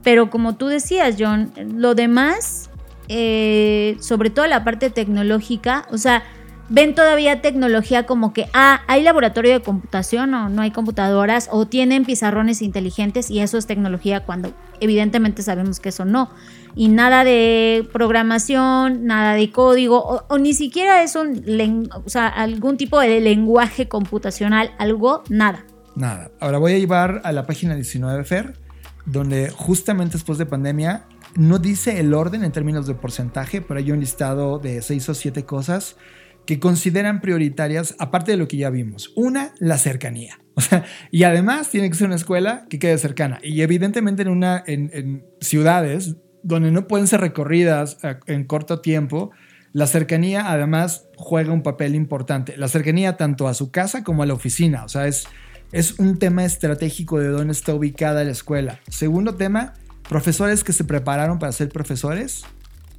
Pero 0.02 0.28
como 0.28 0.56
tú 0.56 0.66
decías, 0.66 1.16
John, 1.18 1.50
lo 1.56 1.94
demás, 1.94 2.68
eh, 3.08 3.96
sobre 4.00 4.30
todo 4.30 4.46
la 4.46 4.64
parte 4.64 4.90
tecnológica, 4.90 5.86
o 5.90 5.98
sea, 5.98 6.22
ven 6.68 6.94
todavía 6.94 7.40
tecnología 7.40 8.06
como 8.06 8.32
que, 8.32 8.48
ah, 8.52 8.82
hay 8.86 9.02
laboratorio 9.02 9.52
de 9.52 9.60
computación 9.60 10.34
o 10.34 10.48
no 10.48 10.62
hay 10.62 10.70
computadoras 10.70 11.48
o 11.52 11.66
tienen 11.66 12.04
pizarrones 12.04 12.62
inteligentes 12.62 13.30
y 13.30 13.40
eso 13.40 13.58
es 13.58 13.66
tecnología 13.66 14.24
cuando 14.24 14.52
evidentemente 14.80 15.42
sabemos 15.42 15.80
que 15.80 15.90
eso 15.90 16.04
no. 16.04 16.30
Y 16.74 16.88
nada 16.88 17.24
de 17.24 17.88
programación, 17.92 19.06
nada 19.06 19.34
de 19.34 19.50
código 19.50 20.24
o, 20.28 20.38
ni 20.38 20.52
siquiera 20.52 21.02
es 21.02 21.16
un, 21.16 21.88
o 22.04 22.08
sea, 22.08 22.28
algún 22.28 22.76
tipo 22.76 23.00
de 23.00 23.20
lenguaje 23.20 23.88
computacional, 23.88 24.72
algo, 24.78 25.22
nada. 25.28 25.64
Nada. 25.94 26.30
Ahora 26.40 26.58
voy 26.58 26.74
a 26.74 26.78
llevar 26.78 27.22
a 27.24 27.32
la 27.32 27.46
página 27.46 27.74
19 27.74 28.24
FER, 28.24 28.58
donde 29.06 29.50
justamente 29.50 30.14
después 30.14 30.36
de 30.36 30.44
pandemia 30.44 31.04
no 31.36 31.58
dice 31.58 32.00
el 32.00 32.14
orden 32.14 32.44
en 32.44 32.52
términos 32.52 32.86
de 32.86 32.94
porcentaje, 32.94 33.60
pero 33.60 33.78
hay 33.78 33.92
un 33.92 34.00
listado 34.00 34.58
de 34.58 34.82
seis 34.82 35.08
o 35.08 35.14
siete 35.14 35.44
cosas 35.44 35.96
que 36.46 36.60
consideran 36.60 37.20
prioritarias, 37.20 37.94
aparte 37.98 38.30
de 38.30 38.36
lo 38.36 38.48
que 38.48 38.56
ya 38.56 38.70
vimos. 38.70 39.12
Una, 39.16 39.52
la 39.58 39.78
cercanía. 39.78 40.38
O 40.54 40.62
sea, 40.62 40.84
y 41.10 41.24
además 41.24 41.68
tiene 41.68 41.90
que 41.90 41.96
ser 41.96 42.06
una 42.06 42.16
escuela 42.16 42.64
que 42.70 42.78
quede 42.78 42.96
cercana. 42.96 43.40
Y 43.42 43.60
evidentemente 43.60 44.22
en, 44.22 44.28
una, 44.28 44.64
en, 44.66 45.22
ciudades 45.40 46.16
donde 46.42 46.70
no 46.70 46.86
pueden 46.86 47.06
ser 47.06 47.20
recorridas 47.20 47.98
eh, 48.02 48.16
en 48.26 48.44
corto 48.44 48.80
tiempo, 48.80 49.32
la 49.72 49.86
cercanía 49.86 50.50
además 50.50 51.08
juega 51.16 51.52
un 51.52 51.62
papel 51.62 51.94
importante. 51.94 52.56
La 52.56 52.68
cercanía 52.68 53.18
tanto 53.18 53.48
a 53.48 53.54
su 53.54 53.70
casa 53.70 54.02
como 54.02 54.22
a 54.22 54.26
la 54.26 54.32
oficina. 54.32 54.84
O 54.84 54.88
sea, 54.88 55.06
es, 55.06 55.26
es 55.72 55.98
un 55.98 56.18
tema 56.18 56.44
estratégico 56.46 57.18
de 57.18 57.28
dónde 57.28 57.52
está 57.52 57.74
ubicada 57.74 58.24
la 58.24 58.30
escuela. 58.30 58.80
Segundo 58.88 59.34
tema, 59.34 59.74
profesores 60.08 60.64
que 60.64 60.72
se 60.72 60.84
prepararon 60.84 61.38
para 61.38 61.52
ser 61.52 61.68
profesores 61.68 62.44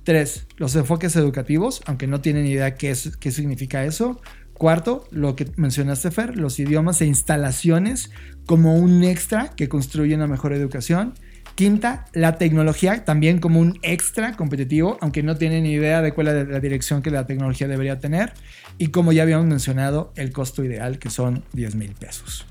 Tres, 0.08 0.47
los 0.55 0.74
enfoques 0.78 1.18
educativos, 1.18 1.82
aunque 1.86 2.08
no 2.08 2.22
tienen 2.22 2.47
idea 2.47 2.76
qué, 2.76 2.91
es, 2.91 3.18
qué 3.18 3.30
significa 3.30 3.84
eso. 3.84 4.22
Cuarto, 4.53 5.05
lo 5.12 5.36
que 5.36 5.51
mencionaste, 5.58 6.12
Fer, 6.12 6.38
los 6.38 6.60
idiomas 6.60 7.01
e 7.01 7.05
instalaciones 7.08 8.10
como 8.45 8.78
un 8.78 9.03
extra 9.03 9.49
que 9.58 9.68
construye 9.68 10.16
una 10.16 10.28
mejor 10.28 10.53
educación. 10.53 11.14
Quinta, 11.55 12.05
la 12.14 12.38
tecnología 12.38 13.03
también 13.03 13.39
como 13.39 13.60
un 13.60 13.80
extra 13.82 14.38
competitivo, 14.38 14.97
aunque 15.01 15.24
no 15.24 15.36
tienen 15.36 15.66
idea 15.66 16.01
de 16.01 16.14
cuál 16.14 16.30
es 16.30 16.47
la 16.47 16.62
dirección 16.62 17.01
que 17.01 17.12
la 17.12 17.28
tecnología 17.28 17.68
debería 17.68 17.99
tener. 17.99 18.32
Y 18.78 18.91
como 18.91 19.12
ya 19.12 19.24
habíamos 19.24 19.47
mencionado, 19.47 20.14
el 20.16 20.32
costo 20.32 20.64
ideal, 20.64 20.99
que 20.99 21.10
son 21.10 21.43
10 21.51 21.76
mil 21.76 21.91
pesos. 21.91 22.45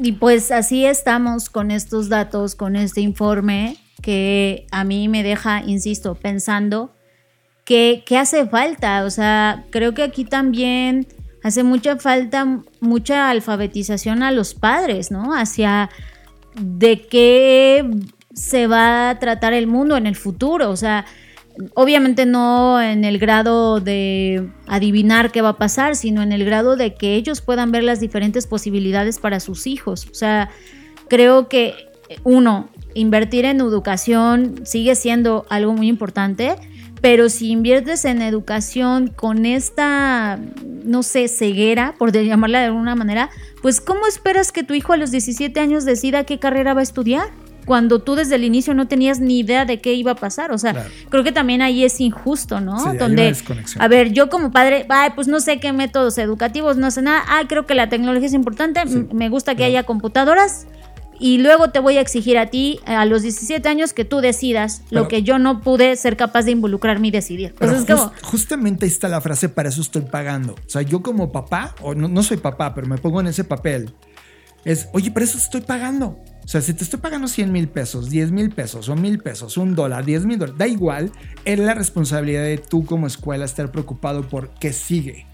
Y 0.00 0.14
pues 0.14 0.50
así 0.50 0.84
estamos 0.84 1.48
con 1.48 1.70
estos 1.70 2.08
datos, 2.08 2.56
con 2.56 2.74
este 2.74 3.02
informe 3.02 3.76
que 4.00 4.66
a 4.70 4.84
mí 4.84 5.08
me 5.08 5.22
deja, 5.22 5.62
insisto, 5.66 6.14
pensando 6.14 6.92
que, 7.64 8.02
hace 8.18 8.46
falta. 8.46 9.04
O 9.04 9.10
sea, 9.10 9.64
creo 9.70 9.94
que 9.94 10.02
aquí 10.02 10.24
también 10.24 11.06
hace 11.42 11.62
mucha 11.62 11.96
falta 11.96 12.62
mucha 12.80 13.30
alfabetización 13.30 14.22
a 14.22 14.32
los 14.32 14.54
padres, 14.54 15.10
¿no? 15.10 15.34
Hacia 15.34 15.90
de 16.60 17.06
qué 17.06 17.88
se 18.34 18.66
va 18.66 19.10
a 19.10 19.18
tratar 19.18 19.52
el 19.52 19.66
mundo 19.66 19.96
en 19.96 20.06
el 20.06 20.16
futuro. 20.16 20.70
O 20.70 20.76
sea, 20.76 21.04
obviamente 21.74 22.24
no 22.24 22.80
en 22.80 23.04
el 23.04 23.18
grado 23.18 23.80
de 23.80 24.48
adivinar 24.66 25.30
qué 25.30 25.42
va 25.42 25.50
a 25.50 25.58
pasar, 25.58 25.96
sino 25.96 26.22
en 26.22 26.32
el 26.32 26.44
grado 26.44 26.76
de 26.76 26.94
que 26.94 27.14
ellos 27.16 27.40
puedan 27.40 27.70
ver 27.70 27.84
las 27.84 28.00
diferentes 28.00 28.46
posibilidades 28.46 29.18
para 29.18 29.40
sus 29.40 29.66
hijos. 29.66 30.06
O 30.10 30.14
sea, 30.14 30.50
creo 31.08 31.48
que 31.48 31.74
uno, 32.24 32.70
invertir 32.94 33.44
en 33.44 33.60
educación 33.60 34.62
sigue 34.64 34.94
siendo 34.94 35.46
algo 35.48 35.72
muy 35.72 35.88
importante, 35.88 36.56
pero 37.00 37.28
si 37.28 37.50
inviertes 37.50 38.04
en 38.04 38.22
educación 38.22 39.08
con 39.08 39.46
esta, 39.46 40.38
no 40.84 41.02
sé, 41.02 41.28
ceguera, 41.28 41.94
por 41.98 42.12
llamarla 42.12 42.60
de 42.60 42.66
alguna 42.66 42.96
manera, 42.96 43.30
pues 43.62 43.80
¿cómo 43.80 44.06
esperas 44.06 44.52
que 44.52 44.64
tu 44.64 44.74
hijo 44.74 44.92
a 44.92 44.96
los 44.96 45.10
17 45.10 45.58
años 45.60 45.84
decida 45.84 46.24
qué 46.24 46.38
carrera 46.38 46.74
va 46.74 46.80
a 46.80 46.82
estudiar? 46.82 47.28
Cuando 47.66 47.98
tú 47.98 48.14
desde 48.14 48.36
el 48.36 48.44
inicio 48.44 48.72
no 48.72 48.88
tenías 48.88 49.20
ni 49.20 49.40
idea 49.40 49.66
de 49.66 49.78
qué 49.78 49.92
iba 49.92 50.12
a 50.12 50.14
pasar. 50.14 50.52
O 50.52 50.58
sea, 50.58 50.86
creo 51.10 51.22
que 51.22 51.32
también 51.32 51.60
ahí 51.60 51.84
es 51.84 52.00
injusto, 52.00 52.62
¿no? 52.62 52.94
Donde, 52.94 53.36
a 53.78 53.88
ver, 53.88 54.14
yo 54.14 54.30
como 54.30 54.50
padre, 54.52 54.86
ay, 54.88 55.10
pues 55.14 55.28
no 55.28 55.38
sé 55.38 55.60
qué 55.60 55.74
métodos 55.74 56.16
educativos, 56.16 56.78
no 56.78 56.90
sé 56.90 57.02
nada. 57.02 57.22
Ah, 57.28 57.42
creo 57.46 57.66
que 57.66 57.74
la 57.74 57.90
tecnología 57.90 58.26
es 58.26 58.32
importante. 58.32 58.82
Me 59.12 59.28
gusta 59.28 59.54
que 59.54 59.64
haya 59.64 59.82
computadoras 59.82 60.66
y 61.18 61.38
luego 61.38 61.70
te 61.70 61.78
voy 61.78 61.96
a 61.96 62.00
exigir 62.00 62.38
a 62.38 62.46
ti 62.46 62.80
a 62.86 63.04
los 63.04 63.22
17 63.22 63.68
años 63.68 63.92
que 63.92 64.04
tú 64.04 64.20
decidas 64.20 64.82
lo 64.90 65.08
que 65.08 65.22
yo 65.22 65.38
no 65.38 65.60
pude 65.60 65.96
ser 65.96 66.16
capaz 66.16 66.42
de 66.42 66.52
involucrarme 66.52 67.08
y 67.08 67.10
decidir. 67.10 67.54
Justamente 68.22 68.84
ahí 68.84 68.90
está 68.90 69.08
la 69.08 69.20
frase, 69.20 69.48
para 69.48 69.68
eso 69.68 69.80
estoy 69.80 70.02
pagando. 70.02 70.54
O 70.54 70.68
sea, 70.68 70.82
yo 70.82 71.02
como 71.02 71.32
papá, 71.32 71.74
o 71.82 71.94
no, 71.94 72.08
no 72.08 72.22
soy 72.22 72.36
papá, 72.36 72.74
pero 72.74 72.86
me 72.86 72.98
pongo 72.98 73.20
en 73.20 73.28
ese 73.28 73.44
papel, 73.44 73.94
es, 74.64 74.88
oye, 74.92 75.10
para 75.10 75.24
eso 75.24 75.38
estoy 75.38 75.62
pagando. 75.62 76.18
O 76.44 76.48
sea, 76.50 76.62
si 76.62 76.72
te 76.72 76.82
estoy 76.82 76.98
pagando 76.98 77.28
100 77.28 77.52
mil 77.52 77.68
pesos, 77.68 78.08
10 78.08 78.32
mil 78.32 78.50
pesos, 78.50 78.88
o 78.88 78.96
mil 78.96 79.18
pesos, 79.18 79.56
un 79.56 79.74
dólar, 79.74 80.04
10 80.04 80.24
mil 80.24 80.38
dólares, 80.38 80.58
da 80.58 80.66
igual, 80.66 81.12
es 81.44 81.58
la 81.58 81.74
responsabilidad 81.74 82.42
de 82.42 82.58
tú 82.58 82.84
como 82.84 83.06
escuela 83.06 83.44
estar 83.44 83.70
preocupado 83.70 84.26
por 84.28 84.50
qué 84.58 84.72
sigue. 84.72 85.26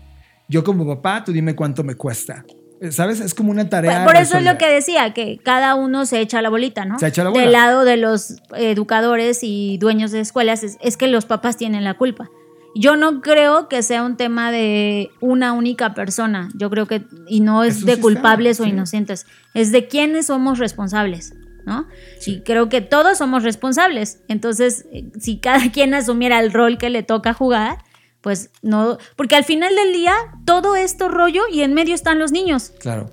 Yo 0.48 0.64
como 0.64 0.86
papá, 0.86 1.24
tú 1.24 1.32
dime 1.32 1.54
cuánto 1.54 1.84
me 1.84 1.94
cuesta. 1.94 2.44
¿Sabes? 2.90 3.20
Es 3.20 3.34
como 3.34 3.50
una 3.50 3.68
tarea. 3.68 4.04
Por, 4.04 4.16
eso 4.16 4.36
es 4.38 4.44
lo 4.44 4.58
que 4.58 4.68
decía, 4.68 5.14
que 5.14 5.38
cada 5.42 5.74
uno 5.74 6.06
se 6.06 6.20
echa 6.20 6.42
la 6.42 6.50
bolita, 6.50 6.84
¿no? 6.84 6.98
Se 6.98 7.06
echa 7.06 7.24
la 7.24 7.30
bolita. 7.30 7.44
Del 7.44 7.52
lado 7.52 7.84
de 7.84 7.96
los 7.96 8.36
educadores 8.56 9.40
y 9.42 9.78
dueños 9.78 10.10
de 10.10 10.20
escuelas, 10.20 10.62
es, 10.62 10.96
que 10.96 11.06
los 11.06 11.24
papás 11.24 11.56
tienen 11.56 11.84
la 11.84 11.94
culpa. 11.94 12.30
Yo 12.74 12.96
no 12.96 13.20
creo 13.20 13.68
que 13.68 13.82
sea 13.82 14.02
un 14.02 14.16
tema 14.16 14.50
de 14.50 15.10
una 15.20 15.52
única 15.52 15.94
persona. 15.94 16.48
Yo 16.56 16.68
creo 16.70 16.86
que, 16.86 17.04
y 17.28 17.40
no 17.40 17.62
es, 17.62 17.84
de 17.86 18.00
culpables 18.00 18.58
o 18.60 18.66
inocentes, 18.66 19.26
es 19.54 19.70
de 19.70 19.86
quiénes 19.86 20.26
somos 20.26 20.58
responsables, 20.58 21.34
¿no? 21.64 21.86
Y 22.26 22.40
creo 22.40 22.68
que 22.68 22.80
todos 22.80 23.18
somos 23.18 23.44
responsables. 23.44 24.20
Entonces, 24.28 24.86
eh, 24.92 25.04
si 25.20 25.38
cada 25.38 25.70
quien 25.72 25.94
asumiera 25.94 26.40
el 26.40 26.52
rol 26.52 26.76
que 26.76 26.90
le 26.90 27.04
toca 27.04 27.32
jugar, 27.32 27.78
pues 28.24 28.48
no, 28.62 28.96
porque 29.16 29.36
al 29.36 29.44
final 29.44 29.76
del 29.76 29.92
día 29.92 30.14
todo 30.46 30.76
esto 30.76 31.10
rollo 31.10 31.42
y 31.52 31.60
en 31.60 31.74
medio 31.74 31.94
están 31.94 32.18
los 32.18 32.32
niños. 32.32 32.72
Claro, 32.80 33.10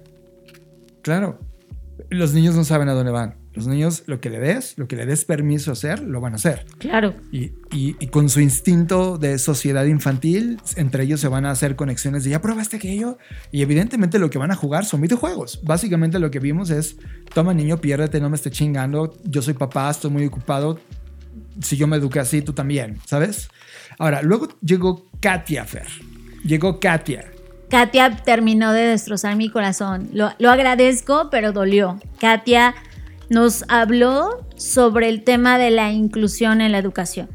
claro. 1.02 1.38
Los 2.10 2.34
niños 2.34 2.56
no 2.56 2.64
saben 2.64 2.88
a 2.88 2.94
dónde 2.94 3.12
van. 3.12 3.36
Los 3.54 3.68
niños, 3.68 4.04
lo 4.06 4.22
que 4.22 4.30
le 4.30 4.40
des, 4.40 4.78
lo 4.78 4.88
que 4.88 4.96
le 4.96 5.06
des 5.06 5.26
permiso 5.26 5.72
a 5.72 5.74
hacer, 5.74 6.00
lo 6.00 6.22
van 6.22 6.32
a 6.32 6.36
hacer. 6.38 6.66
Claro. 6.78 7.14
Y, 7.30 7.52
y, 7.74 7.98
y, 8.00 8.08
con 8.08 8.30
su 8.30 8.40
instinto 8.40 9.18
de 9.18 9.38
sociedad 9.38 9.84
infantil, 9.84 10.62
entre 10.78 11.04
ellos 11.04 11.20
se 11.20 11.28
van 11.28 11.46
a 11.46 11.52
hacer 11.52 11.76
conexiones 11.76 12.24
de 12.24 12.30
ya 12.30 12.42
probaste 12.42 12.78
aquello. 12.78 13.18
Y 13.52 13.64
evidentemente 13.64 14.18
lo 14.18 14.30
que 14.30 14.38
van 14.38 14.52
a 14.52 14.56
jugar 14.56 14.86
son 14.86 15.02
videojuegos. 15.02 15.60
Básicamente 15.64 16.20
lo 16.20 16.32
que 16.32 16.40
vimos 16.40 16.70
es, 16.70 16.96
toma 17.34 17.54
niño, 17.54 17.82
piérdete, 17.82 18.22
no 18.22 18.30
me 18.30 18.38
esté 18.38 18.50
chingando. 18.50 19.14
Yo 19.26 19.42
soy 19.42 19.56
papá, 19.56 19.92
estoy 19.92 20.12
muy 20.12 20.26
ocupado. 20.26 20.80
Si 21.62 21.76
yo 21.76 21.86
me 21.86 21.98
eduqué 21.98 22.22
así, 22.22 22.42
tú 22.42 22.54
también, 22.54 22.98
¿sabes? 23.06 23.50
Ahora, 24.02 24.24
luego 24.24 24.48
llegó 24.66 25.06
Katia 25.20 25.64
Fer. 25.64 25.86
Llegó 26.44 26.80
Katia. 26.80 27.24
Katia 27.70 28.16
terminó 28.16 28.74
de 28.74 28.82
destrozar 28.82 29.36
mi 29.36 29.48
corazón. 29.48 30.10
Lo, 30.12 30.32
lo 30.40 30.50
agradezco, 30.50 31.30
pero 31.30 31.52
dolió. 31.52 32.00
Katia 32.20 32.74
nos 33.30 33.64
habló 33.68 34.44
sobre 34.58 35.08
el 35.08 35.24
tema 35.24 35.60
de 35.60 35.70
la 35.70 35.92
inclusión 35.92 36.62
en 36.62 36.72
la 36.72 36.80
educación, 36.80 37.30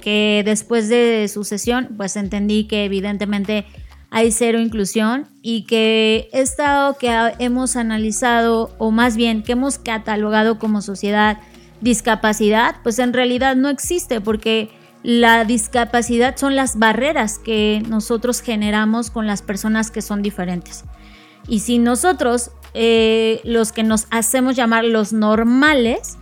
que 0.00 0.42
después 0.44 0.88
de 0.88 1.26
su 1.26 1.42
sesión, 1.42 1.88
pues 1.96 2.14
entendí 2.14 2.68
que 2.68 2.84
evidentemente 2.84 3.66
hay 4.10 4.30
cero 4.30 4.60
inclusión 4.60 5.26
y 5.42 5.62
que 5.64 6.28
esto 6.32 6.96
que 7.00 7.10
hemos 7.40 7.74
analizado, 7.74 8.72
o 8.78 8.92
más 8.92 9.16
bien 9.16 9.42
que 9.42 9.50
hemos 9.50 9.78
catalogado 9.78 10.60
como 10.60 10.80
sociedad 10.80 11.38
discapacidad, 11.80 12.76
pues 12.84 13.00
en 13.00 13.12
realidad 13.12 13.56
no 13.56 13.68
existe 13.68 14.20
porque 14.20 14.70
la 15.04 15.44
discapacidad 15.44 16.34
son 16.38 16.56
las 16.56 16.78
barreras 16.78 17.38
que 17.38 17.82
nosotros 17.86 18.40
generamos 18.40 19.10
con 19.10 19.26
las 19.26 19.42
personas 19.42 19.90
que 19.90 20.00
son 20.00 20.22
diferentes. 20.22 20.84
Y 21.46 21.60
si 21.60 21.78
nosotros 21.78 22.52
eh, 22.72 23.42
los 23.44 23.70
que 23.70 23.82
nos 23.82 24.06
hacemos 24.10 24.56
llamar 24.56 24.84
los 24.84 25.12
normales, 25.12 26.16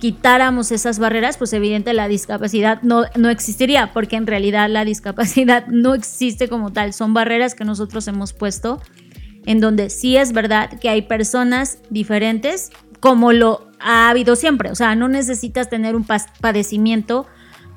quitáramos 0.00 0.72
esas 0.72 0.98
barreras, 0.98 1.38
pues 1.38 1.52
evidente 1.52 1.92
la 1.92 2.08
discapacidad 2.08 2.82
no, 2.82 3.04
no 3.14 3.30
existiría, 3.30 3.92
porque 3.92 4.16
en 4.16 4.26
realidad 4.26 4.68
la 4.68 4.84
discapacidad 4.84 5.66
no 5.68 5.94
existe 5.94 6.48
como 6.48 6.72
tal, 6.72 6.92
son 6.92 7.14
barreras 7.14 7.54
que 7.54 7.64
nosotros 7.64 8.08
hemos 8.08 8.32
puesto, 8.32 8.82
en 9.46 9.60
donde 9.60 9.90
sí 9.90 10.16
es 10.16 10.32
verdad 10.32 10.80
que 10.80 10.88
hay 10.88 11.02
personas 11.02 11.78
diferentes, 11.88 12.72
como 12.98 13.32
lo 13.32 13.70
ha 13.78 14.08
habido 14.08 14.34
siempre, 14.34 14.72
o 14.72 14.74
sea, 14.74 14.96
no 14.96 15.06
necesitas 15.06 15.70
tener 15.70 15.94
un 15.94 16.04
padecimiento 16.40 17.28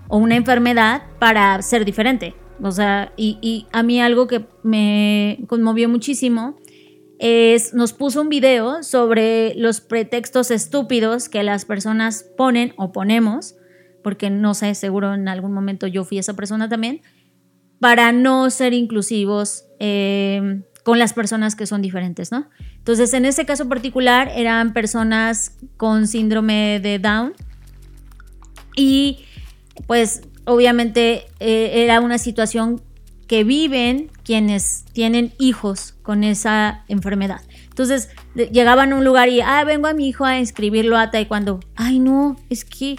o 0.07 0.17
una 0.17 0.35
enfermedad 0.35 1.03
para 1.19 1.61
ser 1.61 1.85
diferente. 1.85 2.35
O 2.61 2.71
sea, 2.71 3.13
y, 3.17 3.67
a 3.71 3.83
mí 3.83 4.01
algo 4.01 4.27
que 4.27 4.45
me 4.63 5.39
conmovió 5.47 5.89
muchísimo 5.89 6.57
es, 7.19 7.73
nos 7.73 7.93
puso 7.93 8.21
un 8.21 8.29
video 8.29 8.83
sobre 8.83 9.53
los 9.55 9.81
pretextos 9.81 10.51
estúpidos 10.51 11.29
que 11.29 11.43
las 11.43 11.65
personas 11.65 12.25
ponen 12.37 12.73
o 12.77 12.91
ponemos, 12.91 13.55
porque 14.03 14.29
no 14.29 14.53
sé, 14.53 14.73
seguro 14.75 15.13
en 15.13 15.27
algún 15.27 15.53
momento 15.53 15.87
yo 15.87 16.03
fui 16.03 16.17
esa 16.17 16.35
persona 16.35 16.69
también, 16.69 17.01
para 17.79 18.11
no 18.11 18.49
ser 18.49 18.73
inclusivos 18.73 19.65
eh, 19.79 20.63
con 20.83 20.97
las 20.97 21.13
personas 21.13 21.55
que 21.55 21.67
son 21.67 21.81
diferentes, 21.81 22.31
¿no? 22.31 22.49
Entonces, 22.77 23.13
en 23.13 23.25
ese 23.25 23.45
caso 23.45 23.67
particular 23.67 24.31
eran 24.33 24.73
personas 24.73 25.57
con 25.75 26.07
síndrome 26.07 26.79
de 26.79 26.97
Down 26.97 27.33
y 28.75 29.25
pues 29.85 30.21
obviamente 30.45 31.25
eh, 31.39 31.83
era 31.83 31.99
una 31.99 32.17
situación 32.17 32.81
que 33.27 33.43
viven 33.43 34.09
quienes 34.23 34.85
tienen 34.93 35.33
hijos 35.37 35.93
con 36.01 36.23
esa 36.23 36.83
enfermedad. 36.87 37.41
Entonces 37.67 38.09
llegaban 38.33 38.93
a 38.93 38.95
un 38.95 39.03
lugar 39.03 39.29
y, 39.29 39.41
ah, 39.41 39.63
vengo 39.65 39.87
a 39.87 39.93
mi 39.93 40.07
hijo 40.07 40.25
a 40.25 40.39
inscribirlo 40.39 40.97
a 40.97 41.11
taekwondo. 41.11 41.59
Ay, 41.75 41.99
no, 41.99 42.37
es 42.49 42.65
que, 42.65 42.95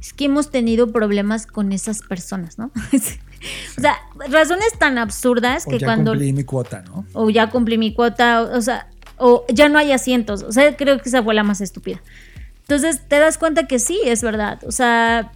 es 0.00 0.12
que 0.12 0.24
hemos 0.24 0.50
tenido 0.50 0.90
problemas 0.90 1.46
con 1.46 1.72
esas 1.72 2.00
personas, 2.00 2.58
¿no? 2.58 2.72
o 2.92 3.80
sea, 3.80 3.98
razones 4.30 4.72
tan 4.78 4.98
absurdas 4.98 5.66
que 5.66 5.78
cuando... 5.78 6.12
Ya 6.14 6.18
cumplí 6.18 6.32
mi 6.32 6.44
cuota, 6.44 6.82
¿no? 6.82 7.06
O 7.12 7.30
ya 7.30 7.50
cumplí 7.50 7.78
mi 7.78 7.92
cuota, 7.92 8.42
o, 8.42 8.56
o 8.56 8.60
sea, 8.62 8.88
o 9.18 9.44
ya 9.52 9.68
no 9.68 9.78
hay 9.78 9.92
asientos. 9.92 10.42
O 10.42 10.52
sea, 10.52 10.76
creo 10.76 10.98
que 10.98 11.08
esa 11.08 11.22
fue 11.22 11.34
la 11.34 11.42
más 11.42 11.60
estúpida. 11.60 12.02
Entonces 12.62 13.02
te 13.06 13.18
das 13.18 13.38
cuenta 13.38 13.66
que 13.66 13.78
sí, 13.78 14.00
es 14.04 14.22
verdad. 14.22 14.60
O 14.66 14.72
sea, 14.72 15.30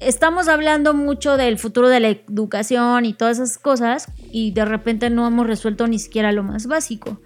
estamos 0.00 0.48
hablando 0.48 0.94
mucho 0.94 1.36
del 1.36 1.58
futuro 1.58 1.88
de 1.88 2.00
la 2.00 2.08
educación 2.08 3.04
y 3.04 3.12
todas 3.12 3.38
esas 3.38 3.58
cosas 3.58 4.06
y 4.30 4.50
de 4.52 4.64
repente 4.64 5.10
no 5.10 5.26
hemos 5.26 5.46
resuelto 5.46 5.86
ni 5.86 5.98
siquiera 5.98 6.32
lo 6.32 6.42
más 6.42 6.66
básico. 6.66 7.20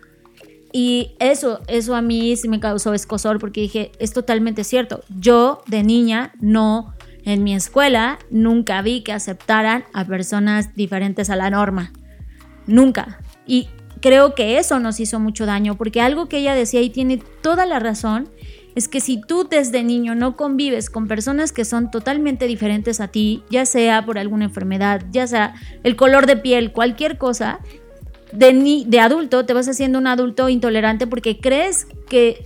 Y 0.72 1.16
eso, 1.18 1.60
eso 1.66 1.96
a 1.96 2.02
mí 2.02 2.36
sí 2.36 2.48
me 2.48 2.60
causó 2.60 2.94
escosor 2.94 3.40
porque 3.40 3.62
dije, 3.62 3.90
es 3.98 4.12
totalmente 4.12 4.62
cierto. 4.62 5.02
Yo 5.18 5.62
de 5.66 5.82
niña 5.82 6.32
no, 6.40 6.94
en 7.24 7.42
mi 7.42 7.54
escuela, 7.54 8.18
nunca 8.30 8.80
vi 8.82 9.02
que 9.02 9.12
aceptaran 9.12 9.84
a 9.92 10.04
personas 10.04 10.74
diferentes 10.76 11.28
a 11.28 11.36
la 11.36 11.50
norma. 11.50 11.92
Nunca. 12.66 13.18
Y 13.46 13.68
creo 14.00 14.36
que 14.36 14.58
eso 14.58 14.78
nos 14.78 15.00
hizo 15.00 15.18
mucho 15.18 15.44
daño 15.44 15.76
porque 15.76 16.00
algo 16.00 16.28
que 16.28 16.38
ella 16.38 16.54
decía 16.54 16.82
y 16.82 16.90
tiene 16.90 17.20
toda 17.42 17.66
la 17.66 17.80
razón 17.80 18.28
es 18.74 18.88
que 18.88 19.00
si 19.00 19.20
tú 19.20 19.46
desde 19.48 19.82
niño 19.82 20.14
no 20.14 20.36
convives 20.36 20.90
con 20.90 21.08
personas 21.08 21.52
que 21.52 21.64
son 21.64 21.90
totalmente 21.90 22.46
diferentes 22.46 23.00
a 23.00 23.08
ti, 23.08 23.42
ya 23.50 23.66
sea 23.66 24.04
por 24.04 24.18
alguna 24.18 24.44
enfermedad, 24.44 25.02
ya 25.10 25.26
sea 25.26 25.54
el 25.82 25.96
color 25.96 26.26
de 26.26 26.36
piel, 26.36 26.72
cualquier 26.72 27.18
cosa, 27.18 27.60
de, 28.32 28.84
de 28.86 29.00
adulto 29.00 29.44
te 29.44 29.52
vas 29.52 29.68
haciendo 29.68 29.98
un 29.98 30.06
adulto 30.06 30.48
intolerante 30.48 31.06
porque 31.06 31.40
crees 31.40 31.86
que 32.08 32.44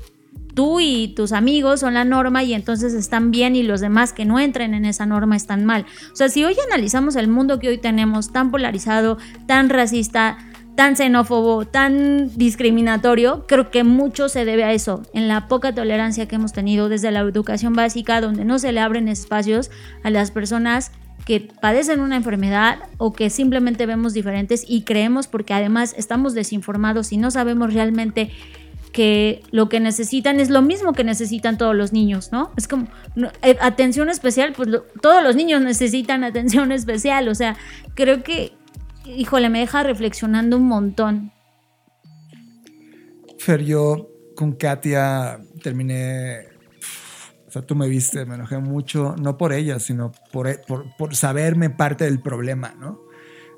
tú 0.55 0.81
y 0.81 1.09
tus 1.09 1.33
amigos 1.33 1.81
son 1.81 1.95
la 1.95 2.05
norma 2.05 2.43
y 2.43 2.55
entonces 2.55 2.95
están 2.95 3.31
bien 3.31 3.57
y 3.57 3.63
los 3.63 3.81
demás 3.81 4.13
que 4.13 4.25
no 4.25 4.39
entren 4.39 4.73
en 4.73 4.85
esa 4.85 5.05
norma 5.05 5.37
están 5.37 5.65
mal. 5.65 5.85
O 6.13 6.17
sea, 6.17 6.29
si 6.29 6.45
hoy 6.45 6.57
analizamos 6.67 7.17
el 7.17 7.29
mundo 7.29 7.59
que 7.59 7.69
hoy 7.69 7.79
tenemos 7.79 8.33
tan 8.33 8.51
polarizado, 8.51 9.19
tan 9.47 9.69
racista, 9.69 10.39
tan 10.77 10.97
xenófobo, 10.97 11.67
tan 11.67 12.37
discriminatorio, 12.37 13.45
creo 13.47 13.71
que 13.71 13.85
mucho 13.85 14.29
se 14.29 14.45
debe 14.45 14.65
a 14.65 14.73
eso, 14.73 15.03
en 15.15 15.29
la 15.29 15.49
poca 15.49 15.75
tolerancia 15.75 16.27
que 16.27 16.37
hemos 16.37 16.53
tenido 16.53 16.89
desde 16.89 17.11
la 17.11 17.21
educación 17.21 17.75
básica, 17.75 18.21
donde 18.21 18.45
no 18.45 18.59
se 18.59 18.73
le 18.73 18.81
abren 18.81 19.09
espacios 19.09 19.71
a 20.03 20.11
las 20.11 20.31
personas 20.31 20.91
que 21.25 21.49
padecen 21.61 22.01
una 22.01 22.17
enfermedad 22.17 22.79
o 22.99 23.13
que 23.13 23.31
simplemente 23.31 23.87
vemos 23.87 24.13
diferentes 24.13 24.65
y 24.69 24.83
creemos 24.83 25.27
porque 25.27 25.55
además 25.55 25.95
estamos 25.97 26.35
desinformados 26.35 27.13
y 27.13 27.17
no 27.17 27.31
sabemos 27.31 27.73
realmente 27.73 28.31
que 28.93 29.43
lo 29.51 29.69
que 29.69 29.81
necesitan 29.81 30.39
es 30.39 30.51
lo 30.51 30.63
mismo 30.63 30.93
que 30.93 31.03
necesitan 31.03 31.59
todos 31.59 31.75
los 31.75 31.93
niños, 31.93 32.31
¿no? 32.31 32.53
Es 32.57 32.69
como 32.69 32.87
eh, 33.43 33.57
atención 33.61 34.09
especial, 34.09 34.53
pues 34.53 34.69
todos 35.03 35.23
los 35.23 35.35
niños 35.35 35.63
necesitan 35.63 36.23
atención 36.23 36.71
especial, 36.73 37.29
o 37.29 37.35
sea, 37.35 37.57
creo 37.95 38.23
que 38.23 38.53
híjole, 39.07 39.49
me 39.51 39.61
deja 39.61 39.83
reflexionando 39.83 40.57
un 40.57 40.69
montón. 40.69 41.33
Fer, 43.39 43.65
yo 43.65 44.09
con 44.35 44.53
Katia 44.53 45.41
terminé, 45.63 46.49
o 47.47 47.51
sea, 47.51 47.63
tú 47.63 47.75
me 47.75 47.89
viste, 47.89 48.25
me 48.25 48.35
enojé 48.35 48.59
mucho, 48.59 49.15
no 49.17 49.37
por 49.37 49.53
ella, 49.53 49.79
sino 49.79 50.13
por, 50.33 50.61
por, 50.67 51.15
saberme 51.15 51.71
parte 51.71 52.05
del 52.05 52.21
problema, 52.21 52.75
¿no? 52.79 53.01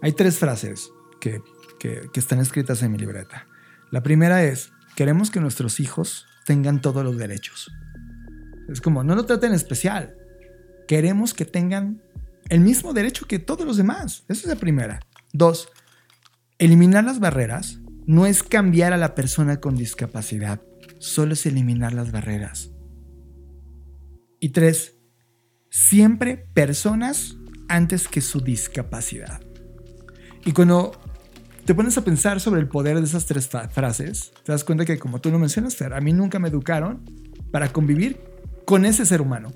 Hay 0.02 0.12
tres 0.12 0.38
frases 0.38 0.90
que, 1.20 1.40
que, 1.78 2.08
que 2.12 2.20
están 2.20 2.40
escritas 2.40 2.82
en 2.82 2.92
mi 2.92 2.98
libreta. 2.98 3.46
La 3.90 4.02
primera 4.02 4.42
es, 4.44 4.72
queremos 4.94 5.30
que 5.30 5.40
nuestros 5.40 5.80
hijos 5.80 6.26
tengan 6.44 6.80
todos 6.80 7.04
los 7.04 7.16
derechos. 7.16 7.70
Es 8.68 8.80
como, 8.80 9.04
no 9.04 9.14
lo 9.14 9.24
traten 9.24 9.52
especial. 9.52 10.16
Queremos 10.88 11.34
que 11.34 11.44
tengan 11.44 12.02
el 12.48 12.60
mismo 12.60 12.92
derecho 12.92 13.26
que 13.26 13.38
todos 13.38 13.66
los 13.66 13.76
demás. 13.76 14.24
Esa 14.28 14.42
es 14.42 14.46
la 14.46 14.56
primera. 14.56 15.00
Dos, 15.36 15.68
eliminar 16.58 17.04
las 17.04 17.20
barreras 17.20 17.80
no 18.06 18.24
es 18.24 18.42
cambiar 18.42 18.94
a 18.94 18.96
la 18.96 19.14
persona 19.14 19.60
con 19.60 19.76
discapacidad, 19.76 20.62
solo 20.98 21.34
es 21.34 21.44
eliminar 21.44 21.92
las 21.92 22.10
barreras. 22.10 22.70
Y 24.40 24.50
tres, 24.50 24.96
siempre 25.68 26.36
personas 26.54 27.36
antes 27.68 28.08
que 28.08 28.22
su 28.22 28.40
discapacidad. 28.40 29.42
Y 30.46 30.52
cuando 30.52 30.92
te 31.66 31.74
pones 31.74 31.98
a 31.98 32.04
pensar 32.04 32.40
sobre 32.40 32.60
el 32.60 32.68
poder 32.68 32.96
de 32.96 33.04
esas 33.04 33.26
tres 33.26 33.50
frases, 33.72 34.32
te 34.42 34.52
das 34.52 34.64
cuenta 34.64 34.86
que 34.86 34.98
como 34.98 35.20
tú 35.20 35.30
lo 35.30 35.38
mencionas, 35.38 35.80
a 35.82 36.00
mí 36.00 36.14
nunca 36.14 36.38
me 36.38 36.48
educaron 36.48 37.04
para 37.50 37.72
convivir 37.72 38.20
con 38.64 38.86
ese 38.86 39.04
ser 39.04 39.20
humano. 39.20 39.52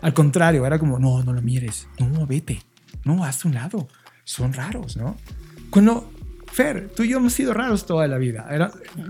Al 0.00 0.14
contrario, 0.14 0.66
era 0.66 0.80
como, 0.80 0.98
no, 0.98 1.22
no 1.22 1.32
lo 1.32 1.42
mires, 1.42 1.86
no, 1.98 2.26
vete, 2.26 2.60
no, 3.04 3.24
haz 3.24 3.44
un 3.44 3.54
lado, 3.54 3.88
son 4.28 4.52
raros, 4.52 4.98
¿no? 4.98 5.16
Cuando, 5.70 6.12
Fer, 6.52 6.90
tú 6.94 7.02
y 7.02 7.08
yo 7.08 7.16
hemos 7.16 7.32
sido 7.32 7.54
raros 7.54 7.86
toda 7.86 8.06
la 8.06 8.18
vida. 8.18 8.46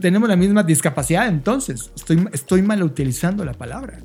tenemos 0.01 0.29
la 0.29 0.37
misma 0.37 0.63
discapacidad, 0.63 1.27
entonces 1.27 1.91
estoy, 2.33 2.63
mal 2.63 2.85
utilizando 2.85 3.45
la 3.45 3.53
palabra. 3.53 3.99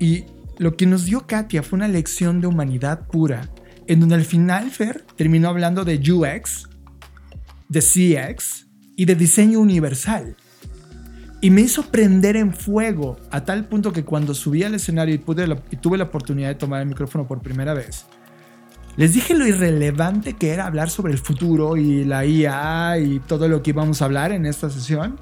Y 0.00 0.24
lo 0.58 0.76
que 0.76 0.86
nos 0.86 1.04
dio 1.04 1.28
Katia 1.28 1.62
fue 1.62 1.76
una 1.76 1.86
lección 1.86 2.40
de 2.40 2.48
humanidad 2.48 3.06
pura, 3.06 3.50
en 3.86 4.00
donde 4.00 4.16
al 4.16 4.24
final 4.24 4.72
Fer 4.72 5.04
terminó 5.16 5.48
hablando 5.48 5.84
de 5.84 5.98
UX, 6.10 6.68
de 7.68 7.80
CX 7.80 8.66
y 8.96 9.04
de 9.04 9.14
diseño 9.14 9.60
universal. 9.60 10.36
Y 11.40 11.50
me 11.50 11.60
hizo 11.60 11.84
prender 11.84 12.36
en 12.36 12.52
fuego 12.52 13.16
a 13.30 13.44
tal 13.44 13.66
punto 13.68 13.92
que 13.92 14.04
cuando 14.04 14.34
subí 14.34 14.64
al 14.64 14.74
escenario 14.74 15.14
y 15.14 15.18
tuve 15.76 15.98
la 15.98 16.04
oportunidad 16.04 16.48
de 16.48 16.56
tomar 16.56 16.82
el 16.82 16.88
micrófono 16.88 17.28
por 17.28 17.42
primera 17.42 17.74
vez, 17.74 18.06
les 18.96 19.14
dije 19.14 19.34
lo 19.34 19.46
irrelevante 19.46 20.34
que 20.34 20.50
era 20.50 20.66
hablar 20.66 20.90
sobre 20.90 21.12
el 21.12 21.18
futuro 21.18 21.76
y 21.76 22.04
la 22.04 22.26
IA 22.26 22.98
y 22.98 23.20
todo 23.20 23.48
lo 23.48 23.62
que 23.62 23.70
íbamos 23.70 24.02
a 24.02 24.04
hablar 24.04 24.32
en 24.32 24.44
esta 24.44 24.68
sesión, 24.68 25.18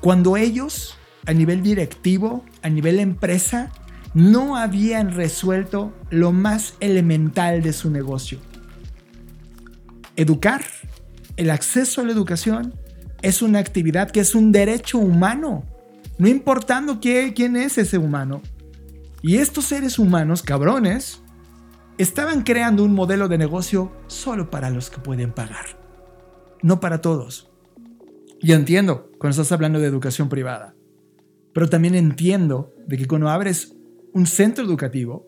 cuando 0.00 0.36
ellos, 0.36 0.96
a 1.26 1.32
nivel 1.32 1.62
directivo, 1.62 2.44
a 2.62 2.68
nivel 2.68 2.98
empresa, 2.98 3.70
no 4.14 4.56
habían 4.56 5.12
resuelto 5.12 5.92
lo 6.10 6.32
más 6.32 6.74
elemental 6.80 7.62
de 7.62 7.72
su 7.72 7.90
negocio. 7.90 8.38
Educar, 10.16 10.64
el 11.36 11.50
acceso 11.50 12.00
a 12.00 12.04
la 12.04 12.12
educación, 12.12 12.74
es 13.22 13.42
una 13.42 13.58
actividad 13.58 14.10
que 14.10 14.20
es 14.20 14.34
un 14.34 14.52
derecho 14.52 14.98
humano, 14.98 15.64
no 16.18 16.28
importando 16.28 17.00
quién 17.00 17.56
es 17.56 17.78
ese 17.78 17.98
humano. 17.98 18.42
Y 19.22 19.38
estos 19.38 19.64
seres 19.64 19.98
humanos, 19.98 20.42
cabrones, 20.42 21.22
estaban 21.98 22.42
creando 22.42 22.84
un 22.84 22.94
modelo 22.94 23.28
de 23.28 23.38
negocio 23.38 23.92
solo 24.06 24.50
para 24.50 24.70
los 24.70 24.90
que 24.90 24.98
pueden 24.98 25.32
pagar, 25.32 25.78
no 26.62 26.80
para 26.80 27.00
todos. 27.00 27.50
Y 28.40 28.52
entiendo 28.52 29.10
cuando 29.18 29.30
estás 29.30 29.52
hablando 29.52 29.78
de 29.78 29.86
educación 29.86 30.28
privada, 30.28 30.74
pero 31.52 31.68
también 31.68 31.94
entiendo 31.94 32.74
de 32.86 32.98
que 32.98 33.06
cuando 33.06 33.28
abres 33.28 33.76
un 34.12 34.26
centro 34.26 34.64
educativo 34.64 35.26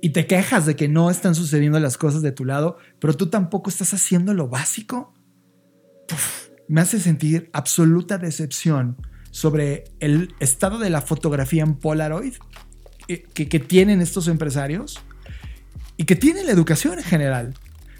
y 0.00 0.10
te 0.10 0.26
quejas 0.26 0.66
de 0.66 0.76
que 0.76 0.88
no 0.88 1.10
están 1.10 1.34
sucediendo 1.34 1.80
las 1.80 1.98
cosas 1.98 2.22
de 2.22 2.32
tu 2.32 2.44
lado, 2.44 2.78
pero 2.98 3.14
tú 3.14 3.28
tampoco 3.28 3.70
estás 3.70 3.92
haciendo 3.92 4.32
lo 4.32 4.48
básico, 4.48 5.12
me 6.68 6.80
hace 6.80 7.00
sentir 7.00 7.50
absoluta 7.52 8.18
decepción 8.18 8.96
sobre 9.30 9.84
el 10.00 10.34
estado 10.40 10.78
de 10.78 10.90
la 10.90 11.00
fotografía 11.00 11.62
en 11.62 11.74
Polaroid 11.74 12.34
que, 13.06 13.48
que 13.48 13.60
tienen 13.60 14.00
estos 14.00 14.28
empresarios 14.28 15.00
y 15.96 16.04
que 16.04 16.16
tiene 16.16 16.44
la 16.44 16.52
educación 16.52 16.98
en 16.98 17.04
general. 17.04 17.54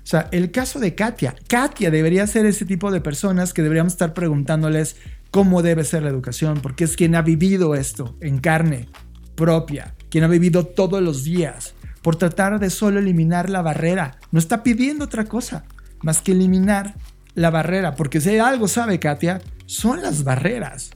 O 0.07 0.09
sea, 0.09 0.29
el 0.31 0.53
caso 0.53 0.79
de 0.79 0.95
Katia. 0.95 1.35
Katia 1.49 1.91
debería 1.91 2.27
ser 2.27 2.47
ese 2.47 2.65
tipo 2.65 2.93
de 2.93 3.01
personas 3.01 3.53
que 3.53 3.63
deberíamos 3.63 3.95
estar 3.95 4.15
preguntándoles 4.15 4.97
cómo 5.31 5.63
debe 5.63 5.85
ser 5.85 6.05
la 6.05 6.11
educación, 6.11 6.61
porque 6.63 6.85
es 6.85 6.97
quien 6.97 7.15
ha 7.17 7.23
vivido 7.23 7.75
esto 7.75 8.17
en 8.21 8.39
carne 8.39 8.89
propia, 9.35 9.95
quien 10.09 10.25
ha 10.25 10.29
vivido 10.29 10.65
todos 10.65 11.03
los 11.03 11.25
días, 11.25 11.75
por 12.03 12.17
tratar 12.17 12.61
de 12.61 12.71
solo 12.71 13.01
eliminar 13.01 13.51
la 13.51 13.63
barrera. 13.63 14.19
No 14.31 14.39
está 14.39 14.63
pidiendo 14.63 15.07
otra 15.07 15.25
cosa 15.25 15.65
más 16.03 16.21
que 16.23 16.33
eliminar 16.33 16.95
la 17.35 17.51
barrera, 17.51 17.97
porque 17.97 18.21
si 18.21 18.39
algo 18.39 18.69
sabe 18.69 19.01
Katia, 19.01 19.43
son 19.67 20.03
las 20.03 20.23
barreras. 20.23 20.91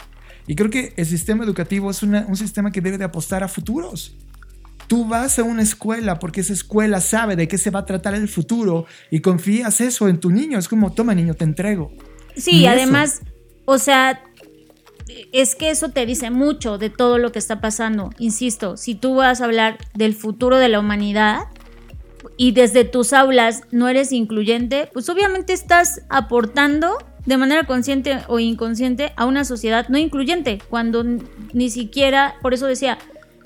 Y 0.46 0.54
creo 0.54 0.70
que 0.70 0.94
el 0.96 1.06
sistema 1.06 1.44
educativo 1.44 1.90
es 1.90 2.02
un 2.02 2.36
sistema 2.36 2.70
que 2.70 2.80
debe 2.80 2.96
de 2.96 3.04
apostar 3.04 3.42
a 3.42 3.48
futuros. 3.48 4.16
Tú 4.90 5.04
vas 5.04 5.38
a 5.38 5.44
una 5.44 5.62
escuela 5.62 6.18
porque 6.18 6.40
esa 6.40 6.52
escuela 6.52 7.00
sabe 7.00 7.36
de 7.36 7.46
qué 7.46 7.58
se 7.58 7.70
va 7.70 7.78
a 7.78 7.86
tratar 7.86 8.16
el 8.16 8.26
futuro 8.26 8.86
y 9.08 9.20
confías 9.20 9.80
eso 9.80 10.08
en 10.08 10.18
tu 10.18 10.30
niño. 10.30 10.58
Es 10.58 10.66
como, 10.66 10.92
toma 10.92 11.14
niño, 11.14 11.34
te 11.34 11.44
entrego. 11.44 11.92
Sí, 12.34 12.66
además, 12.66 13.20
o 13.66 13.78
sea, 13.78 14.20
es 15.32 15.54
que 15.54 15.70
eso 15.70 15.90
te 15.90 16.06
dice 16.06 16.32
mucho 16.32 16.76
de 16.76 16.90
todo 16.90 17.18
lo 17.18 17.30
que 17.30 17.38
está 17.38 17.60
pasando. 17.60 18.10
Insisto, 18.18 18.76
si 18.76 18.96
tú 18.96 19.14
vas 19.14 19.40
a 19.40 19.44
hablar 19.44 19.78
del 19.94 20.12
futuro 20.12 20.56
de 20.58 20.68
la 20.68 20.80
humanidad 20.80 21.42
y 22.36 22.50
desde 22.50 22.84
tus 22.84 23.12
aulas 23.12 23.62
no 23.70 23.86
eres 23.86 24.10
incluyente, 24.10 24.90
pues 24.92 25.08
obviamente 25.08 25.52
estás 25.52 26.02
aportando 26.08 26.98
de 27.26 27.36
manera 27.36 27.64
consciente 27.64 28.18
o 28.26 28.40
inconsciente 28.40 29.12
a 29.14 29.26
una 29.26 29.44
sociedad 29.44 29.88
no 29.88 29.98
incluyente, 29.98 30.58
cuando 30.68 31.04
ni 31.52 31.70
siquiera, 31.70 32.34
por 32.42 32.54
eso 32.54 32.66
decía, 32.66 32.98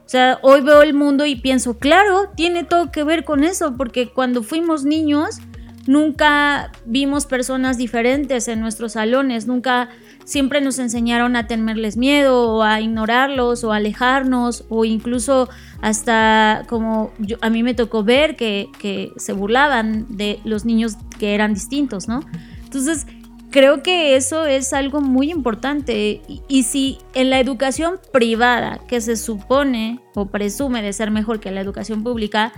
o 0.04 0.08
sea, 0.08 0.38
hoy 0.42 0.60
veo 0.60 0.82
el 0.82 0.92
mundo 0.92 1.24
y 1.24 1.36
pienso, 1.36 1.78
claro, 1.78 2.30
tiene 2.36 2.64
todo 2.64 2.90
que 2.92 3.04
ver 3.04 3.24
con 3.24 3.42
eso, 3.42 3.74
porque 3.76 4.10
cuando 4.10 4.42
fuimos 4.42 4.84
niños 4.84 5.38
nunca 5.86 6.72
vimos 6.84 7.26
personas 7.26 7.78
diferentes 7.78 8.48
en 8.48 8.60
nuestros 8.60 8.92
salones, 8.92 9.46
nunca 9.46 9.88
siempre 10.24 10.60
nos 10.60 10.78
enseñaron 10.78 11.36
a 11.36 11.46
tenerles 11.46 11.96
miedo 11.96 12.56
o 12.56 12.62
a 12.62 12.80
ignorarlos 12.80 13.64
o 13.64 13.72
a 13.72 13.76
alejarnos 13.76 14.64
o 14.68 14.84
incluso 14.84 15.48
hasta 15.80 16.64
como 16.68 17.12
yo, 17.18 17.36
a 17.40 17.50
mí 17.50 17.62
me 17.62 17.74
tocó 17.74 18.04
ver 18.04 18.36
que, 18.36 18.68
que 18.78 19.12
se 19.16 19.32
burlaban 19.32 20.06
de 20.16 20.40
los 20.44 20.64
niños 20.64 20.96
que 21.18 21.34
eran 21.34 21.54
distintos, 21.54 22.08
¿no? 22.08 22.20
Entonces, 22.62 23.06
creo 23.54 23.84
que 23.84 24.16
eso 24.16 24.46
es 24.46 24.72
algo 24.72 25.00
muy 25.00 25.30
importante. 25.30 26.20
Y, 26.48 26.64
si 26.64 26.98
en 27.14 27.30
la 27.30 27.38
educación 27.38 28.00
privada, 28.12 28.80
que 28.88 29.00
se 29.00 29.16
supone 29.16 30.00
o 30.16 30.26
presume 30.26 30.82
de 30.82 30.92
ser 30.92 31.12
mejor 31.12 31.38
que 31.38 31.52
la 31.52 31.60
educación 31.60 32.02
pública, 32.02 32.52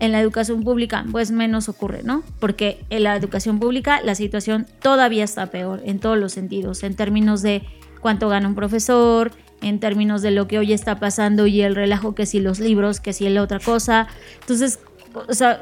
en 0.00 0.10
la 0.10 0.20
educación 0.20 0.64
pública 0.64 1.04
pues 1.12 1.30
menos 1.30 1.68
ocurre, 1.68 2.02
¿no? 2.02 2.24
Porque 2.40 2.84
en 2.90 3.04
la 3.04 3.14
educación 3.14 3.60
pública 3.60 4.00
la 4.02 4.16
situación 4.16 4.66
todavía 4.80 5.22
está 5.22 5.46
peor 5.46 5.80
en 5.84 6.00
todos 6.00 6.18
los 6.18 6.32
sentidos, 6.32 6.82
en 6.82 6.96
términos 6.96 7.42
de 7.42 7.62
cuánto 8.00 8.28
gana 8.28 8.48
un 8.48 8.56
profesor, 8.56 9.30
en 9.60 9.78
términos 9.78 10.22
de 10.22 10.32
lo 10.32 10.48
que 10.48 10.58
hoy 10.58 10.72
está 10.72 10.98
pasando 10.98 11.46
y 11.46 11.62
el 11.62 11.76
relajo 11.76 12.16
que 12.16 12.26
si 12.26 12.40
los 12.40 12.58
libros, 12.58 12.98
que 12.98 13.12
si 13.12 13.28
la 13.28 13.42
otra 13.42 13.60
cosa. 13.60 14.08
Entonces, 14.40 14.80
o 15.14 15.34
sea, 15.34 15.60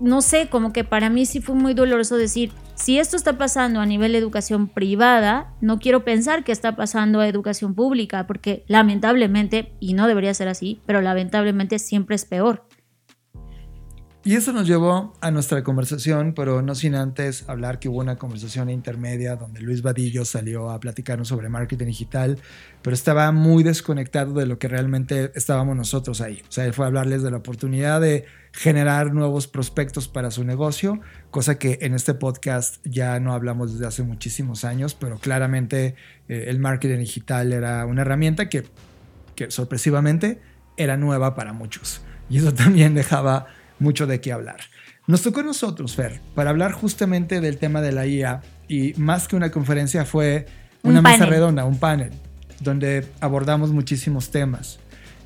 no 0.00 0.22
sé, 0.22 0.48
como 0.48 0.72
que 0.72 0.84
para 0.84 1.10
mí 1.10 1.26
sí 1.26 1.40
fue 1.40 1.54
muy 1.54 1.74
doloroso 1.74 2.16
decir, 2.16 2.52
si 2.74 2.98
esto 2.98 3.16
está 3.16 3.36
pasando 3.36 3.80
a 3.80 3.86
nivel 3.86 4.12
de 4.12 4.18
educación 4.18 4.68
privada, 4.68 5.52
no 5.60 5.78
quiero 5.78 6.04
pensar 6.04 6.44
que 6.44 6.52
está 6.52 6.76
pasando 6.76 7.20
a 7.20 7.28
educación 7.28 7.74
pública, 7.74 8.26
porque 8.26 8.64
lamentablemente, 8.68 9.74
y 9.80 9.94
no 9.94 10.06
debería 10.06 10.32
ser 10.34 10.48
así, 10.48 10.80
pero 10.86 11.00
lamentablemente 11.00 11.78
siempre 11.78 12.16
es 12.16 12.24
peor. 12.24 12.64
Y 14.22 14.34
eso 14.34 14.52
nos 14.52 14.66
llevó 14.66 15.14
a 15.22 15.30
nuestra 15.30 15.64
conversación, 15.64 16.34
pero 16.34 16.60
no 16.60 16.74
sin 16.74 16.94
antes 16.94 17.48
hablar 17.48 17.78
que 17.78 17.88
hubo 17.88 18.00
una 18.00 18.16
conversación 18.16 18.68
intermedia 18.68 19.36
donde 19.36 19.62
Luis 19.62 19.80
Vadillo 19.80 20.26
salió 20.26 20.68
a 20.68 20.78
platicarnos 20.78 21.28
sobre 21.28 21.48
marketing 21.48 21.86
digital, 21.86 22.38
pero 22.82 22.92
estaba 22.92 23.32
muy 23.32 23.62
desconectado 23.62 24.34
de 24.34 24.44
lo 24.44 24.58
que 24.58 24.68
realmente 24.68 25.32
estábamos 25.36 25.74
nosotros 25.74 26.20
ahí. 26.20 26.42
O 26.46 26.52
sea, 26.52 26.66
él 26.66 26.74
fue 26.74 26.84
a 26.84 26.88
hablarles 26.88 27.22
de 27.22 27.30
la 27.30 27.38
oportunidad 27.38 28.02
de 28.02 28.26
generar 28.52 29.14
nuevos 29.14 29.46
prospectos 29.48 30.06
para 30.06 30.30
su 30.30 30.44
negocio, 30.44 31.00
cosa 31.30 31.58
que 31.58 31.78
en 31.80 31.94
este 31.94 32.12
podcast 32.12 32.84
ya 32.84 33.18
no 33.20 33.32
hablamos 33.32 33.72
desde 33.72 33.86
hace 33.86 34.02
muchísimos 34.02 34.66
años, 34.66 34.94
pero 34.94 35.16
claramente 35.16 35.94
eh, 36.28 36.44
el 36.48 36.58
marketing 36.58 36.98
digital 36.98 37.54
era 37.54 37.86
una 37.86 38.02
herramienta 38.02 38.50
que, 38.50 38.64
que 39.34 39.50
sorpresivamente 39.50 40.42
era 40.76 40.98
nueva 40.98 41.34
para 41.34 41.54
muchos. 41.54 42.02
Y 42.28 42.36
eso 42.36 42.52
también 42.54 42.94
dejaba 42.94 43.46
mucho 43.80 44.06
de 44.06 44.20
qué 44.20 44.32
hablar. 44.32 44.60
Nos 45.06 45.22
tocó 45.22 45.40
a 45.40 45.42
nosotros, 45.42 45.96
Fer, 45.96 46.20
para 46.36 46.50
hablar 46.50 46.70
justamente 46.72 47.40
del 47.40 47.58
tema 47.58 47.80
de 47.80 47.90
la 47.90 48.06
IA 48.06 48.42
y 48.68 48.94
más 48.96 49.26
que 49.26 49.34
una 49.34 49.50
conferencia 49.50 50.04
fue 50.04 50.46
una 50.84 51.02
mesa 51.02 51.26
redonda, 51.26 51.64
un 51.64 51.78
panel, 51.78 52.12
donde 52.60 53.06
abordamos 53.20 53.72
muchísimos 53.72 54.30
temas. 54.30 54.78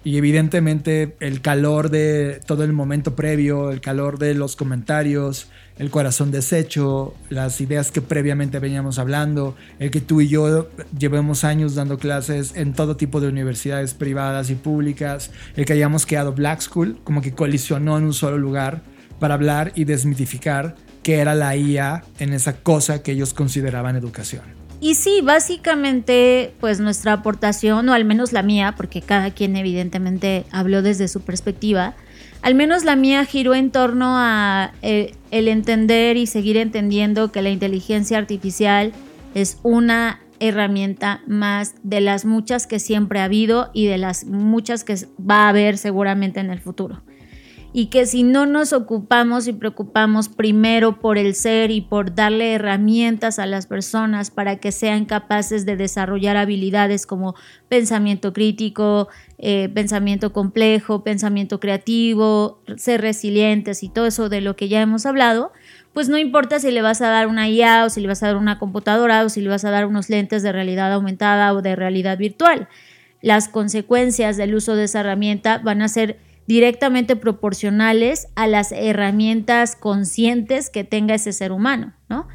Y 0.02 0.16
evidentemente 0.16 1.16
el 1.20 1.40
calor 1.40 1.90
de 1.90 2.40
todo 2.46 2.64
el 2.64 2.72
momento 2.72 3.14
previo, 3.14 3.70
el 3.70 3.80
calor 3.80 4.18
de 4.18 4.34
los 4.34 4.56
comentarios, 4.56 5.48
el 5.78 5.90
corazón 5.90 6.30
deshecho, 6.30 7.14
las 7.30 7.60
ideas 7.60 7.90
que 7.90 8.00
previamente 8.00 8.58
veníamos 8.58 8.98
hablando, 8.98 9.56
el 9.78 9.90
que 9.90 10.00
tú 10.00 10.20
y 10.20 10.28
yo 10.28 10.68
llevemos 10.96 11.44
años 11.44 11.74
dando 11.74 11.98
clases 11.98 12.54
en 12.54 12.74
todo 12.74 12.96
tipo 12.96 13.20
de 13.20 13.28
universidades 13.28 13.94
privadas 13.94 14.50
y 14.50 14.54
públicas, 14.54 15.30
el 15.56 15.64
que 15.64 15.72
hayamos 15.72 16.06
quedado 16.06 16.32
Black 16.32 16.60
School, 16.60 16.98
como 17.02 17.20
que 17.22 17.32
colisionó 17.32 17.98
en 17.98 18.04
un 18.04 18.14
solo 18.14 18.38
lugar 18.38 18.82
para 19.18 19.34
hablar 19.34 19.72
y 19.74 19.84
desmitificar 19.84 20.76
qué 21.02 21.16
era 21.16 21.34
la 21.34 21.56
IA 21.56 22.04
en 22.18 22.32
esa 22.32 22.56
cosa 22.56 23.02
que 23.02 23.12
ellos 23.12 23.34
consideraban 23.34 23.96
educación. 23.96 24.42
Y 24.80 24.96
sí, 24.96 25.20
básicamente, 25.22 26.52
pues 26.60 26.78
nuestra 26.78 27.14
aportación, 27.14 27.88
o 27.88 27.94
al 27.94 28.04
menos 28.04 28.32
la 28.32 28.42
mía, 28.42 28.74
porque 28.76 29.00
cada 29.00 29.30
quien 29.30 29.56
evidentemente 29.56 30.44
habló 30.50 30.82
desde 30.82 31.08
su 31.08 31.22
perspectiva, 31.22 31.94
al 32.44 32.54
menos 32.54 32.84
la 32.84 32.94
mía 32.94 33.24
giró 33.24 33.54
en 33.54 33.70
torno 33.70 34.18
a 34.18 34.72
eh, 34.82 35.14
el 35.30 35.48
entender 35.48 36.18
y 36.18 36.26
seguir 36.26 36.58
entendiendo 36.58 37.32
que 37.32 37.40
la 37.40 37.48
inteligencia 37.48 38.18
artificial 38.18 38.92
es 39.34 39.58
una 39.62 40.20
herramienta 40.40 41.22
más 41.26 41.74
de 41.82 42.02
las 42.02 42.26
muchas 42.26 42.66
que 42.66 42.80
siempre 42.80 43.20
ha 43.20 43.24
habido 43.24 43.70
y 43.72 43.86
de 43.86 43.96
las 43.96 44.26
muchas 44.26 44.84
que 44.84 44.94
va 45.18 45.46
a 45.46 45.48
haber 45.48 45.78
seguramente 45.78 46.38
en 46.40 46.50
el 46.50 46.60
futuro 46.60 47.02
y 47.76 47.86
que 47.86 48.06
si 48.06 48.22
no 48.22 48.46
nos 48.46 48.72
ocupamos 48.72 49.48
y 49.48 49.52
preocupamos 49.52 50.28
primero 50.28 51.00
por 51.00 51.18
el 51.18 51.34
ser 51.34 51.72
y 51.72 51.80
por 51.80 52.14
darle 52.14 52.54
herramientas 52.54 53.40
a 53.40 53.46
las 53.46 53.66
personas 53.66 54.30
para 54.30 54.58
que 54.58 54.70
sean 54.70 55.06
capaces 55.06 55.66
de 55.66 55.76
desarrollar 55.76 56.36
habilidades 56.36 57.04
como 57.04 57.34
pensamiento 57.68 58.32
crítico, 58.32 59.08
eh, 59.38 59.68
pensamiento 59.74 60.32
complejo, 60.32 61.02
pensamiento 61.02 61.58
creativo, 61.58 62.62
ser 62.76 63.00
resilientes 63.00 63.82
y 63.82 63.88
todo 63.88 64.06
eso 64.06 64.28
de 64.28 64.40
lo 64.40 64.54
que 64.54 64.68
ya 64.68 64.80
hemos 64.80 65.04
hablado, 65.04 65.50
pues 65.92 66.08
no 66.08 66.16
importa 66.16 66.60
si 66.60 66.70
le 66.70 66.80
vas 66.80 67.02
a 67.02 67.08
dar 67.08 67.26
una 67.26 67.48
IA 67.48 67.86
o 67.86 67.90
si 67.90 68.00
le 68.00 68.06
vas 68.06 68.22
a 68.22 68.28
dar 68.28 68.36
una 68.36 68.60
computadora 68.60 69.24
o 69.24 69.28
si 69.28 69.40
le 69.40 69.48
vas 69.48 69.64
a 69.64 69.72
dar 69.72 69.86
unos 69.86 70.08
lentes 70.08 70.44
de 70.44 70.52
realidad 70.52 70.92
aumentada 70.92 71.52
o 71.52 71.60
de 71.60 71.74
realidad 71.74 72.18
virtual. 72.18 72.68
Las 73.20 73.48
consecuencias 73.48 74.36
del 74.36 74.54
uso 74.54 74.76
de 74.76 74.84
esa 74.84 75.00
herramienta 75.00 75.58
van 75.58 75.82
a 75.82 75.88
ser 75.88 76.18
directamente 76.46 77.16
proporcionales 77.16 78.28
a 78.34 78.46
las 78.46 78.72
herramientas 78.72 79.76
conscientes 79.76 80.70
que 80.70 80.84
tenga 80.84 81.14
ese 81.14 81.32
ser 81.32 81.52
humano, 81.52 81.94
¿no? 82.08 82.26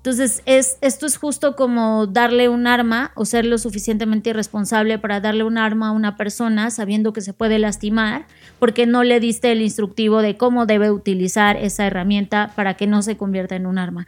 Entonces, 0.00 0.42
es, 0.46 0.78
esto 0.80 1.04
es 1.04 1.18
justo 1.18 1.54
como 1.56 2.06
darle 2.06 2.48
un 2.48 2.66
arma 2.66 3.12
o 3.16 3.26
ser 3.26 3.44
lo 3.44 3.58
suficientemente 3.58 4.30
irresponsable 4.30 4.98
para 4.98 5.20
darle 5.20 5.44
un 5.44 5.58
arma 5.58 5.88
a 5.88 5.92
una 5.92 6.16
persona 6.16 6.70
sabiendo 6.70 7.12
que 7.12 7.20
se 7.20 7.34
puede 7.34 7.58
lastimar 7.58 8.24
porque 8.58 8.86
no 8.86 9.04
le 9.04 9.20
diste 9.20 9.52
el 9.52 9.60
instructivo 9.60 10.22
de 10.22 10.38
cómo 10.38 10.64
debe 10.64 10.90
utilizar 10.90 11.58
esa 11.58 11.86
herramienta 11.86 12.50
para 12.56 12.78
que 12.78 12.86
no 12.86 13.02
se 13.02 13.18
convierta 13.18 13.56
en 13.56 13.66
un 13.66 13.76
arma. 13.76 14.06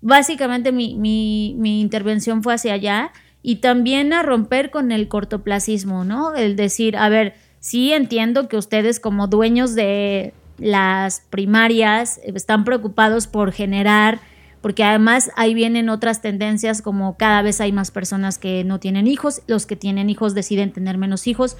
Básicamente 0.00 0.72
mi, 0.72 0.96
mi 0.96 1.80
intervención 1.80 2.42
fue 2.42 2.54
hacia 2.54 2.72
allá 2.72 3.12
y 3.40 3.56
también 3.56 4.12
a 4.12 4.24
romper 4.24 4.70
con 4.70 4.90
el 4.90 5.06
cortoplacismo, 5.06 6.04
¿no? 6.04 6.34
El 6.34 6.56
decir, 6.56 6.96
a 6.96 7.08
ver, 7.08 7.34
sí 7.68 7.92
entiendo 7.92 8.48
que 8.48 8.56
ustedes 8.56 8.98
como 8.98 9.26
dueños 9.26 9.74
de 9.74 10.32
las 10.56 11.20
primarias 11.28 12.18
están 12.24 12.64
preocupados 12.64 13.26
por 13.26 13.52
generar 13.52 14.20
porque 14.62 14.84
además 14.84 15.30
ahí 15.36 15.52
vienen 15.52 15.90
otras 15.90 16.22
tendencias 16.22 16.80
como 16.80 17.18
cada 17.18 17.42
vez 17.42 17.60
hay 17.60 17.70
más 17.72 17.90
personas 17.90 18.38
que 18.38 18.64
no 18.64 18.80
tienen 18.80 19.06
hijos, 19.06 19.42
los 19.46 19.66
que 19.66 19.76
tienen 19.76 20.08
hijos 20.08 20.34
deciden 20.34 20.72
tener 20.72 20.96
menos 20.96 21.26
hijos. 21.26 21.58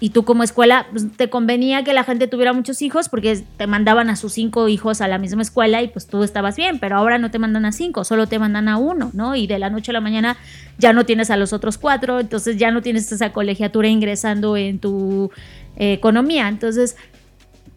Y 0.00 0.10
tú 0.10 0.24
como 0.24 0.42
escuela, 0.42 0.86
pues, 0.90 1.06
te 1.16 1.30
convenía 1.30 1.84
que 1.84 1.92
la 1.92 2.02
gente 2.02 2.26
tuviera 2.26 2.52
muchos 2.52 2.82
hijos 2.82 3.08
porque 3.08 3.44
te 3.56 3.66
mandaban 3.68 4.10
a 4.10 4.16
sus 4.16 4.32
cinco 4.32 4.68
hijos 4.68 5.00
a 5.00 5.06
la 5.06 5.18
misma 5.18 5.42
escuela 5.42 5.80
y 5.80 5.88
pues 5.88 6.08
tú 6.08 6.24
estabas 6.24 6.56
bien, 6.56 6.80
pero 6.80 6.96
ahora 6.96 7.18
no 7.18 7.30
te 7.30 7.38
mandan 7.38 7.64
a 7.66 7.72
cinco, 7.72 8.02
solo 8.02 8.26
te 8.26 8.40
mandan 8.40 8.68
a 8.68 8.78
uno, 8.78 9.10
¿no? 9.14 9.36
Y 9.36 9.46
de 9.46 9.60
la 9.60 9.70
noche 9.70 9.92
a 9.92 9.94
la 9.94 10.00
mañana 10.00 10.36
ya 10.78 10.92
no 10.92 11.06
tienes 11.06 11.30
a 11.30 11.36
los 11.36 11.52
otros 11.52 11.78
cuatro, 11.78 12.18
entonces 12.18 12.56
ya 12.56 12.72
no 12.72 12.82
tienes 12.82 13.12
esa 13.12 13.32
colegiatura 13.32 13.88
ingresando 13.88 14.56
en 14.56 14.80
tu 14.80 15.30
eh, 15.76 15.92
economía. 15.92 16.48
Entonces, 16.48 16.96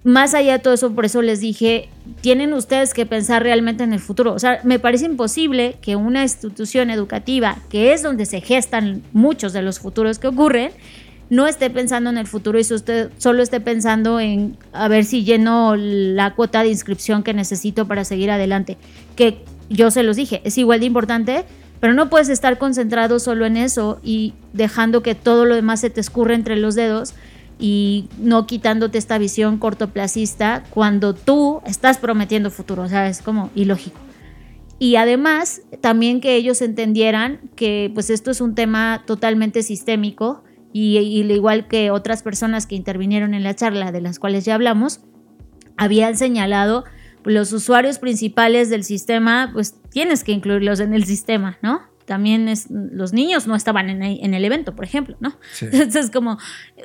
más 0.05 0.36
allá 0.36 0.53
de 0.53 0.59
todo 0.59 0.76
eso, 0.76 0.93
por 0.93 1.05
eso 1.05 1.24
les 1.24 1.39
dije, 1.39 1.89
tienen 2.22 2.53
ustedes 2.53 2.93
que 2.93 3.07
pensar 3.07 3.41
realmente 3.41 3.84
en 3.84 3.91
el 3.91 3.99
futuro. 3.99 4.34
O 4.34 4.39
sea, 4.39 4.59
me 4.63 4.78
parece 4.78 5.05
imposible 5.05 5.78
que 5.82 5.95
una 5.95 6.22
institución 6.22 6.91
educativa, 6.91 7.57
que 7.70 7.91
es 7.91 8.03
donde 8.03 8.28
se 8.28 8.39
gestan 8.39 9.01
muchos 9.13 9.51
de 9.51 9.63
los 9.63 9.80
futuros 9.80 10.20
que 10.20 10.28
ocurren, 10.28 10.72
no 11.30 11.47
esté 11.47 11.69
pensando 11.69 12.09
en 12.09 12.17
el 12.17 12.28
futuro 12.28 12.59
y 12.59 12.61
usted 12.61 13.09
solo 13.17 13.41
esté 13.41 13.59
pensando 13.59 14.19
en 14.19 14.57
a 14.73 14.88
ver 14.88 15.05
si 15.05 15.23
lleno 15.23 15.76
la 15.76 16.36
cuota 16.36 16.63
de 16.63 16.69
inscripción 16.69 17.23
que 17.23 17.34
necesito 17.34 17.88
para 17.88 18.05
seguir 18.05 18.30
adelante. 18.32 18.78
Que 19.15 19.43
yo 19.69 19.89
se 19.91 20.03
los 20.03 20.15
dije, 20.15 20.41
es 20.43 20.57
igual 20.57 20.82
de 20.82 20.86
importante, 20.86 21.45
pero 21.80 21.93
no 21.93 22.09
puedes 22.09 22.30
estar 22.30 22.57
concentrado 22.57 23.19
solo 23.19 23.45
en 23.45 23.57
eso 23.57 23.99
y 24.03 24.34
dejando 24.53 25.01
que 25.01 25.15
todo 25.15 25.45
lo 25.45 25.55
demás 25.55 25.80
se 25.80 25.89
te 25.89 25.99
escurra 25.99 26.36
entre 26.36 26.57
los 26.57 26.76
dedos 26.76 27.13
y 27.57 28.07
no 28.19 28.45
quitándote 28.45 28.97
esta 28.97 29.17
visión 29.17 29.57
cortoplacista 29.57 30.63
cuando 30.69 31.15
tú 31.15 31.61
estás 31.65 31.97
prometiendo 31.97 32.51
futuro, 32.51 32.84
o 32.84 32.88
sea, 32.88 33.07
es 33.07 33.21
como 33.21 33.49
ilógico. 33.55 33.99
Y 34.78 34.97
además, 34.97 35.61
también 35.80 36.19
que 36.19 36.36
ellos 36.36 36.61
entendieran 36.61 37.39
que 37.55 37.89
pues 37.93 38.09
esto 38.09 38.30
es 38.30 38.41
un 38.41 38.55
tema 38.55 39.03
totalmente 39.05 39.63
sistémico 39.63 40.43
y, 40.78 40.97
y 40.97 41.32
igual 41.32 41.69
que 41.69 41.89
otras 41.89 42.21
personas 42.21 42.67
que 42.67 42.76
intervinieron 42.76 43.34
en 43.34 43.43
la 43.43 43.55
charla, 43.55 43.93
de 43.93 44.01
las 44.01 44.19
cuales 44.19 44.43
ya 44.43 44.55
hablamos, 44.55 44.99
habían 45.78 46.17
señalado 46.17 46.84
los 47.23 47.53
usuarios 47.53 47.97
principales 47.97 48.69
del 48.69 48.84
sistema, 48.84 49.51
pues 49.53 49.76
tienes 49.89 50.26
que 50.26 50.34
incluirlos 50.34 50.82
en 50.82 50.93
el 50.93 51.05
sistema, 51.05 51.57
¿no? 51.61 51.80
también 52.03 52.49
es, 52.49 52.67
los 52.69 53.13
niños 53.13 53.47
no 53.47 53.55
estaban 53.55 53.89
en, 53.89 54.34
el 54.34 54.45
evento, 54.45 54.76
por 54.76 54.84
ejemplo, 54.84 55.15
¿no? 55.21 55.39
Entonces, 55.61 56.11
como, 56.11 56.38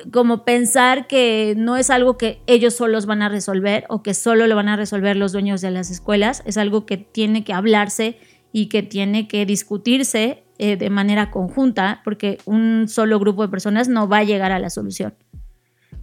como 0.09 0.45
pensar 0.45 1.05
que 1.05 1.53
no 1.57 1.75
es 1.75 1.89
algo 1.89 2.17
que 2.17 2.41
ellos 2.47 2.75
solos 2.75 3.05
van 3.05 3.21
a 3.21 3.27
resolver 3.27 3.83
o 3.89 4.03
que 4.03 4.13
solo 4.13 4.47
lo 4.47 4.55
van 4.55 4.69
a 4.69 4.77
resolver 4.77 5.17
los 5.17 5.33
dueños 5.33 5.59
de 5.59 5.69
las 5.69 5.91
escuelas, 5.91 6.41
es 6.45 6.57
algo 6.57 6.85
que 6.85 6.95
tiene 6.95 7.43
que 7.43 7.53
hablarse 7.53 8.17
y 8.53 8.67
que 8.67 8.83
tiene 8.83 9.27
que 9.27 9.45
discutirse 9.45 10.43
eh, 10.63 10.77
de 10.77 10.91
manera 10.91 11.31
conjunta, 11.31 12.01
porque 12.03 12.37
un 12.45 12.87
solo 12.87 13.17
grupo 13.17 13.41
de 13.41 13.49
personas 13.49 13.89
no 13.89 14.07
va 14.07 14.19
a 14.19 14.23
llegar 14.23 14.51
a 14.51 14.59
la 14.59 14.69
solución. 14.69 15.15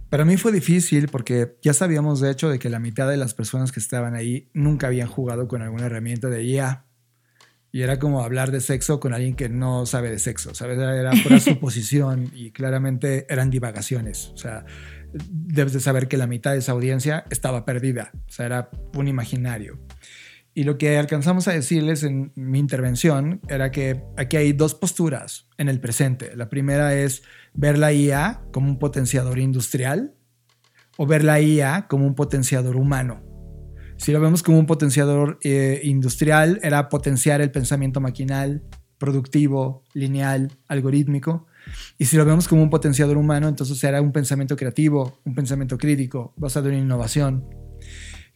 Para 0.09 0.25
mí 0.25 0.35
fue 0.35 0.51
difícil 0.51 1.07
porque 1.07 1.55
ya 1.61 1.73
sabíamos 1.73 2.19
de 2.19 2.29
hecho 2.29 2.49
de 2.49 2.59
que 2.59 2.69
la 2.69 2.79
mitad 2.79 3.07
de 3.07 3.15
las 3.15 3.33
personas 3.33 3.71
que 3.71 3.79
estaban 3.79 4.15
ahí 4.15 4.49
nunca 4.53 4.87
habían 4.87 5.07
jugado 5.07 5.47
con 5.47 5.61
alguna 5.61 5.85
herramienta 5.85 6.27
de 6.27 6.43
IA 6.43 6.83
y 7.71 7.83
era 7.83 7.99
como 7.99 8.21
hablar 8.21 8.51
de 8.51 8.59
sexo 8.59 8.99
con 8.99 9.13
alguien 9.13 9.35
que 9.35 9.47
no 9.47 9.85
sabe 9.85 10.11
de 10.11 10.19
sexo, 10.19 10.53
¿sabes? 10.53 10.77
Era 10.77 11.11
pura 11.23 11.39
suposición 11.39 12.29
y 12.35 12.51
claramente 12.51 13.27
eran 13.29 13.49
divagaciones. 13.49 14.31
O 14.33 14.37
sea, 14.37 14.65
debes 15.13 15.71
de 15.71 15.79
saber 15.79 16.09
que 16.09 16.17
la 16.17 16.27
mitad 16.27 16.51
de 16.51 16.57
esa 16.57 16.73
audiencia 16.73 17.23
estaba 17.29 17.63
perdida. 17.63 18.11
O 18.27 18.31
sea, 18.31 18.45
era 18.45 18.69
un 18.97 19.07
imaginario. 19.07 19.79
Y 20.59 20.65
lo 20.65 20.77
que 20.77 20.97
alcanzamos 20.97 21.47
a 21.47 21.53
decirles 21.53 22.03
en 22.03 22.33
mi 22.35 22.59
intervención 22.59 23.39
era 23.47 23.71
que 23.71 24.03
aquí 24.17 24.35
hay 24.35 24.51
dos 24.51 24.75
posturas 24.75 25.47
en 25.57 25.69
el 25.69 25.79
presente. 25.79 26.35
La 26.35 26.49
primera 26.49 26.93
es 26.93 27.23
ver 27.53 27.77
la 27.77 27.93
IA 27.93 28.41
como 28.51 28.67
un 28.67 28.77
potenciador 28.77 29.39
industrial 29.39 30.15
o 30.97 31.07
ver 31.07 31.23
la 31.23 31.39
IA 31.39 31.87
como 31.87 32.05
un 32.05 32.13
potenciador 32.13 32.75
humano. 32.75 33.23
Si 33.95 34.11
lo 34.11 34.19
vemos 34.19 34.43
como 34.43 34.59
un 34.59 34.65
potenciador 34.65 35.39
eh, 35.45 35.79
industrial, 35.85 36.59
era 36.61 36.89
potenciar 36.89 37.39
el 37.39 37.51
pensamiento 37.51 38.01
maquinal, 38.01 38.61
productivo, 38.97 39.85
lineal, 39.93 40.51
algorítmico. 40.67 41.47
Y 41.97 42.03
si 42.03 42.17
lo 42.17 42.25
vemos 42.25 42.49
como 42.49 42.61
un 42.61 42.69
potenciador 42.69 43.15
humano, 43.15 43.47
entonces 43.47 43.81
era 43.81 44.01
un 44.01 44.11
pensamiento 44.11 44.57
creativo, 44.57 45.21
un 45.23 45.35
pensamiento 45.35 45.77
crítico, 45.77 46.33
basado 46.35 46.67
en 46.67 46.79
innovación, 46.79 47.47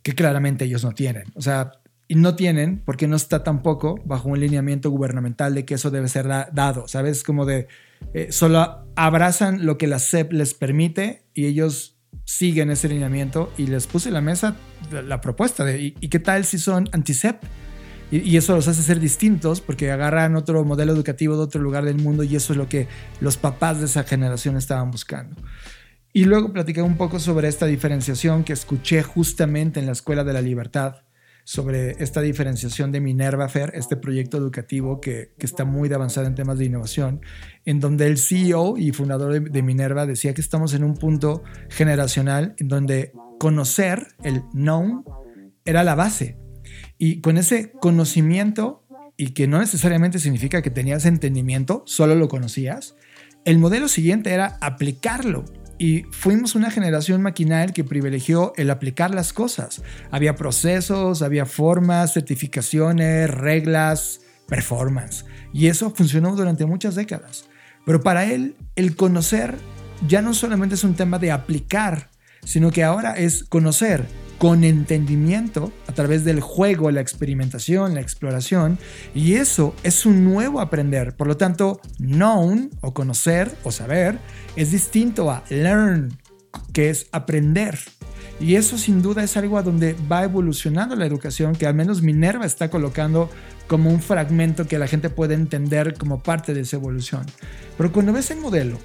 que 0.01 0.15
claramente 0.15 0.63
ellos 0.63 0.85
no 0.85 0.93
tienen. 0.93 1.25
O 1.35 1.41
sea, 1.41 1.82
y 2.07 2.15
no 2.15 2.35
tienen 2.35 2.81
porque 2.85 3.07
no 3.07 3.15
está 3.15 3.43
tampoco 3.43 3.99
bajo 4.05 4.29
un 4.29 4.39
lineamiento 4.39 4.89
gubernamental 4.89 5.55
de 5.55 5.65
que 5.65 5.75
eso 5.75 5.91
debe 5.91 6.07
ser 6.07 6.27
dado, 6.27 6.87
¿sabes? 6.87 7.23
Como 7.23 7.45
de 7.45 7.67
eh, 8.13 8.31
solo 8.31 8.85
abrazan 8.95 9.65
lo 9.65 9.77
que 9.77 9.87
la 9.87 9.99
SEP 9.99 10.33
les 10.33 10.53
permite 10.53 11.23
y 11.33 11.45
ellos 11.45 11.97
siguen 12.25 12.69
ese 12.69 12.89
lineamiento 12.89 13.51
y 13.57 13.67
les 13.67 13.87
puse 13.87 14.09
en 14.09 14.13
la 14.13 14.21
mesa 14.21 14.55
la, 14.91 15.21
propuesta 15.21 15.63
de 15.63 15.81
¿y, 15.99 16.09
qué 16.09 16.19
tal 16.19 16.45
si 16.45 16.57
son 16.57 16.89
anti-CEP? 16.91 17.43
Y, 18.11 18.37
eso 18.37 18.55
los 18.55 18.67
hace 18.67 18.83
ser 18.83 18.99
distintos 18.99 19.59
porque 19.59 19.89
agarran 19.89 20.35
otro 20.35 20.63
modelo 20.63 20.93
educativo 20.93 21.35
de 21.35 21.41
otro 21.41 21.61
lugar 21.61 21.83
del 21.83 21.97
mundo 21.97 22.23
y 22.23 22.35
eso 22.35 22.53
es 22.53 22.57
lo 22.57 22.69
que 22.69 22.87
los 23.21 23.37
papás 23.37 23.79
de 23.79 23.85
esa 23.85 24.03
generación 24.03 24.55
estaban 24.55 24.91
buscando. 24.91 25.35
Y 26.11 26.25
luego 26.25 26.53
platicé 26.53 26.83
un 26.83 26.95
poco 26.95 27.19
sobre 27.19 27.47
esta 27.47 27.65
diferenciación 27.65 28.43
que 28.43 28.53
escuché 28.53 29.01
justamente 29.01 29.79
en 29.79 29.87
la 29.87 29.93
Escuela 29.93 30.23
de 30.23 30.33
la 30.33 30.41
Libertad 30.41 30.97
sobre 31.43 31.91
esta 32.03 32.21
diferenciación 32.21 32.91
de 32.91 33.01
Minerva 33.01 33.49
Fair, 33.49 33.71
este 33.75 33.97
proyecto 33.97 34.37
educativo 34.37 35.01
que, 35.01 35.33
que, 35.37 35.45
está 35.45 35.65
muy 35.65 35.91
avanzado 35.91 36.27
en 36.27 36.35
temas 36.35 36.57
de 36.57 36.65
innovación, 36.65 37.21
en 37.65 37.79
donde 37.79 38.07
el 38.07 38.17
CEO 38.17 38.77
y 38.77 38.91
fundador 38.91 39.41
de, 39.41 39.61
Minerva 39.61 40.05
decía 40.05 40.33
que 40.33 40.41
estamos 40.41 40.73
en 40.73 40.83
un 40.83 40.95
punto 40.95 41.43
generacional 41.69 42.55
en 42.57 42.67
donde 42.67 43.11
conocer, 43.39 44.07
el 44.23 44.43
known, 44.53 45.03
era 45.65 45.83
la 45.83 45.95
base. 45.95 46.37
Y 46.97 47.21
con 47.21 47.37
ese 47.37 47.71
conocimiento, 47.71 48.85
y 49.17 49.31
que 49.33 49.47
no 49.47 49.59
necesariamente 49.59 50.19
significa 50.19 50.61
que 50.61 50.69
tenías 50.69 51.05
entendimiento, 51.05 51.83
solo 51.85 52.15
lo 52.15 52.29
conocías, 52.29 52.95
el 53.45 53.59
modelo 53.59 53.89
siguiente 53.89 54.31
era 54.31 54.57
aplicarlo 54.61 55.43
y 55.83 56.05
fuimos 56.11 56.55
una 56.55 56.71
generación 56.71 57.21
maquinal 57.21 57.73
que 57.73 57.83
privilegió 57.83 58.53
el 58.55 58.69
aplicar 58.69 59.13
las 59.13 59.33
cosas. 59.33 59.81
Había 60.11 60.33
procesos, 60.33 61.21
había 61.21 61.45
formas, 61.45 62.13
certificaciones, 62.13 63.29
reglas, 63.29 64.21
performance. 64.47 65.25
Y 65.51 65.67
eso 65.67 65.93
funcionó 65.93 66.37
durante 66.37 66.65
muchas 66.65 66.95
décadas. 66.95 67.49
Pero 67.85 68.01
para 68.01 68.23
él, 68.23 68.55
el 68.77 68.95
conocer 68.95 69.57
ya 70.07 70.21
no 70.21 70.33
solamente 70.33 70.75
es 70.75 70.85
un 70.85 70.95
tema 70.95 71.19
de 71.19 71.33
aplicar, 71.33 72.11
sino 72.45 72.71
que 72.71 72.85
ahora 72.85 73.17
es 73.17 73.43
conocer 73.43 74.05
con 74.43 74.65
entendimiento 74.65 75.71
a 75.87 75.93
través 75.93 76.25
del 76.25 76.41
juego, 76.41 76.91
la 76.91 76.99
experimentación, 76.99 77.95
la 77.95 78.01
exploración, 78.01 78.77
y 79.15 79.35
eso 79.35 79.73
es 79.83 80.05
un 80.05 80.25
nuevo 80.25 80.59
aprender. 80.59 81.15
Por 81.15 81.27
lo 81.27 81.37
tanto, 81.37 81.79
known 81.97 82.69
o 82.81 82.93
conocer 82.93 83.49
o 83.63 83.71
saber 83.71 84.19
es 84.57 84.73
distinto 84.73 85.31
a 85.31 85.45
learn, 85.47 86.17
que 86.73 86.89
es 86.89 87.07
aprender. 87.13 87.79
Y 88.41 88.55
eso 88.55 88.77
sin 88.77 89.01
duda 89.01 89.23
es 89.23 89.37
algo 89.37 89.57
a 89.57 89.63
donde 89.63 89.95
va 90.11 90.25
evolucionando 90.25 90.97
la 90.97 91.05
educación, 91.05 91.55
que 91.55 91.65
al 91.65 91.73
menos 91.73 92.01
Minerva 92.01 92.45
está 92.45 92.69
colocando 92.69 93.29
como 93.67 93.91
un 93.91 94.01
fragmento 94.01 94.67
que 94.67 94.77
la 94.77 94.87
gente 94.87 95.09
puede 95.09 95.35
entender 95.35 95.93
como 95.93 96.21
parte 96.21 96.53
de 96.53 96.59
esa 96.59 96.75
evolución. 96.75 97.25
Pero 97.77 97.93
cuando 97.93 98.11
ves 98.11 98.29
el 98.29 98.41
modelo, 98.41 98.77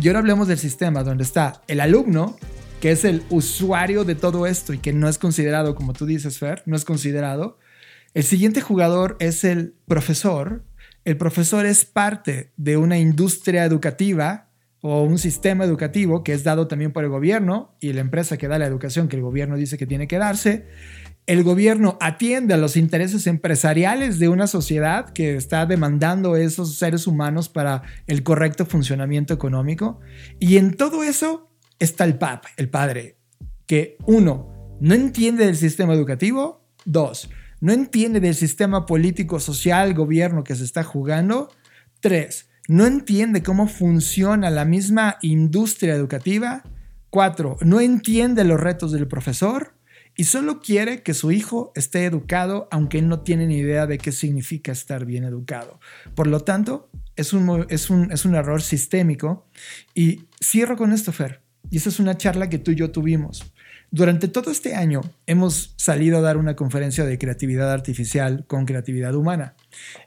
y 0.00 0.08
ahora 0.08 0.20
hablemos 0.20 0.48
del 0.48 0.56
sistema 0.56 1.02
donde 1.04 1.24
está 1.24 1.60
el 1.68 1.80
alumno 1.82 2.38
que 2.82 2.90
es 2.90 3.04
el 3.04 3.22
usuario 3.30 4.02
de 4.02 4.16
todo 4.16 4.44
esto 4.44 4.72
y 4.72 4.78
que 4.78 4.92
no 4.92 5.08
es 5.08 5.16
considerado, 5.16 5.76
como 5.76 5.92
tú 5.92 6.04
dices, 6.04 6.40
Fer, 6.40 6.64
no 6.66 6.74
es 6.74 6.84
considerado. 6.84 7.56
El 8.12 8.24
siguiente 8.24 8.60
jugador 8.60 9.16
es 9.20 9.44
el 9.44 9.76
profesor. 9.86 10.64
El 11.04 11.16
profesor 11.16 11.64
es 11.64 11.84
parte 11.84 12.50
de 12.56 12.76
una 12.76 12.98
industria 12.98 13.64
educativa 13.64 14.48
o 14.80 15.04
un 15.04 15.18
sistema 15.18 15.64
educativo 15.64 16.24
que 16.24 16.32
es 16.32 16.42
dado 16.42 16.66
también 16.66 16.92
por 16.92 17.04
el 17.04 17.10
gobierno 17.10 17.76
y 17.78 17.92
la 17.92 18.00
empresa 18.00 18.36
que 18.36 18.48
da 18.48 18.58
la 18.58 18.66
educación 18.66 19.06
que 19.06 19.14
el 19.14 19.22
gobierno 19.22 19.56
dice 19.56 19.78
que 19.78 19.86
tiene 19.86 20.08
que 20.08 20.18
darse. 20.18 20.66
El 21.26 21.44
gobierno 21.44 21.98
atiende 22.00 22.54
a 22.54 22.56
los 22.56 22.76
intereses 22.76 23.28
empresariales 23.28 24.18
de 24.18 24.28
una 24.28 24.48
sociedad 24.48 25.10
que 25.10 25.36
está 25.36 25.66
demandando 25.66 26.34
esos 26.34 26.78
seres 26.78 27.06
humanos 27.06 27.48
para 27.48 27.84
el 28.08 28.24
correcto 28.24 28.66
funcionamiento 28.66 29.32
económico. 29.32 30.00
Y 30.40 30.56
en 30.56 30.74
todo 30.76 31.04
eso 31.04 31.51
está 31.78 32.04
el 32.04 32.18
PAP, 32.18 32.44
el 32.56 32.68
padre, 32.68 33.16
que 33.66 33.96
uno, 34.06 34.76
no 34.80 34.94
entiende 34.94 35.46
del 35.46 35.56
sistema 35.56 35.94
educativo, 35.94 36.66
dos, 36.84 37.30
no 37.60 37.72
entiende 37.72 38.20
del 38.20 38.34
sistema 38.34 38.86
político, 38.86 39.38
social, 39.38 39.94
gobierno 39.94 40.44
que 40.44 40.56
se 40.56 40.64
está 40.64 40.82
jugando, 40.82 41.48
tres, 42.00 42.50
no 42.68 42.86
entiende 42.86 43.42
cómo 43.42 43.68
funciona 43.68 44.50
la 44.50 44.64
misma 44.64 45.18
industria 45.22 45.94
educativa, 45.94 46.62
cuatro, 47.10 47.56
no 47.60 47.80
entiende 47.80 48.44
los 48.44 48.60
retos 48.60 48.92
del 48.92 49.06
profesor. 49.06 49.74
Y 50.14 50.24
solo 50.24 50.60
quiere 50.60 51.02
que 51.02 51.14
su 51.14 51.32
hijo 51.32 51.72
esté 51.74 52.04
educado 52.04 52.68
aunque 52.70 53.00
no 53.00 53.20
tiene 53.20 53.46
ni 53.46 53.58
idea 53.58 53.86
de 53.86 53.98
qué 53.98 54.12
significa 54.12 54.72
estar 54.72 55.06
bien 55.06 55.24
educado. 55.24 55.80
Por 56.14 56.26
lo 56.26 56.40
tanto, 56.40 56.90
es 57.16 57.32
un, 57.32 57.66
es 57.68 57.90
un, 57.90 58.10
es 58.12 58.24
un 58.24 58.34
error 58.34 58.60
sistémico. 58.60 59.46
Y 59.94 60.24
cierro 60.42 60.76
con 60.76 60.92
esto, 60.92 61.12
Fer. 61.12 61.41
Y 61.70 61.78
esa 61.78 61.88
es 61.88 62.00
una 62.00 62.16
charla 62.16 62.48
que 62.48 62.58
tú 62.58 62.70
y 62.72 62.76
yo 62.76 62.90
tuvimos. 62.90 63.52
Durante 63.90 64.26
todo 64.26 64.50
este 64.50 64.74
año 64.74 65.02
hemos 65.26 65.74
salido 65.76 66.16
a 66.16 66.22
dar 66.22 66.38
una 66.38 66.56
conferencia 66.56 67.04
de 67.04 67.18
creatividad 67.18 67.70
artificial 67.70 68.46
con 68.46 68.64
creatividad 68.64 69.14
humana. 69.14 69.54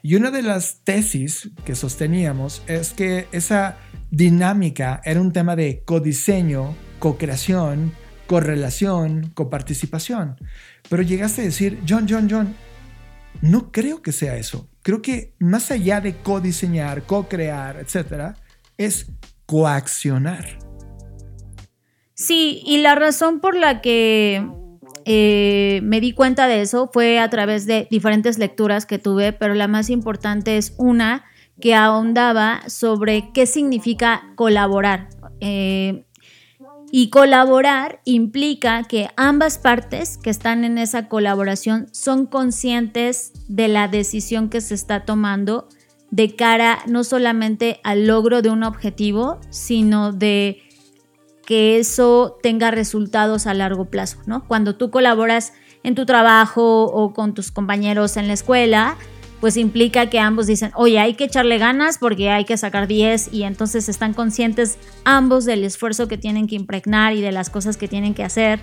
Y 0.02 0.16
una 0.16 0.32
de 0.32 0.42
las 0.42 0.80
tesis 0.82 1.50
que 1.64 1.76
sosteníamos 1.76 2.62
es 2.66 2.92
que 2.92 3.28
esa 3.30 3.78
dinámica 4.10 5.00
era 5.04 5.20
un 5.20 5.32
tema 5.32 5.54
de 5.54 5.82
codiseño, 5.84 6.74
co-creación, 6.98 7.92
correlación, 8.26 9.30
coparticipación. 9.34 10.36
Pero 10.88 11.02
llegaste 11.02 11.42
a 11.42 11.44
decir, 11.44 11.80
John, 11.88 12.06
John, 12.08 12.28
John, 12.28 12.56
no 13.40 13.70
creo 13.70 14.02
que 14.02 14.10
sea 14.10 14.36
eso. 14.36 14.68
Creo 14.82 15.00
que 15.00 15.34
más 15.38 15.70
allá 15.70 16.00
de 16.00 16.16
codiseñar, 16.16 17.04
co-crear, 17.04 17.76
etcétera, 17.76 18.36
es 18.76 19.12
coaccionar. 19.46 20.65
Sí, 22.16 22.62
y 22.64 22.78
la 22.78 22.94
razón 22.94 23.40
por 23.40 23.54
la 23.54 23.82
que 23.82 24.42
eh, 25.04 25.80
me 25.82 26.00
di 26.00 26.12
cuenta 26.12 26.48
de 26.48 26.62
eso 26.62 26.88
fue 26.90 27.18
a 27.18 27.28
través 27.28 27.66
de 27.66 27.86
diferentes 27.90 28.38
lecturas 28.38 28.86
que 28.86 28.98
tuve, 28.98 29.34
pero 29.34 29.54
la 29.54 29.68
más 29.68 29.90
importante 29.90 30.56
es 30.56 30.74
una 30.78 31.26
que 31.60 31.74
ahondaba 31.74 32.62
sobre 32.68 33.30
qué 33.34 33.44
significa 33.44 34.32
colaborar. 34.34 35.10
Eh, 35.40 36.06
y 36.90 37.10
colaborar 37.10 38.00
implica 38.06 38.84
que 38.84 39.10
ambas 39.16 39.58
partes 39.58 40.16
que 40.16 40.30
están 40.30 40.64
en 40.64 40.78
esa 40.78 41.08
colaboración 41.08 41.88
son 41.92 42.24
conscientes 42.24 43.32
de 43.46 43.68
la 43.68 43.88
decisión 43.88 44.48
que 44.48 44.62
se 44.62 44.74
está 44.74 45.04
tomando 45.04 45.68
de 46.10 46.34
cara 46.34 46.78
no 46.86 47.04
solamente 47.04 47.80
al 47.84 48.06
logro 48.06 48.40
de 48.40 48.48
un 48.48 48.62
objetivo, 48.62 49.38
sino 49.50 50.12
de 50.12 50.62
que 51.46 51.78
eso 51.78 52.38
tenga 52.42 52.70
resultados 52.70 53.46
a 53.46 53.54
largo 53.54 53.86
plazo, 53.86 54.18
¿no? 54.26 54.46
Cuando 54.46 54.76
tú 54.76 54.90
colaboras 54.90 55.54
en 55.82 55.94
tu 55.94 56.04
trabajo 56.04 56.84
o 56.84 57.14
con 57.14 57.32
tus 57.32 57.50
compañeros 57.52 58.16
en 58.16 58.26
la 58.26 58.34
escuela, 58.34 58.96
pues 59.40 59.56
implica 59.56 60.10
que 60.10 60.18
ambos 60.18 60.46
dicen, 60.46 60.72
oye, 60.74 60.98
hay 60.98 61.14
que 61.14 61.24
echarle 61.24 61.58
ganas 61.58 61.98
porque 61.98 62.30
hay 62.30 62.44
que 62.44 62.56
sacar 62.56 62.88
10 62.88 63.32
y 63.32 63.44
entonces 63.44 63.88
están 63.88 64.12
conscientes 64.12 64.78
ambos 65.04 65.44
del 65.44 65.62
esfuerzo 65.62 66.08
que 66.08 66.18
tienen 66.18 66.46
que 66.46 66.56
impregnar 66.56 67.14
y 67.14 67.20
de 67.20 67.32
las 67.32 67.50
cosas 67.50 67.76
que 67.76 67.86
tienen 67.86 68.14
que 68.14 68.24
hacer. 68.24 68.58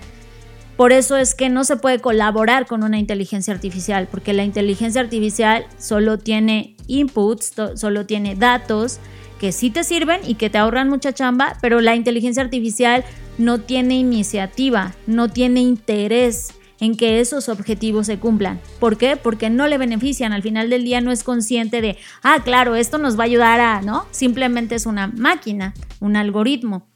Por 0.76 0.92
eso 0.92 1.16
es 1.16 1.34
que 1.34 1.48
no 1.48 1.64
se 1.64 1.76
puede 1.76 2.00
colaborar 2.00 2.66
con 2.66 2.82
una 2.82 2.98
inteligencia 2.98 3.54
artificial, 3.54 4.08
porque 4.10 4.32
la 4.32 4.44
inteligencia 4.44 5.00
artificial 5.00 5.66
solo 5.78 6.18
tiene 6.18 6.74
inputs, 6.88 7.52
solo 7.76 8.06
tiene 8.06 8.34
datos, 8.34 8.98
que 9.38 9.52
sí 9.52 9.70
te 9.70 9.84
sirven 9.84 10.20
y 10.26 10.34
que 10.34 10.50
te 10.50 10.58
ahorran 10.58 10.88
mucha 10.88 11.12
chamba, 11.12 11.58
pero 11.60 11.80
la 11.80 11.94
inteligencia 11.94 12.42
artificial 12.42 13.04
no 13.38 13.60
tiene 13.60 13.94
iniciativa, 13.94 14.94
no 15.06 15.28
tiene 15.28 15.60
interés 15.60 16.54
en 16.80 16.96
que 16.96 17.20
esos 17.20 17.48
objetivos 17.48 18.06
se 18.06 18.18
cumplan. 18.18 18.60
¿Por 18.80 18.96
qué? 18.96 19.16
Porque 19.16 19.50
no 19.50 19.66
le 19.68 19.78
benefician. 19.78 20.32
Al 20.32 20.42
final 20.42 20.70
del 20.70 20.84
día 20.84 21.00
no 21.00 21.12
es 21.12 21.22
consciente 21.22 21.80
de, 21.80 21.96
ah, 22.22 22.40
claro, 22.44 22.74
esto 22.74 22.98
nos 22.98 23.18
va 23.18 23.22
a 23.22 23.26
ayudar 23.26 23.60
a, 23.60 23.80
¿no? 23.80 24.06
Simplemente 24.10 24.74
es 24.74 24.86
una 24.86 25.06
máquina, 25.06 25.72
un 26.00 26.16
algoritmo. 26.16 26.86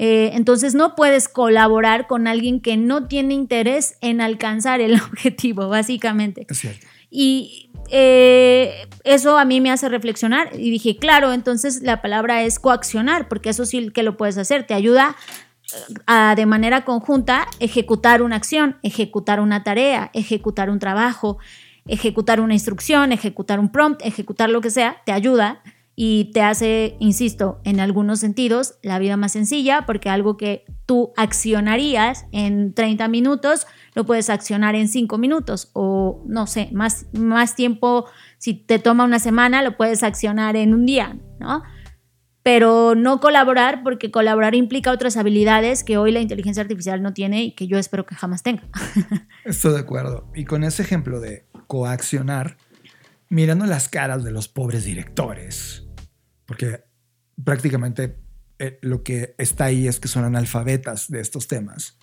Eh, 0.00 0.30
entonces 0.34 0.76
no 0.76 0.94
puedes 0.94 1.28
colaborar 1.28 2.06
con 2.06 2.28
alguien 2.28 2.60
que 2.60 2.76
no 2.76 3.08
tiene 3.08 3.34
interés 3.34 3.96
en 4.00 4.20
alcanzar 4.20 4.80
el 4.80 4.94
objetivo, 5.02 5.68
básicamente. 5.68 6.46
Es 6.48 6.58
cierto. 6.58 6.86
Y 7.10 7.70
eh, 7.90 8.86
eso 9.02 9.38
a 9.38 9.44
mí 9.44 9.60
me 9.60 9.72
hace 9.72 9.88
reflexionar 9.88 10.50
y 10.54 10.70
dije, 10.70 10.98
claro, 10.98 11.32
entonces 11.32 11.82
la 11.82 12.00
palabra 12.00 12.44
es 12.44 12.60
coaccionar, 12.60 13.26
porque 13.26 13.50
eso 13.50 13.66
sí 13.66 13.90
que 13.90 14.04
lo 14.04 14.16
puedes 14.16 14.38
hacer, 14.38 14.66
te 14.68 14.74
ayuda 14.74 15.16
eh, 15.64 15.94
a 16.06 16.36
de 16.36 16.46
manera 16.46 16.84
conjunta 16.84 17.48
ejecutar 17.58 18.22
una 18.22 18.36
acción, 18.36 18.76
ejecutar 18.84 19.40
una 19.40 19.64
tarea, 19.64 20.12
ejecutar 20.14 20.70
un 20.70 20.78
trabajo, 20.78 21.38
ejecutar 21.88 22.40
una 22.40 22.54
instrucción, 22.54 23.10
ejecutar 23.10 23.58
un 23.58 23.72
prompt, 23.72 24.00
ejecutar 24.04 24.48
lo 24.48 24.60
que 24.60 24.70
sea, 24.70 25.02
te 25.04 25.10
ayuda 25.10 25.60
y 26.00 26.30
te 26.32 26.42
hace, 26.42 26.94
insisto, 27.00 27.60
en 27.64 27.80
algunos 27.80 28.20
sentidos 28.20 28.78
la 28.84 29.00
vida 29.00 29.16
más 29.16 29.32
sencilla, 29.32 29.84
porque 29.84 30.08
algo 30.08 30.36
que 30.36 30.64
tú 30.86 31.12
accionarías 31.16 32.26
en 32.30 32.72
30 32.72 33.08
minutos, 33.08 33.66
lo 33.96 34.06
puedes 34.06 34.30
accionar 34.30 34.76
en 34.76 34.86
5 34.86 35.18
minutos 35.18 35.72
o 35.72 36.22
no 36.24 36.46
sé, 36.46 36.70
más, 36.72 37.06
más 37.14 37.56
tiempo, 37.56 38.06
si 38.38 38.54
te 38.54 38.78
toma 38.78 39.02
una 39.02 39.18
semana, 39.18 39.60
lo 39.60 39.76
puedes 39.76 40.04
accionar 40.04 40.54
en 40.54 40.72
un 40.72 40.86
día, 40.86 41.18
¿no? 41.40 41.64
Pero 42.44 42.94
no 42.94 43.18
colaborar, 43.18 43.82
porque 43.82 44.12
colaborar 44.12 44.54
implica 44.54 44.92
otras 44.92 45.16
habilidades 45.16 45.82
que 45.82 45.98
hoy 45.98 46.12
la 46.12 46.20
inteligencia 46.20 46.62
artificial 46.62 47.02
no 47.02 47.12
tiene 47.12 47.42
y 47.42 47.56
que 47.56 47.66
yo 47.66 47.76
espero 47.76 48.06
que 48.06 48.14
jamás 48.14 48.44
tenga. 48.44 48.62
Estoy 49.44 49.72
de 49.72 49.80
acuerdo. 49.80 50.30
Y 50.36 50.44
con 50.44 50.62
ese 50.62 50.82
ejemplo 50.82 51.18
de 51.18 51.48
coaccionar, 51.66 52.56
mirando 53.28 53.66
las 53.66 53.88
caras 53.88 54.22
de 54.22 54.30
los 54.30 54.46
pobres 54.46 54.84
directores, 54.84 55.87
porque 56.48 56.82
prácticamente 57.44 58.16
eh, 58.58 58.78
lo 58.80 59.02
que 59.02 59.34
está 59.36 59.66
ahí 59.66 59.86
es 59.86 60.00
que 60.00 60.08
son 60.08 60.24
analfabetas 60.24 61.10
de 61.10 61.20
estos 61.20 61.46
temas. 61.46 61.98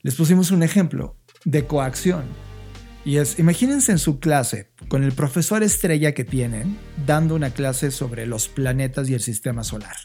Les 0.00 0.14
pusimos 0.14 0.50
un 0.50 0.62
ejemplo 0.62 1.18
de 1.44 1.66
coacción. 1.66 2.24
Y 3.04 3.18
es, 3.18 3.38
imagínense 3.38 3.92
en 3.92 3.98
su 3.98 4.20
clase, 4.20 4.70
con 4.88 5.04
el 5.04 5.12
profesor 5.12 5.62
estrella 5.62 6.12
que 6.12 6.24
tienen, 6.24 6.78
dando 7.06 7.34
una 7.34 7.50
clase 7.50 7.90
sobre 7.90 8.26
los 8.26 8.48
planetas 8.48 9.10
y 9.10 9.14
el 9.14 9.20
sistema 9.20 9.62
solar. 9.62 9.96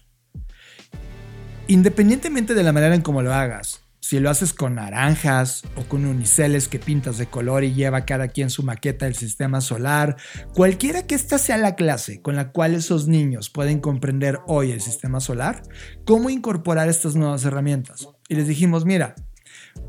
Independientemente 1.67 2.53
de 2.55 2.63
la 2.63 2.73
manera 2.73 2.95
en 2.95 3.01
cómo 3.01 3.21
lo 3.21 3.33
hagas, 3.33 3.81
si 4.09 4.19
lo 4.19 4.31
haces 4.31 4.53
con 4.53 4.73
naranjas 4.73 5.61
o 5.75 5.83
con 5.83 6.03
uniceles 6.03 6.67
que 6.67 6.79
pintas 6.79 7.19
de 7.19 7.27
color 7.27 7.63
y 7.63 7.75
lleva 7.75 8.05
cada 8.05 8.27
quien 8.27 8.49
su 8.49 8.63
maqueta 8.63 9.05
del 9.05 9.13
sistema 9.13 9.61
solar, 9.61 10.17
cualquiera 10.55 11.05
que 11.05 11.13
esta 11.13 11.37
sea 11.37 11.57
la 11.57 11.75
clase 11.75 12.19
con 12.19 12.35
la 12.35 12.51
cual 12.51 12.73
esos 12.73 13.07
niños 13.07 13.51
pueden 13.51 13.79
comprender 13.79 14.39
hoy 14.47 14.71
el 14.71 14.81
sistema 14.81 15.19
solar, 15.19 15.61
cómo 16.05 16.31
incorporar 16.31 16.89
estas 16.89 17.15
nuevas 17.15 17.45
herramientas. 17.45 18.09
Y 18.27 18.33
les 18.33 18.47
dijimos, 18.47 18.83
mira, 18.83 19.13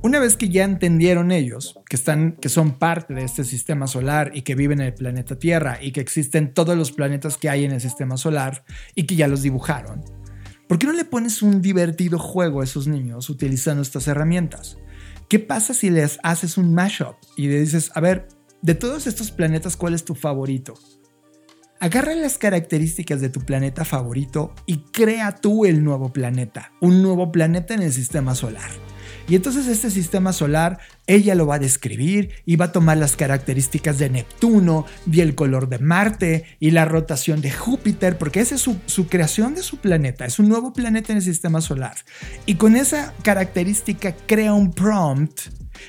una 0.03 0.19
vez 0.19 0.37
que 0.37 0.51
ya 0.51 0.65
entendieron 0.65 1.33
ellos 1.33 1.81
que, 1.89 1.97
están, 1.97 2.33
que 2.33 2.51
son 2.51 2.73
parte 2.79 3.15
de 3.15 3.25
este 3.25 3.45
sistema 3.45 3.87
solar 3.87 4.33
y 4.35 4.43
que 4.43 4.55
viven 4.55 4.83
en 4.83 4.89
el 4.89 4.95
planeta 4.95 5.39
Tierra 5.39 5.79
y 5.81 5.93
que 5.93 6.01
existen 6.01 6.53
todos 6.53 6.77
los 6.77 6.93
planetas 6.93 7.39
que 7.39 7.49
hay 7.49 7.65
en 7.65 7.73
el 7.73 7.81
sistema 7.81 8.19
solar 8.19 8.65
y 8.95 9.05
que 9.05 9.17
ya 9.17 9.29
los 9.29 9.41
dibujaron, 9.41 10.05
¿Por 10.71 10.79
qué 10.79 10.87
no 10.87 10.93
le 10.93 11.05
pones 11.05 11.43
un 11.43 11.61
divertido 11.61 12.17
juego 12.17 12.61
a 12.61 12.65
esos 12.65 12.87
niños 12.87 13.29
utilizando 13.29 13.83
estas 13.83 14.07
herramientas? 14.07 14.79
¿Qué 15.29 15.41
pasa 15.41 15.75
si 15.75 15.91
les 15.91 16.21
haces 16.23 16.57
un 16.57 16.73
mashup 16.73 17.17
y 17.37 17.49
le 17.49 17.59
dices, 17.59 17.91
a 17.93 18.01
ver, 18.01 18.29
de 18.63 18.77
todos 18.77 19.09
estos 19.09 19.33
planetas, 19.33 19.77
¿cuál 19.77 19.95
es 19.95 20.05
tu 20.05 20.15
favorito? 20.15 20.75
Agarra 21.81 22.15
las 22.15 22.39
características 22.39 23.21
de 23.21 23.31
tu 23.31 23.41
planeta 23.41 23.85
favorito 23.85 24.55
y 24.65 24.83
crea 24.93 25.35
tú 25.35 25.65
el 25.65 25.83
nuevo 25.83 26.13
planeta, 26.13 26.71
un 26.81 27.03
nuevo 27.03 27.33
planeta 27.33 27.75
en 27.75 27.83
el 27.83 27.93
sistema 27.93 28.37
solar. 28.37 28.71
Y 29.31 29.37
entonces 29.37 29.69
este 29.69 29.93
sistema 29.93 30.33
solar, 30.33 30.81
ella 31.07 31.37
lo 31.37 31.47
va 31.47 31.55
a 31.55 31.61
describir 31.61 32.31
y 32.47 32.57
va 32.57 32.65
a 32.65 32.73
tomar 32.73 32.97
las 32.99 33.15
características 33.15 33.97
de 33.97 34.11
Neptuno 34.11 34.87
y 35.11 35.21
el 35.21 35.37
color 35.37 35.69
de 35.69 35.79
Marte 35.79 36.45
y 36.59 36.73
la 36.73 36.85
rotación 36.85 37.41
de 37.41 37.53
Júpiter, 37.53 38.19
porque 38.19 38.41
esa 38.41 38.57
es 38.57 38.61
su, 38.61 38.79
su 38.87 39.07
creación 39.07 39.55
de 39.55 39.63
su 39.63 39.77
planeta, 39.77 40.27
es 40.27 40.41
un 40.41 40.49
nuevo 40.49 40.73
planeta 40.73 41.13
en 41.13 41.19
el 41.19 41.23
sistema 41.23 41.61
solar. 41.61 41.95
Y 42.45 42.57
con 42.57 42.75
esa 42.75 43.15
característica 43.23 44.17
crea 44.27 44.53
un 44.53 44.73
prompt 44.73 45.43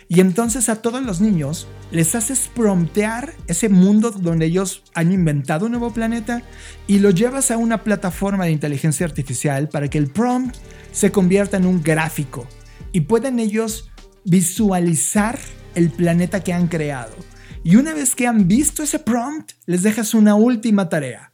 y 0.07 0.19
entonces 0.19 0.69
a 0.69 0.75
todos 0.75 1.01
los 1.01 1.19
niños 1.19 1.67
les 1.89 2.13
haces 2.13 2.47
promptear 2.55 3.33
ese 3.47 3.69
mundo 3.69 4.11
donde 4.11 4.45
ellos 4.45 4.83
han 4.93 5.11
inventado 5.11 5.65
un 5.65 5.71
nuevo 5.71 5.91
planeta 5.91 6.43
y 6.85 6.99
lo 6.99 7.09
llevas 7.09 7.49
a 7.49 7.57
una 7.57 7.83
plataforma 7.83 8.45
de 8.45 8.51
inteligencia 8.51 9.07
artificial 9.07 9.67
para 9.67 9.87
que 9.87 9.97
el 9.97 10.11
prompt 10.11 10.55
se 10.91 11.11
convierta 11.11 11.57
en 11.57 11.65
un 11.65 11.81
gráfico 11.81 12.47
y 12.91 13.01
puedan 13.01 13.39
ellos 13.39 13.89
visualizar 14.23 15.39
el 15.75 15.89
planeta 15.89 16.43
que 16.43 16.53
han 16.53 16.67
creado. 16.67 17.15
Y 17.63 17.75
una 17.75 17.93
vez 17.93 18.15
que 18.15 18.27
han 18.27 18.47
visto 18.47 18.83
ese 18.83 18.99
prompt, 18.99 19.51
les 19.65 19.83
dejas 19.83 20.13
una 20.13 20.35
última 20.35 20.89
tarea. 20.89 21.31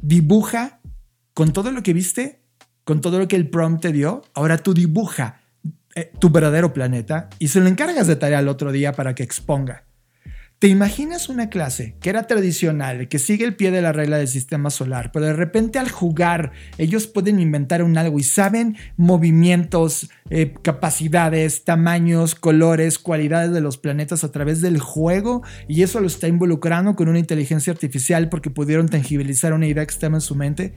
Dibuja 0.00 0.80
con 1.32 1.52
todo 1.52 1.72
lo 1.72 1.82
que 1.82 1.92
viste, 1.92 2.42
con 2.84 3.00
todo 3.00 3.18
lo 3.18 3.28
que 3.28 3.36
el 3.36 3.50
prompt 3.50 3.82
te 3.82 3.92
dio. 3.92 4.22
Ahora 4.34 4.58
tú 4.58 4.72
dibuja 4.72 5.40
eh, 5.94 6.12
tu 6.18 6.30
verdadero 6.30 6.72
planeta 6.72 7.28
y 7.38 7.48
se 7.48 7.60
lo 7.60 7.68
encargas 7.68 8.06
de 8.06 8.16
tarea 8.16 8.38
al 8.38 8.48
otro 8.48 8.72
día 8.72 8.92
para 8.92 9.14
que 9.14 9.22
exponga. 9.22 9.83
¿Te 10.64 10.70
imaginas 10.70 11.28
una 11.28 11.50
clase 11.50 11.94
que 12.00 12.08
era 12.08 12.26
tradicional, 12.26 13.06
que 13.08 13.18
sigue 13.18 13.44
el 13.44 13.54
pie 13.54 13.70
de 13.70 13.82
la 13.82 13.92
regla 13.92 14.16
del 14.16 14.28
sistema 14.28 14.70
solar, 14.70 15.12
pero 15.12 15.26
de 15.26 15.34
repente 15.34 15.78
al 15.78 15.90
jugar 15.90 16.52
ellos 16.78 17.06
pueden 17.06 17.38
inventar 17.38 17.82
un 17.82 17.98
algo 17.98 18.18
y 18.18 18.22
saben 18.22 18.78
movimientos, 18.96 20.08
eh, 20.30 20.54
capacidades, 20.62 21.64
tamaños, 21.64 22.34
colores, 22.34 22.98
cualidades 22.98 23.52
de 23.52 23.60
los 23.60 23.76
planetas 23.76 24.24
a 24.24 24.32
través 24.32 24.62
del 24.62 24.78
juego 24.78 25.42
y 25.68 25.82
eso 25.82 26.00
lo 26.00 26.06
está 26.06 26.28
involucrando 26.28 26.96
con 26.96 27.10
una 27.10 27.18
inteligencia 27.18 27.70
artificial 27.70 28.30
porque 28.30 28.48
pudieron 28.48 28.88
tangibilizar 28.88 29.52
una 29.52 29.66
idea 29.66 29.82
externa 29.82 30.16
en 30.16 30.22
su 30.22 30.34
mente? 30.34 30.72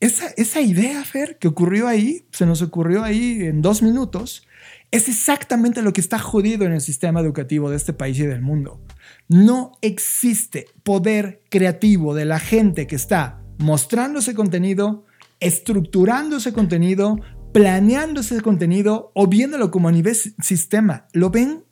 Esa, 0.00 0.28
esa 0.38 0.62
idea, 0.62 1.04
Fer, 1.04 1.36
que 1.36 1.48
ocurrió 1.48 1.86
ahí, 1.86 2.24
se 2.32 2.46
nos 2.46 2.62
ocurrió 2.62 3.04
ahí 3.04 3.42
en 3.42 3.60
dos 3.60 3.82
minutos, 3.82 4.48
es 4.90 5.06
exactamente 5.06 5.82
lo 5.82 5.92
que 5.92 6.00
está 6.00 6.18
jodido 6.18 6.64
en 6.64 6.72
el 6.72 6.80
sistema 6.80 7.20
educativo 7.20 7.68
de 7.68 7.76
este 7.76 7.92
país 7.92 8.18
y 8.20 8.24
del 8.24 8.40
mundo. 8.40 8.80
No 9.28 9.72
existe 9.82 10.66
poder 10.82 11.42
creativo 11.50 12.14
de 12.14 12.24
la 12.24 12.38
gente 12.38 12.86
que 12.86 12.96
está 12.96 13.42
mostrando 13.58 14.20
ese 14.20 14.34
contenido, 14.34 15.04
estructurando 15.38 16.38
ese 16.38 16.52
contenido, 16.52 17.20
planeando 17.52 18.20
ese 18.20 18.40
contenido 18.40 19.12
o 19.14 19.26
viéndolo 19.26 19.70
como 19.70 19.88
a 19.88 19.92
nivel 19.92 20.14
sistema. 20.14 21.06
Lo 21.12 21.30
ven 21.30 21.64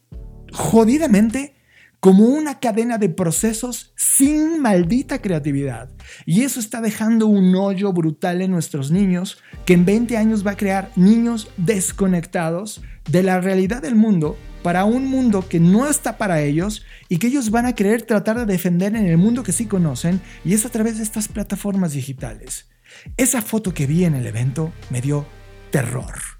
jodidamente 0.52 1.55
como 2.00 2.24
una 2.24 2.60
cadena 2.60 2.98
de 2.98 3.08
procesos 3.08 3.92
sin 3.96 4.60
maldita 4.60 5.20
creatividad. 5.20 5.90
Y 6.24 6.42
eso 6.42 6.60
está 6.60 6.80
dejando 6.80 7.26
un 7.26 7.54
hoyo 7.54 7.92
brutal 7.92 8.42
en 8.42 8.50
nuestros 8.50 8.90
niños 8.90 9.38
que 9.64 9.74
en 9.74 9.84
20 9.84 10.16
años 10.16 10.46
va 10.46 10.52
a 10.52 10.56
crear 10.56 10.90
niños 10.96 11.48
desconectados 11.56 12.82
de 13.10 13.22
la 13.22 13.40
realidad 13.40 13.82
del 13.82 13.94
mundo 13.94 14.36
para 14.62 14.84
un 14.84 15.06
mundo 15.06 15.48
que 15.48 15.60
no 15.60 15.88
está 15.88 16.18
para 16.18 16.42
ellos 16.42 16.84
y 17.08 17.18
que 17.18 17.28
ellos 17.28 17.50
van 17.50 17.66
a 17.66 17.74
querer 17.74 18.02
tratar 18.02 18.38
de 18.38 18.46
defender 18.46 18.96
en 18.96 19.06
el 19.06 19.16
mundo 19.16 19.42
que 19.42 19.52
sí 19.52 19.66
conocen 19.66 20.20
y 20.44 20.54
es 20.54 20.66
a 20.66 20.70
través 20.70 20.98
de 20.98 21.04
estas 21.04 21.28
plataformas 21.28 21.92
digitales. 21.92 22.66
Esa 23.16 23.42
foto 23.42 23.72
que 23.74 23.86
vi 23.86 24.04
en 24.04 24.14
el 24.14 24.26
evento 24.26 24.72
me 24.90 25.00
dio 25.00 25.26
terror 25.70 26.35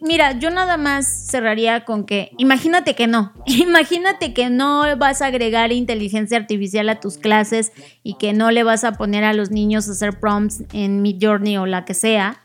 mira, 0.00 0.38
yo 0.38 0.50
nada 0.50 0.76
más 0.76 1.26
cerraría 1.30 1.84
con 1.84 2.04
que, 2.04 2.32
imagínate 2.36 2.94
que 2.94 3.06
no, 3.06 3.32
imagínate 3.46 4.34
que 4.34 4.50
no 4.50 4.84
vas 4.96 5.22
a 5.22 5.26
agregar 5.26 5.72
inteligencia 5.72 6.36
artificial 6.36 6.88
a 6.88 7.00
tus 7.00 7.18
clases 7.18 7.72
y 8.02 8.14
que 8.14 8.32
no 8.32 8.50
le 8.50 8.62
vas 8.62 8.84
a 8.84 8.92
poner 8.92 9.24
a 9.24 9.32
los 9.32 9.50
niños 9.50 9.88
a 9.88 9.92
hacer 9.92 10.18
prompts 10.20 10.64
en 10.72 11.02
Midjourney 11.02 11.56
o 11.56 11.66
la 11.66 11.84
que 11.84 11.94
sea. 11.94 12.42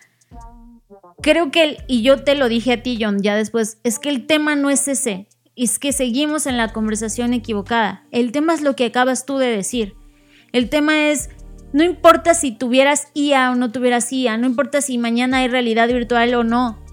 Creo 1.22 1.52
que, 1.52 1.78
y 1.88 2.04
yo 2.04 2.24
te 2.24 2.36
lo 2.36 2.48
dije 2.48 2.74
a 2.74 2.84
ti, 2.84 2.98
John, 3.02 3.22
ya 3.22 3.36
después, 3.36 3.80
es 3.84 4.00
que 4.00 4.10
el 4.10 4.28
tema 4.28 4.56
no 4.56 4.70
es 4.70 4.88
ese, 4.88 5.28
es 5.56 5.80
que 5.80 5.92
seguimos 5.92 6.46
en 6.46 6.58
la 6.58 6.72
conversación 6.72 7.34
equivocada. 7.34 8.06
El 8.12 8.32
tema 8.32 8.54
es 8.54 8.62
lo 8.62 8.76
que 8.76 8.86
acabas 8.86 9.26
tú 9.26 9.38
de 9.38 9.48
decir. 9.48 9.96
El 10.54 10.70
tema 10.70 11.10
es, 11.10 11.30
no 11.74 11.84
importa 11.84 12.36
si 12.36 12.52
tuvieras 12.52 13.08
IA 13.16 13.52
o 13.52 13.56
no 13.56 13.72
tuvieras 13.72 14.14
IA, 14.14 14.38
no 14.38 14.46
importa 14.46 14.82
si 14.82 15.00
mañana 15.00 15.40
hay 15.40 15.48
realidad 15.48 15.88
virtual 15.88 16.36
o 16.36 16.44
no 16.44 16.87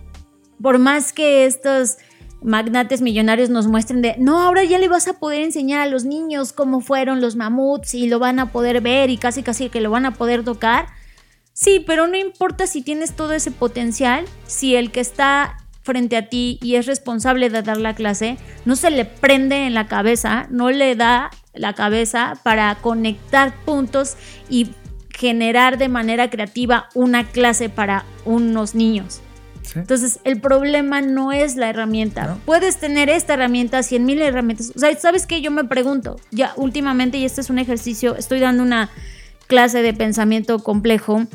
por 0.60 0.78
más 0.78 1.12
que 1.12 1.46
estos 1.46 1.98
magnates 2.42 3.00
millonarios 3.00 3.48
nos 3.48 3.66
muestren 3.66 4.02
de, 4.02 4.16
no, 4.18 4.40
ahora 4.40 4.64
ya 4.64 4.78
le 4.78 4.88
vas 4.88 5.08
a 5.08 5.18
poder 5.18 5.42
enseñar 5.42 5.80
a 5.80 5.86
los 5.86 6.04
niños 6.04 6.52
cómo 6.52 6.80
fueron 6.80 7.20
los 7.20 7.36
mamuts 7.36 7.94
y 7.94 8.06
lo 8.06 8.18
van 8.18 8.38
a 8.38 8.52
poder 8.52 8.82
ver 8.82 9.10
y 9.10 9.16
casi 9.16 9.42
casi 9.42 9.70
que 9.70 9.80
lo 9.80 9.90
van 9.90 10.04
a 10.04 10.12
poder 10.12 10.44
tocar. 10.44 10.86
Sí, 11.54 11.82
pero 11.86 12.06
no 12.06 12.16
importa 12.16 12.66
si 12.66 12.82
tienes 12.82 13.14
todo 13.14 13.32
ese 13.32 13.50
potencial, 13.50 14.24
si 14.46 14.76
el 14.76 14.90
que 14.90 15.00
está 15.00 15.56
frente 15.82 16.16
a 16.16 16.28
ti 16.28 16.58
y 16.62 16.74
es 16.76 16.86
responsable 16.86 17.48
de 17.48 17.62
dar 17.62 17.76
la 17.78 17.94
clase, 17.94 18.36
no 18.64 18.76
se 18.76 18.90
le 18.90 19.04
prende 19.04 19.66
en 19.66 19.74
la 19.74 19.86
cabeza, 19.86 20.46
no 20.50 20.70
le 20.70 20.96
da 20.96 21.30
la 21.54 21.74
cabeza 21.74 22.34
para 22.42 22.74
conectar 22.76 23.54
puntos 23.64 24.16
y 24.50 24.70
generar 25.10 25.78
de 25.78 25.88
manera 25.88 26.28
creativa 26.28 26.88
una 26.94 27.24
clase 27.24 27.68
para 27.68 28.04
unos 28.24 28.74
niños. 28.74 29.20
Entonces, 29.74 30.20
el 30.24 30.40
problema 30.40 31.00
no 31.00 31.32
es 31.32 31.56
la 31.56 31.68
herramienta. 31.68 32.38
Puedes 32.44 32.78
tener 32.78 33.08
esta 33.08 33.34
herramienta, 33.34 33.82
cien 33.82 34.04
mil 34.04 34.22
herramientas. 34.22 34.72
O 34.74 34.78
sea, 34.78 34.96
¿sabes 34.98 35.26
qué? 35.26 35.40
Yo 35.40 35.50
me 35.50 35.64
pregunto, 35.64 36.16
ya 36.30 36.52
últimamente, 36.56 37.18
y 37.18 37.24
este 37.24 37.40
es 37.40 37.50
un 37.50 37.58
ejercicio, 37.58 38.16
estoy 38.16 38.40
dando 38.40 38.62
una 38.62 38.90
clase 39.46 39.82
de 39.82 39.92
pensamiento 39.92 40.58
complejo 40.60 41.26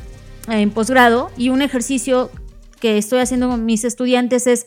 en 0.48 0.70
posgrado 0.70 1.30
y 1.36 1.50
un 1.50 1.62
ejercicio 1.62 2.30
que 2.80 2.98
estoy 2.98 3.20
haciendo 3.20 3.48
con 3.48 3.64
mis 3.64 3.84
estudiantes 3.84 4.46
es, 4.46 4.66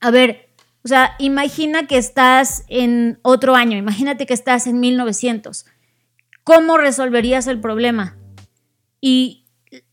a 0.00 0.10
ver, 0.10 0.50
o 0.82 0.88
sea, 0.88 1.14
imagina 1.18 1.86
que 1.86 1.98
estás 1.98 2.64
en 2.68 3.18
otro 3.22 3.54
año, 3.54 3.76
imagínate 3.76 4.26
que 4.26 4.34
estás 4.34 4.66
en 4.66 4.80
1900. 4.80 5.66
¿Cómo 6.44 6.78
resolverías 6.78 7.46
el 7.48 7.60
problema? 7.60 8.16
Y 9.00 9.39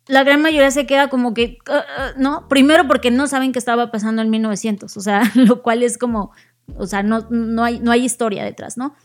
la 0.07 0.23
gran 0.23 0.41
mayoría 0.41 0.71
se 0.71 0.85
queda 0.85 1.09
como 1.09 1.33
que, 1.33 1.57
ah, 1.67 1.83
ah, 1.97 2.11
¿no? 2.17 2.47
Primero 2.47 2.87
porque 2.87 3.11
no 3.11 3.27
saben 3.27 3.51
qué 3.51 3.59
estaba 3.59 3.91
pasando 3.91 4.21
en 4.21 4.29
1900, 4.29 4.95
o 4.95 5.01
sea, 5.01 5.21
lo 5.35 5.61
cual 5.61 5.83
es 5.83 5.97
como, 5.97 6.31
o 6.77 6.87
sea, 6.87 7.03
no, 7.03 7.27
no, 7.29 7.63
hay, 7.63 7.79
no 7.79 7.91
hay 7.91 8.05
historia 8.05 8.43
detrás, 8.43 8.77
¿no? 8.77 8.95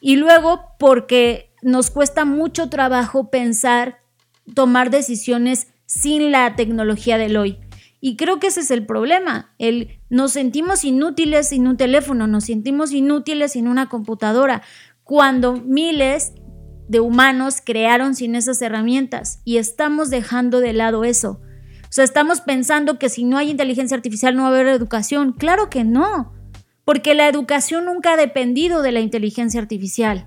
Y 0.00 0.16
luego 0.16 0.62
porque 0.78 1.52
nos 1.62 1.90
cuesta 1.90 2.24
mucho 2.24 2.68
trabajo 2.68 3.30
pensar, 3.30 4.00
tomar 4.54 4.90
decisiones 4.90 5.68
sin 5.86 6.32
la 6.32 6.56
tecnología 6.56 7.18
del 7.18 7.36
hoy. 7.36 7.58
Y 8.00 8.16
creo 8.16 8.40
que 8.40 8.48
ese 8.48 8.60
es 8.60 8.72
el 8.72 8.84
problema. 8.84 9.54
El, 9.58 10.00
nos 10.10 10.32
sentimos 10.32 10.84
inútiles 10.84 11.50
sin 11.50 11.68
un 11.68 11.76
teléfono, 11.76 12.26
nos 12.26 12.44
sentimos 12.44 12.90
inútiles 12.90 13.52
sin 13.52 13.68
una 13.68 13.88
computadora, 13.88 14.62
cuando 15.04 15.54
miles 15.54 16.32
de 16.88 17.00
humanos 17.00 17.62
crearon 17.64 18.14
sin 18.14 18.34
esas 18.34 18.60
herramientas 18.62 19.40
y 19.44 19.58
estamos 19.58 20.10
dejando 20.10 20.60
de 20.60 20.72
lado 20.72 21.04
eso. 21.04 21.40
O 21.82 21.94
sea, 21.94 22.04
estamos 22.04 22.40
pensando 22.40 22.98
que 22.98 23.08
si 23.08 23.24
no 23.24 23.36
hay 23.36 23.50
inteligencia 23.50 23.96
artificial 23.96 24.34
no 24.34 24.42
va 24.42 24.48
a 24.48 24.52
haber 24.52 24.66
educación. 24.68 25.32
Claro 25.32 25.68
que 25.68 25.84
no, 25.84 26.32
porque 26.84 27.14
la 27.14 27.28
educación 27.28 27.84
nunca 27.84 28.14
ha 28.14 28.16
dependido 28.16 28.82
de 28.82 28.92
la 28.92 29.00
inteligencia 29.00 29.60
artificial. 29.60 30.26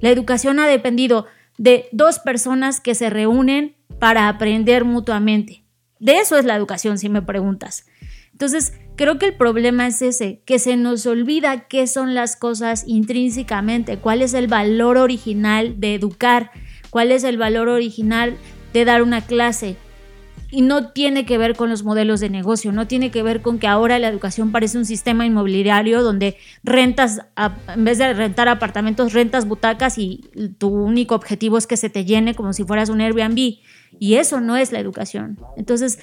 La 0.00 0.10
educación 0.10 0.58
ha 0.60 0.66
dependido 0.66 1.26
de 1.58 1.88
dos 1.92 2.18
personas 2.18 2.80
que 2.80 2.94
se 2.94 3.10
reúnen 3.10 3.76
para 3.98 4.28
aprender 4.28 4.84
mutuamente. 4.84 5.64
De 6.00 6.18
eso 6.18 6.36
es 6.36 6.44
la 6.44 6.56
educación, 6.56 6.98
si 6.98 7.08
me 7.08 7.22
preguntas. 7.22 7.86
Entonces, 8.32 8.72
creo 8.96 9.18
que 9.18 9.26
el 9.26 9.34
problema 9.34 9.86
es 9.86 10.02
ese, 10.02 10.40
que 10.44 10.58
se 10.58 10.76
nos 10.76 11.06
olvida 11.06 11.66
qué 11.68 11.86
son 11.86 12.14
las 12.14 12.36
cosas 12.36 12.84
intrínsecamente, 12.86 13.98
cuál 13.98 14.22
es 14.22 14.34
el 14.34 14.46
valor 14.46 14.98
original 14.98 15.80
de 15.80 15.94
educar, 15.94 16.50
cuál 16.90 17.10
es 17.10 17.24
el 17.24 17.38
valor 17.38 17.68
original 17.68 18.36
de 18.72 18.84
dar 18.84 19.02
una 19.02 19.20
clase. 19.20 19.76
Y 20.50 20.62
no 20.62 20.92
tiene 20.92 21.26
que 21.26 21.36
ver 21.36 21.56
con 21.56 21.68
los 21.68 21.82
modelos 21.82 22.20
de 22.20 22.30
negocio, 22.30 22.70
no 22.70 22.86
tiene 22.86 23.10
que 23.10 23.24
ver 23.24 23.42
con 23.42 23.58
que 23.58 23.66
ahora 23.66 23.98
la 23.98 24.06
educación 24.06 24.52
parece 24.52 24.78
un 24.78 24.84
sistema 24.84 25.26
inmobiliario 25.26 26.00
donde 26.00 26.36
rentas, 26.62 27.22
en 27.74 27.84
vez 27.84 27.98
de 27.98 28.12
rentar 28.14 28.46
apartamentos, 28.46 29.14
rentas 29.14 29.48
butacas 29.48 29.98
y 29.98 30.20
tu 30.58 30.68
único 30.68 31.16
objetivo 31.16 31.58
es 31.58 31.66
que 31.66 31.76
se 31.76 31.90
te 31.90 32.04
llene 32.04 32.36
como 32.36 32.52
si 32.52 32.62
fueras 32.62 32.88
un 32.88 33.00
Airbnb. 33.00 33.56
Y 33.98 34.14
eso 34.14 34.40
no 34.40 34.56
es 34.56 34.70
la 34.70 34.78
educación. 34.78 35.40
Entonces, 35.56 35.98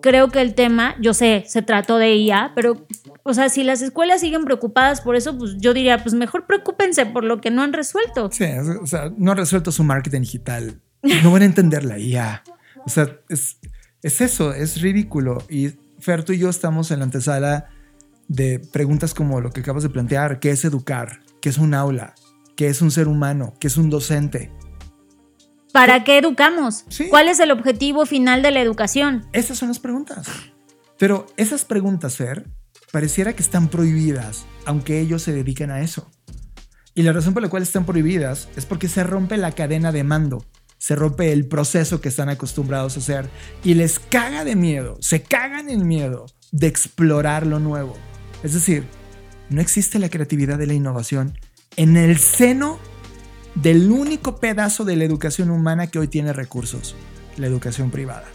creo 0.00 0.28
que 0.28 0.40
el 0.40 0.54
tema, 0.54 0.94
yo 1.00 1.14
sé, 1.14 1.44
se 1.46 1.62
trató 1.62 1.98
de 1.98 2.16
IA, 2.16 2.52
pero, 2.54 2.86
o 3.22 3.34
sea, 3.34 3.48
si 3.48 3.64
las 3.64 3.82
escuelas 3.82 4.20
siguen 4.20 4.44
preocupadas 4.44 5.00
por 5.00 5.16
eso, 5.16 5.36
pues 5.36 5.56
yo 5.58 5.74
diría, 5.74 6.02
pues 6.02 6.14
mejor 6.14 6.46
preocúpense 6.46 7.06
por 7.06 7.24
lo 7.24 7.40
que 7.40 7.50
no 7.50 7.62
han 7.62 7.72
resuelto. 7.72 8.30
Sí, 8.32 8.44
o 8.80 8.86
sea, 8.86 9.12
no 9.16 9.32
han 9.32 9.38
resuelto 9.38 9.72
su 9.72 9.84
marketing 9.84 10.20
digital. 10.20 10.80
No 11.22 11.32
van 11.32 11.42
a 11.42 11.46
entender 11.46 11.84
la 11.84 11.98
IA. 11.98 12.42
O 12.84 12.90
sea, 12.90 13.20
es, 13.28 13.58
es 14.02 14.20
eso, 14.20 14.52
es 14.52 14.80
ridículo. 14.80 15.42
Y 15.48 15.70
Fer, 15.98 16.24
tú 16.24 16.32
y 16.32 16.38
yo 16.38 16.48
estamos 16.48 16.90
en 16.90 17.00
la 17.00 17.04
antesala 17.04 17.68
de 18.28 18.60
preguntas 18.72 19.12
como 19.12 19.40
lo 19.40 19.50
que 19.50 19.60
acabas 19.60 19.82
de 19.82 19.90
plantear, 19.90 20.40
¿qué 20.40 20.50
es 20.50 20.64
educar? 20.64 21.20
¿Qué 21.40 21.48
es 21.48 21.58
un 21.58 21.74
aula? 21.74 22.14
¿Qué 22.56 22.68
es 22.68 22.82
un 22.82 22.90
ser 22.90 23.08
humano? 23.08 23.54
¿Qué 23.58 23.66
es 23.66 23.76
un 23.76 23.90
docente? 23.90 24.52
¿Para 25.72 26.02
qué 26.04 26.18
educamos? 26.18 26.84
¿Cuál 27.10 27.28
es 27.28 27.38
el 27.38 27.50
objetivo 27.50 28.04
final 28.06 28.42
de 28.42 28.50
la 28.50 28.60
educación? 28.60 29.26
Esas 29.32 29.58
son 29.58 29.68
las 29.68 29.78
preguntas. 29.78 30.26
Pero 30.98 31.26
esas 31.36 31.64
preguntas, 31.64 32.16
Fer, 32.16 32.48
pareciera 32.90 33.34
que 33.34 33.42
están 33.42 33.68
prohibidas, 33.68 34.44
aunque 34.64 35.00
ellos 35.00 35.22
se 35.22 35.32
dedican 35.32 35.70
a 35.70 35.80
eso. 35.80 36.10
Y 36.94 37.02
la 37.02 37.12
razón 37.12 37.34
por 37.34 37.42
la 37.42 37.48
cual 37.48 37.62
están 37.62 37.86
prohibidas 37.86 38.48
es 38.56 38.66
porque 38.66 38.88
se 38.88 39.04
rompe 39.04 39.36
la 39.36 39.52
cadena 39.52 39.92
de 39.92 40.02
mando, 40.02 40.44
se 40.76 40.96
rompe 40.96 41.32
el 41.32 41.46
proceso 41.46 42.00
que 42.00 42.08
están 42.08 42.28
acostumbrados 42.28 42.96
a 42.96 43.00
hacer 43.00 43.30
y 43.62 43.74
les 43.74 43.98
caga 43.98 44.44
de 44.44 44.56
miedo, 44.56 44.96
se 45.00 45.22
cagan 45.22 45.70
en 45.70 45.86
miedo 45.86 46.26
de 46.50 46.66
explorar 46.66 47.46
lo 47.46 47.60
nuevo. 47.60 47.96
Es 48.42 48.54
decir, 48.54 48.84
no 49.50 49.60
existe 49.60 49.98
la 49.98 50.08
creatividad 50.08 50.58
de 50.58 50.66
la 50.66 50.74
innovación 50.74 51.38
en 51.76 51.96
el 51.96 52.18
seno 52.18 52.78
del 53.54 53.90
único 53.90 54.36
pedazo 54.36 54.84
de 54.84 54.96
la 54.96 55.04
educación 55.04 55.50
humana 55.50 55.86
que 55.88 55.98
hoy 55.98 56.08
tiene 56.08 56.32
recursos, 56.32 56.94
la 57.36 57.46
educación 57.46 57.90
privada. 57.90 58.26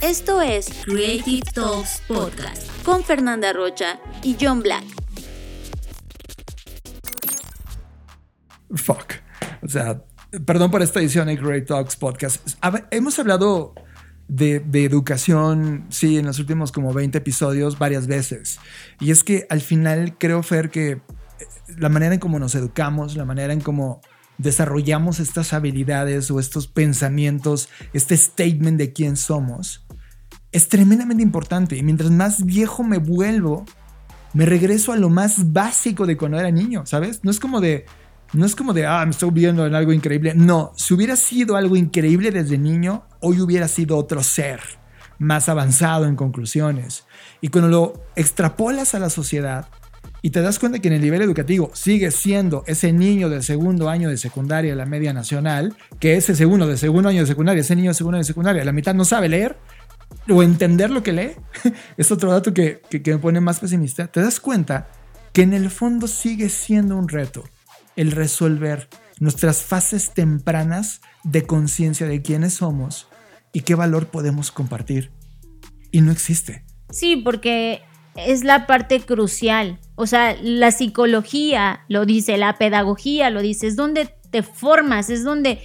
Esto 0.00 0.40
es 0.40 0.68
Creative 0.84 1.42
Talks 1.52 2.02
Podcast 2.06 2.62
con 2.84 3.02
Fernanda 3.02 3.52
Rocha 3.52 3.98
y 4.22 4.36
John 4.40 4.62
Black. 4.62 4.84
Fuck. 8.74 9.14
O 9.62 9.68
sea, 9.68 10.04
perdón 10.44 10.70
por 10.70 10.82
esta 10.82 11.00
edición 11.00 11.26
de 11.26 11.38
Creative 11.38 11.66
Talks 11.66 11.96
Podcast. 11.96 12.46
hemos 12.90 13.18
hablado 13.18 13.74
de, 14.28 14.62
educación, 14.84 15.86
sí, 15.88 16.18
en 16.18 16.26
los 16.26 16.38
últimos 16.38 16.70
como 16.70 16.92
20 16.92 17.18
episodios 17.18 17.78
varias 17.78 18.06
veces. 18.06 18.60
Y 19.00 19.10
es 19.10 19.24
que 19.24 19.46
al 19.50 19.60
final 19.60 20.16
creo, 20.18 20.42
Fer, 20.42 20.70
que 20.70 21.00
la 21.76 21.88
manera 21.88 22.14
en 22.14 22.20
cómo 22.20 22.38
nos 22.38 22.54
educamos, 22.54 23.16
la 23.16 23.24
manera 23.24 23.52
en 23.52 23.60
cómo 23.60 24.00
desarrollamos 24.38 25.20
estas 25.20 25.52
habilidades 25.52 26.30
o 26.30 26.40
estos 26.40 26.68
pensamientos, 26.68 27.68
este 27.92 28.16
statement 28.16 28.78
de 28.78 28.92
quién 28.92 29.16
somos, 29.16 29.84
es 30.52 30.68
tremendamente 30.68 31.22
importante. 31.22 31.76
Y 31.76 31.82
mientras 31.82 32.10
más 32.10 32.44
viejo 32.44 32.84
me 32.84 32.98
vuelvo, 32.98 33.64
me 34.32 34.46
regreso 34.46 34.92
a 34.92 34.96
lo 34.96 35.10
más 35.10 35.52
básico 35.52 36.06
de 36.06 36.16
cuando 36.16 36.38
era 36.38 36.50
niño, 36.50 36.86
¿sabes? 36.86 37.24
No 37.24 37.30
es 37.30 37.40
como 37.40 37.60
de, 37.60 37.86
no 38.32 38.46
es 38.46 38.54
como 38.54 38.72
de, 38.72 38.86
ah, 38.86 39.04
me 39.04 39.10
estoy 39.10 39.30
viendo 39.30 39.66
en 39.66 39.74
algo 39.74 39.92
increíble. 39.92 40.34
No, 40.34 40.72
si 40.76 40.94
hubiera 40.94 41.16
sido 41.16 41.56
algo 41.56 41.76
increíble 41.76 42.30
desde 42.30 42.58
niño, 42.58 43.04
hoy 43.20 43.40
hubiera 43.40 43.68
sido 43.68 43.96
otro 43.96 44.22
ser, 44.22 44.60
más 45.18 45.48
avanzado 45.48 46.06
en 46.06 46.16
conclusiones. 46.16 47.04
Y 47.40 47.48
cuando 47.48 47.68
lo 47.68 48.04
extrapolas 48.16 48.94
a 48.94 48.98
la 48.98 49.10
sociedad 49.10 49.66
y 50.22 50.30
te 50.30 50.42
das 50.42 50.58
cuenta 50.58 50.78
que 50.78 50.88
en 50.88 50.94
el 50.94 51.00
nivel 51.00 51.22
educativo 51.22 51.70
sigue 51.74 52.10
siendo 52.10 52.64
ese 52.66 52.92
niño 52.92 53.28
del 53.28 53.42
segundo 53.42 53.88
año 53.88 54.08
de 54.08 54.16
secundaria 54.16 54.72
de 54.72 54.76
la 54.76 54.86
media 54.86 55.12
nacional, 55.12 55.76
que 56.00 56.16
ese 56.16 56.34
segundo 56.34 56.66
de 56.66 56.76
segundo 56.76 57.08
año 57.08 57.20
de 57.20 57.26
secundaria, 57.26 57.60
ese 57.60 57.76
niño 57.76 57.90
de 57.90 57.94
segundo 57.94 58.16
año 58.16 58.22
de 58.22 58.28
secundaria, 58.28 58.64
la 58.64 58.72
mitad 58.72 58.94
no 58.94 59.04
sabe 59.04 59.28
leer 59.28 59.56
o 60.28 60.42
entender 60.42 60.90
lo 60.90 61.02
que 61.02 61.12
lee, 61.12 61.30
es 61.96 62.10
otro 62.10 62.32
dato 62.32 62.52
que, 62.52 62.80
que 62.90 63.12
me 63.12 63.18
pone 63.18 63.40
más 63.40 63.60
pesimista. 63.60 64.06
Te 64.08 64.20
das 64.20 64.40
cuenta 64.40 64.88
que 65.32 65.42
en 65.42 65.52
el 65.52 65.70
fondo 65.70 66.08
sigue 66.08 66.48
siendo 66.48 66.96
un 66.96 67.08
reto 67.08 67.44
el 67.96 68.12
resolver 68.12 68.88
nuestras 69.20 69.62
fases 69.62 70.14
tempranas 70.14 71.00
de 71.24 71.42
conciencia 71.42 72.06
de 72.06 72.22
quiénes 72.22 72.54
somos 72.54 73.08
y 73.52 73.62
qué 73.62 73.74
valor 73.74 74.08
podemos 74.08 74.50
compartir. 74.50 75.10
Y 75.90 76.00
no 76.00 76.12
existe. 76.12 76.64
Sí, 76.90 77.16
porque 77.16 77.82
es 78.26 78.44
la 78.44 78.66
parte 78.66 79.00
crucial. 79.00 79.78
O 79.94 80.06
sea, 80.06 80.36
la 80.42 80.70
psicología 80.70 81.84
lo 81.88 82.06
dice, 82.06 82.36
la 82.36 82.58
pedagogía 82.58 83.30
lo 83.30 83.42
dice, 83.42 83.66
es 83.66 83.76
donde 83.76 84.08
te 84.30 84.42
formas, 84.42 85.10
es 85.10 85.24
donde 85.24 85.60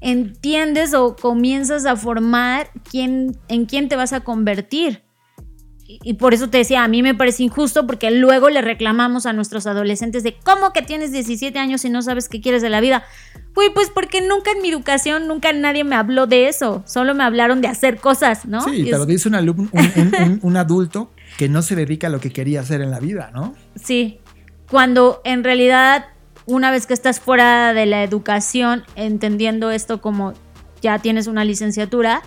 entiendes 0.00 0.94
o 0.94 1.16
comienzas 1.16 1.84
a 1.84 1.96
formar 1.96 2.70
quién, 2.88 3.36
en 3.48 3.66
quién 3.66 3.88
te 3.88 3.96
vas 3.96 4.12
a 4.12 4.20
convertir 4.20 5.02
y 5.88 6.14
por 6.14 6.34
eso 6.34 6.50
te 6.50 6.58
decía, 6.58 6.84
a 6.84 6.88
mí 6.88 7.02
me 7.02 7.14
parece 7.14 7.42
injusto 7.42 7.86
porque 7.86 8.10
luego 8.10 8.50
le 8.50 8.60
reclamamos 8.60 9.24
a 9.24 9.32
nuestros 9.32 9.66
adolescentes 9.66 10.22
de 10.22 10.36
cómo 10.44 10.74
que 10.74 10.82
tienes 10.82 11.12
17 11.12 11.58
años 11.58 11.82
y 11.86 11.88
no 11.88 12.02
sabes 12.02 12.28
qué 12.28 12.42
quieres 12.42 12.60
de 12.60 12.68
la 12.68 12.80
vida. 12.80 13.04
Uy, 13.56 13.70
pues 13.74 13.88
porque 13.88 14.20
nunca 14.20 14.50
en 14.52 14.60
mi 14.60 14.68
educación, 14.68 15.26
nunca 15.26 15.50
nadie 15.54 15.84
me 15.84 15.96
habló 15.96 16.26
de 16.26 16.48
eso, 16.48 16.82
solo 16.86 17.14
me 17.14 17.24
hablaron 17.24 17.62
de 17.62 17.68
hacer 17.68 17.96
cosas, 17.96 18.44
¿no? 18.44 18.62
Sí, 18.62 18.84
te 18.84 18.90
lo 18.90 19.06
dice 19.06 19.30
un, 19.30 20.40
un, 20.42 20.56
adulto 20.58 21.10
que 21.38 21.48
no 21.48 21.62
se 21.62 21.76
dedica 21.76 22.08
a 22.08 22.10
lo 22.10 22.18
que 22.18 22.32
quería 22.32 22.60
hacer 22.60 22.82
en 22.82 22.90
la 22.90 22.98
vida, 22.98 23.30
¿no? 23.32 23.54
Sí, 23.76 24.18
cuando 24.68 25.22
en 25.24 25.44
realidad 25.44 26.06
una 26.46 26.72
vez 26.72 26.88
que 26.88 26.94
estás 26.94 27.20
fuera 27.20 27.72
de 27.74 27.86
la 27.86 28.02
educación, 28.02 28.82
entendiendo 28.96 29.70
esto 29.70 30.00
como 30.00 30.34
ya 30.82 30.98
tienes 30.98 31.28
una 31.28 31.44
licenciatura, 31.44 32.22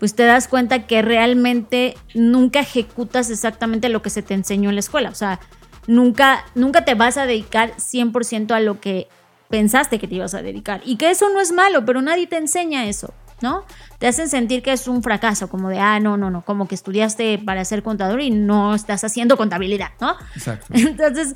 pues 0.00 0.16
te 0.16 0.24
das 0.24 0.48
cuenta 0.48 0.88
que 0.88 1.02
realmente 1.02 1.94
nunca 2.14 2.58
ejecutas 2.58 3.30
exactamente 3.30 3.88
lo 3.88 4.02
que 4.02 4.10
se 4.10 4.22
te 4.22 4.34
enseñó 4.34 4.70
en 4.70 4.74
la 4.74 4.80
escuela. 4.80 5.10
O 5.10 5.14
sea, 5.14 5.38
nunca, 5.86 6.44
nunca 6.56 6.84
te 6.84 6.96
vas 6.96 7.16
a 7.16 7.26
dedicar 7.26 7.76
100% 7.76 8.50
a 8.50 8.60
lo 8.60 8.80
que 8.80 9.06
pensaste 9.48 10.00
que 10.00 10.08
te 10.08 10.16
ibas 10.16 10.34
a 10.34 10.42
dedicar. 10.42 10.80
Y 10.84 10.96
que 10.96 11.10
eso 11.10 11.28
no 11.32 11.40
es 11.40 11.52
malo, 11.52 11.84
pero 11.84 12.02
nadie 12.02 12.26
te 12.26 12.38
enseña 12.38 12.86
eso, 12.86 13.14
¿no? 13.40 13.64
Te 13.98 14.06
hacen 14.06 14.28
sentir 14.28 14.62
que 14.62 14.72
es 14.72 14.88
un 14.88 15.02
fracaso, 15.02 15.48
como 15.48 15.68
de, 15.68 15.78
ah, 15.78 16.00
no, 16.00 16.16
no, 16.16 16.30
no, 16.30 16.42
como 16.42 16.68
que 16.68 16.74
estudiaste 16.74 17.38
para 17.38 17.64
ser 17.64 17.82
contador 17.82 18.20
y 18.20 18.30
no 18.30 18.74
estás 18.74 19.04
haciendo 19.04 19.36
contabilidad, 19.36 19.90
¿no? 20.00 20.16
Exacto. 20.34 20.66
Entonces, 20.72 21.34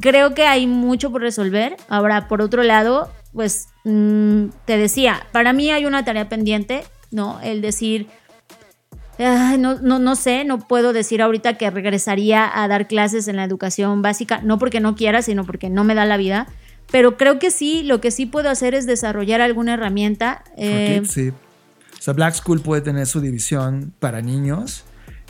creo 0.00 0.34
que 0.34 0.46
hay 0.46 0.66
mucho 0.66 1.10
por 1.10 1.20
resolver. 1.20 1.76
Ahora, 1.88 2.28
por 2.28 2.42
otro 2.42 2.62
lado, 2.62 3.10
pues 3.32 3.68
mm, 3.84 4.46
te 4.64 4.76
decía, 4.78 5.26
para 5.32 5.52
mí 5.52 5.70
hay 5.70 5.86
una 5.86 6.04
tarea 6.04 6.28
pendiente 6.28 6.84
¿no? 7.10 7.40
El 7.42 7.60
decir, 7.60 8.08
no, 9.18 9.78
no, 9.80 9.98
no 9.98 10.16
sé, 10.16 10.44
no 10.44 10.58
puedo 10.58 10.92
decir 10.92 11.22
ahorita 11.22 11.54
que 11.54 11.70
regresaría 11.70 12.50
a 12.52 12.68
dar 12.68 12.86
clases 12.86 13.28
en 13.28 13.36
la 13.36 13.44
educación 13.44 14.02
básica, 14.02 14.40
no 14.42 14.58
porque 14.58 14.80
no 14.80 14.94
quiera, 14.94 15.22
sino 15.22 15.44
porque 15.44 15.68
no 15.68 15.84
me 15.84 15.94
da 15.94 16.04
la 16.04 16.16
vida. 16.16 16.46
Pero 16.90 17.16
creo 17.16 17.38
que 17.38 17.50
sí, 17.50 17.82
lo 17.82 18.00
que 18.00 18.10
sí 18.10 18.26
puedo 18.26 18.50
hacer 18.50 18.74
es 18.74 18.86
desarrollar 18.86 19.40
alguna 19.40 19.74
herramienta. 19.74 20.44
Eh, 20.56 21.02
sí. 21.08 21.30
O 21.30 22.02
sea, 22.02 22.14
Black 22.14 22.34
School 22.34 22.60
puede 22.60 22.82
tener 22.82 23.06
su 23.06 23.20
división 23.20 23.92
para 23.98 24.22
niños 24.22 24.84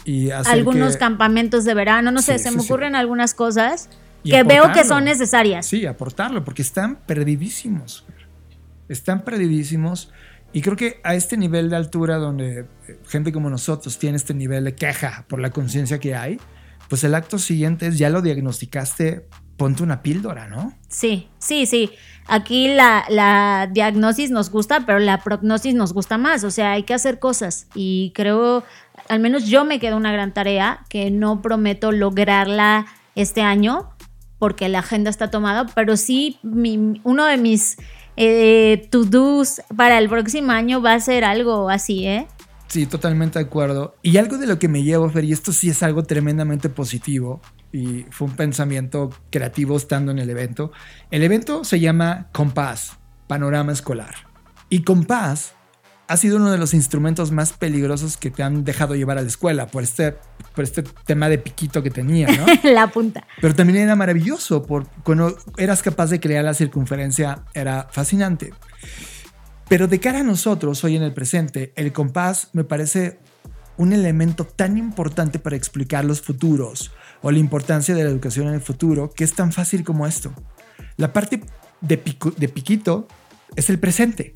y 0.05 0.31
hacer 0.31 0.55
algunos 0.55 0.97
campamentos 0.97 1.65
de 1.65 1.75
verano, 1.75 2.11
no 2.11 2.23
sé, 2.23 2.39
se 2.39 2.51
me 2.51 2.63
ocurren 2.63 2.95
algunas 2.95 3.35
cosas 3.35 3.91
que 4.25 4.43
veo 4.43 4.73
que 4.73 4.85
son 4.85 5.05
necesarias. 5.05 5.67
Sí, 5.67 5.87
aportarlo, 5.87 6.45
porque 6.45 6.63
están 6.63 6.97
perdidísimos. 7.07 8.05
Están 8.89 9.25
perdidísimos. 9.25 10.13
Y 10.53 10.63
creo 10.63 10.77
que 10.77 11.01
a 11.05 11.15
este 11.15 11.37
nivel 11.37 11.71
de 11.71 11.77
altura 11.77 12.17
donde 12.17 12.67
eh, 12.89 12.99
gente 13.07 13.33
como 13.33 13.51
nosotros 13.51 13.99
tiene 13.99 14.17
este 14.17 14.35
nivel 14.35 14.65
de 14.65 14.75
queja 14.75 15.25
por 15.29 15.41
la 15.41 15.51
conciencia 15.51 16.01
que 16.01 16.17
hay, 16.17 16.41
pues 16.89 17.05
el 17.05 17.15
acto 17.15 17.39
siguiente 17.39 17.87
es 17.87 17.99
ya 17.99 18.11
lo 18.11 18.21
diagnosticaste, 18.21 19.27
ponte 19.61 19.83
una 19.83 20.01
píldora, 20.01 20.49
¿no? 20.49 20.73
Sí, 20.89 21.29
sí, 21.37 21.67
sí. 21.67 21.91
Aquí 22.27 22.69
la, 22.69 23.05
la 23.11 23.69
diagnosis 23.71 24.31
nos 24.31 24.51
gusta, 24.51 24.87
pero 24.87 24.99
la 25.01 25.19
prognosis 25.23 25.75
nos 25.75 25.93
gusta 25.93 26.17
más. 26.17 26.45
O 26.45 26.51
sea, 26.51 26.73
hay 26.73 26.85
que 26.85 26.95
hacer 26.95 27.19
cosas. 27.19 27.67
Y 27.75 28.11
creo, 28.15 28.65
al 29.11 29.21
menos 29.21 29.45
yo 29.45 29.67
me 29.67 29.79
quedo 29.79 29.99
una 29.99 30.13
gran 30.13 30.33
tarea 30.33 30.87
que 30.89 31.11
no 31.11 31.43
prometo 31.43 31.93
lograrla 31.93 32.87
este 33.15 33.43
año 33.43 33.91
porque 34.39 34.71
la 34.71 34.79
agenda 34.79 35.11
está 35.11 35.31
tomada, 35.31 35.67
pero 35.75 35.99
sí 35.99 36.39
uno 36.43 37.27
de 37.27 37.37
mis 37.37 37.77
eh, 38.17 38.89
to-dos 38.91 39.61
para 39.77 39.99
el 39.99 40.09
próximo 40.09 40.53
año 40.53 40.81
va 40.81 40.95
a 40.95 41.01
ser 41.01 41.23
algo 41.23 41.69
así, 41.69 42.07
¿eh? 42.07 42.27
Sí, 42.69 42.87
totalmente 42.87 43.39
de 43.39 43.45
acuerdo. 43.45 43.95
Y 44.01 44.17
algo 44.17 44.39
de 44.39 44.47
lo 44.47 44.59
que 44.59 44.69
me 44.69 44.83
llevo, 44.83 45.11
Fer, 45.11 45.25
y 45.25 45.33
esto 45.33 45.53
sí 45.53 45.69
es 45.69 45.83
algo 45.83 46.05
tremendamente 46.05 46.71
positivo, 46.71 47.43
y 47.73 48.05
fue 48.11 48.29
un 48.29 48.37
pensamiento 48.37 49.11
creativo 49.31 49.77
estando 49.77 50.13
en 50.13 50.19
el 50.19 50.31
evento. 50.31 50.73
El 51.11 51.23
evento 51.23 51.65
se 51.65 51.81
llama 51.81 52.29
Compás, 52.33 52.99
Panorama 53.27 53.73
Escolar. 53.73 54.15
Y 54.69 54.83
Compás 54.83 55.55
ha 56.09 56.17
sido 56.17 56.39
uno 56.39 56.51
de 56.51 56.59
los 56.59 56.75
instrumentos 56.75 57.31
más 57.31 57.53
peligrosos 57.53 58.17
que 58.17 58.33
te 58.33 58.43
han 58.43 58.65
dejado 58.65 58.97
llevar 58.97 59.19
a 59.19 59.23
la 59.23 59.29
escuela 59.29 59.69
por 59.69 59.85
este, 59.85 60.17
por 60.57 60.65
este 60.65 60.83
tema 60.83 61.29
de 61.29 61.39
piquito 61.39 61.85
que 61.85 61.91
tenía, 61.91 62.27
¿no? 62.27 62.47
la 62.71 62.89
punta. 62.89 63.29
Pero 63.41 63.55
también 63.55 63.79
era 63.79 63.95
maravilloso, 63.95 64.65
por, 64.65 64.89
cuando 65.05 65.39
eras 65.57 65.83
capaz 65.83 66.11
de 66.11 66.19
crear 66.19 66.45
la 66.45 66.55
circunferencia 66.55 67.45
era 67.55 67.87
fascinante. 67.93 68.53
Pero 69.69 69.87
de 69.87 70.01
cara 70.01 70.19
a 70.19 70.25
nosotros, 70.25 70.83
hoy 70.83 70.97
en 70.97 71.05
el 71.05 71.13
presente, 71.13 71.73
el 71.77 71.93
compás 71.93 72.49
me 72.55 72.65
parece 72.65 73.21
un 73.77 73.93
elemento 73.93 74.45
tan 74.45 74.77
importante 74.79 75.39
para 75.39 75.55
explicar 75.55 76.05
los 76.05 76.21
futuros 76.21 76.91
o 77.23 77.31
la 77.31 77.39
importancia 77.39 77.95
de 77.95 78.05
la 78.05 78.11
educación 78.11 78.49
en 78.49 78.55
el 78.55 78.61
futuro 78.61 79.11
que 79.11 79.25
es 79.25 79.35
tan 79.35 79.53
fácil 79.53 79.85
como 79.85 80.07
esto. 80.07 80.33
La 80.97 81.13
parte 81.13 81.41
de, 81.81 81.97
piquito 81.97 83.09
es 83.57 83.71
el 83.71 83.79
presente 83.79 84.33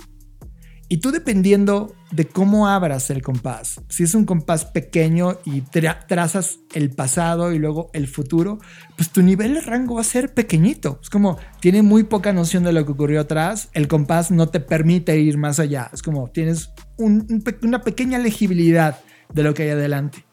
Y 0.89 0.98
tú 0.98 1.11
dependiendo 1.12 1.94
de 2.11 2.27
cómo 2.27 2.69
abras 2.69 3.11
el 3.11 3.23
compás, 3.23 3.81
si 3.89 4.05
es 4.05 4.15
un 4.15 4.24
compás 4.24 4.66
pequeño 4.66 5.39
y 5.44 5.62
trazas 5.62 6.61
el 6.74 6.90
pasado 6.90 7.52
y 7.52 7.59
luego 7.59 7.90
el 7.93 8.06
futuro, 8.06 8.59
pues 8.97 9.11
tu 9.11 9.23
nivel 9.23 9.55
de 9.55 9.61
rango 9.61 9.97
va 9.97 10.02
a 10.02 10.05
ser 10.05 10.32
pequeñito. 10.32 11.01
Es 11.02 11.11
como, 11.11 11.39
tiene 11.61 11.82
muy 11.82 12.05
poca 12.05 12.32
noción 12.32 12.65
de 12.65 12.73
lo 12.73 12.85
que 12.85 12.93
ocurrió 12.93 13.20
atrás, 13.20 13.69
el 13.73 13.89
compás 13.89 14.31
no 14.31 14.48
te 14.48 14.61
permite 14.61 15.19
ir 15.19 15.39
más 15.39 15.59
allá. 15.59 15.90
Es 15.93 16.02
como, 16.02 16.31
tienes 16.31 16.70
una 16.98 17.82
pequeña 17.82 18.19
legibilidad 18.19 19.01
de 19.32 19.43
lo 19.43 19.55
que 19.55 19.65
hay 19.65 19.70
adelante. 19.70 20.24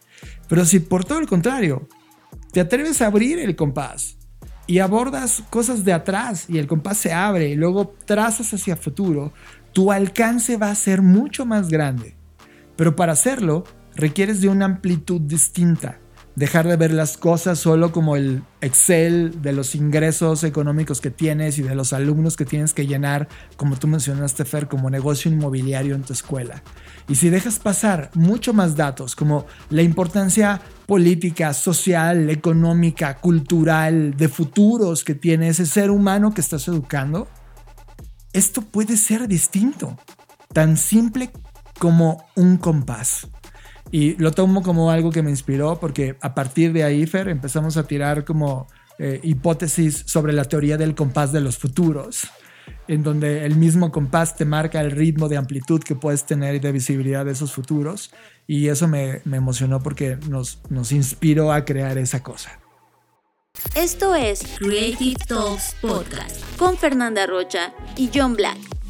Pero 0.47 0.65
si 0.65 0.79
por 0.79 1.05
todo 1.05 1.19
el 1.19 1.27
contrario, 1.27 1.87
te 2.51 2.59
atreves 2.59 3.01
a 3.01 3.07
abrir 3.07 3.39
el 3.39 3.55
compás 3.55 4.17
y 4.67 4.79
abordas 4.79 5.43
cosas 5.49 5.83
de 5.85 5.93
atrás 5.93 6.45
y 6.49 6.57
el 6.57 6.67
compás 6.67 6.97
se 6.97 7.13
abre 7.13 7.49
y 7.49 7.55
luego 7.55 7.95
trazas 8.05 8.53
hacia 8.53 8.75
futuro, 8.75 9.33
tu 9.73 9.91
alcance 9.91 10.57
va 10.57 10.69
a 10.69 10.75
ser 10.75 11.01
mucho 11.01 11.45
más 11.45 11.69
grande. 11.69 12.15
Pero 12.75 12.95
para 12.95 13.13
hacerlo, 13.13 13.63
requieres 13.95 14.41
de 14.41 14.49
una 14.49 14.65
amplitud 14.65 15.21
distinta. 15.21 16.00
Dejar 16.35 16.65
de 16.65 16.77
ver 16.77 16.93
las 16.93 17.17
cosas 17.17 17.59
solo 17.59 17.91
como 17.91 18.15
el 18.15 18.43
Excel 18.61 19.41
de 19.41 19.51
los 19.51 19.75
ingresos 19.75 20.45
económicos 20.45 21.01
que 21.01 21.11
tienes 21.11 21.57
y 21.57 21.61
de 21.61 21.75
los 21.75 21.91
alumnos 21.91 22.37
que 22.37 22.45
tienes 22.45 22.73
que 22.73 22.87
llenar, 22.87 23.27
como 23.57 23.75
tú 23.75 23.87
mencionaste, 23.87 24.45
Fer, 24.45 24.69
como 24.69 24.89
negocio 24.89 25.29
inmobiliario 25.29 25.93
en 25.93 26.03
tu 26.03 26.13
escuela. 26.13 26.63
Y 27.09 27.15
si 27.15 27.29
dejas 27.29 27.59
pasar 27.59 28.11
mucho 28.13 28.53
más 28.53 28.77
datos, 28.77 29.13
como 29.13 29.45
la 29.69 29.81
importancia 29.81 30.61
política, 30.85 31.53
social, 31.53 32.29
económica, 32.29 33.17
cultural, 33.17 34.15
de 34.15 34.29
futuros 34.29 35.03
que 35.03 35.15
tiene 35.15 35.49
ese 35.49 35.65
ser 35.65 35.91
humano 35.91 36.33
que 36.33 36.39
estás 36.39 36.65
educando, 36.69 37.27
esto 38.31 38.61
puede 38.61 38.95
ser 38.95 39.27
distinto, 39.27 39.97
tan 40.53 40.77
simple 40.77 41.31
como 41.77 42.25
un 42.35 42.55
compás. 42.55 43.27
Y 43.91 44.15
lo 44.15 44.31
tomo 44.31 44.63
como 44.63 44.89
algo 44.89 45.11
que 45.11 45.21
me 45.21 45.29
inspiró 45.29 45.79
porque 45.79 46.15
a 46.21 46.33
partir 46.33 46.71
de 46.71 46.83
ahí, 46.83 47.05
Fer, 47.05 47.27
empezamos 47.27 47.75
a 47.75 47.83
tirar 47.83 48.23
como 48.23 48.67
eh, 48.97 49.19
hipótesis 49.23 50.03
sobre 50.05 50.31
la 50.31 50.45
teoría 50.45 50.77
del 50.77 50.95
compás 50.95 51.31
de 51.33 51.41
los 51.41 51.57
futuros, 51.57 52.27
en 52.87 53.03
donde 53.03 53.45
el 53.45 53.57
mismo 53.57 53.91
compás 53.91 54.37
te 54.37 54.45
marca 54.45 54.79
el 54.79 54.91
ritmo 54.91 55.27
de 55.27 55.37
amplitud 55.37 55.81
que 55.81 55.95
puedes 55.95 56.25
tener 56.25 56.55
y 56.55 56.59
de 56.59 56.71
visibilidad 56.71 57.25
de 57.25 57.31
esos 57.31 57.51
futuros. 57.51 58.11
Y 58.47 58.69
eso 58.69 58.87
me, 58.87 59.21
me 59.25 59.37
emocionó 59.37 59.81
porque 59.81 60.17
nos, 60.29 60.59
nos 60.69 60.91
inspiró 60.91 61.51
a 61.51 61.65
crear 61.65 61.97
esa 61.97 62.23
cosa. 62.23 62.59
Esto 63.75 64.15
es 64.15 64.43
Creative 64.59 65.15
Talks 65.27 65.75
Podcast 65.81 66.41
con 66.57 66.77
Fernanda 66.77 67.25
Rocha 67.25 67.73
y 67.97 68.09
John 68.13 68.35
Black. 68.35 68.80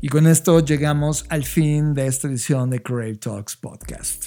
Y 0.00 0.10
con 0.10 0.28
esto 0.28 0.64
llegamos 0.64 1.26
al 1.28 1.44
fin 1.44 1.92
de 1.92 2.06
esta 2.06 2.28
edición 2.28 2.70
de 2.70 2.80
Creative 2.80 3.18
Talks 3.18 3.56
Podcast. 3.56 4.26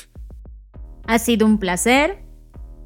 Ha 1.07 1.18
sido 1.18 1.45
un 1.45 1.60
placer. 1.60 2.19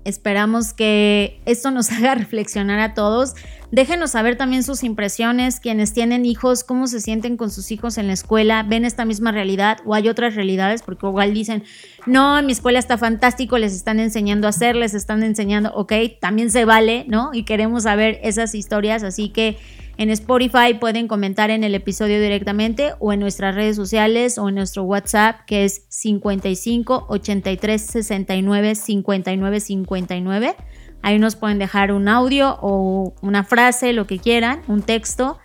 Esperamos 0.04 0.72
que 0.74 1.42
esto 1.46 1.72
nos 1.72 1.92
haga 1.92 2.14
reflexionar 2.14 2.80
a 2.80 2.94
todos. 2.94 3.34
Déjenos 3.72 4.12
saber 4.12 4.38
también 4.38 4.62
sus 4.62 4.84
impresiones, 4.84 5.60
quienes 5.60 5.94
tienen 5.94 6.28
hijos, 6.28 6.64
cómo 6.64 6.86
se 6.86 7.02
sienten 7.02 7.38
con 7.38 7.50
sus 7.50 7.72
hijos 7.72 7.98
en 7.98 8.06
la 8.06 8.14
escuela, 8.14 8.62
ven 8.62 8.86
esta 8.86 9.04
misma 9.04 9.32
realidad 9.32 9.80
o 9.84 9.96
hay 9.96 10.08
otras 10.08 10.36
realidades, 10.36 10.84
porque 10.84 11.08
igual 11.08 11.34
dicen, 11.34 11.64
no, 12.06 12.42
mi 12.44 12.52
escuela 12.52 12.78
está 12.78 13.00
fantástico, 13.00 13.58
les 13.58 13.74
están 13.74 14.00
enseñando 14.00 14.46
a 14.46 14.52
hacer, 14.52 14.76
les 14.76 14.94
están 14.94 15.24
enseñando, 15.24 15.74
ok, 15.74 15.92
también 16.22 16.52
se 16.52 16.66
vale, 16.66 17.06
¿no? 17.08 17.32
Y 17.34 17.44
queremos 17.44 17.84
saber 17.84 18.20
esas 18.22 18.54
historias, 18.54 19.02
así 19.02 19.30
que 19.30 19.58
en 19.98 20.10
Spotify 20.10 20.74
pueden 20.80 21.08
comentar 21.08 21.50
en 21.50 21.64
el 21.64 21.74
episodio 21.74 22.20
directamente 22.20 22.94
o 23.00 23.14
en 23.14 23.20
nuestras 23.22 23.56
redes 23.56 23.76
sociales 23.76 24.38
o 24.38 24.50
en 24.50 24.56
nuestro 24.56 24.84
WhatsApp 24.84 25.46
que 25.48 25.64
es 25.64 25.86
55 25.90 27.06
83 27.08 27.82
69 27.82 28.76
59 28.76 29.60
59. 29.60 30.56
Ahí 31.02 31.20
nos 31.20 31.36
pueden 31.36 31.60
dejar 31.60 31.92
un 31.92 32.08
audio 32.08 32.58
o 32.62 33.14
una 33.22 33.44
frase, 33.44 33.94
lo 33.94 34.08
que 34.08 34.20
quieran, 34.20 34.62
un 34.68 34.82
texto 34.82 35.40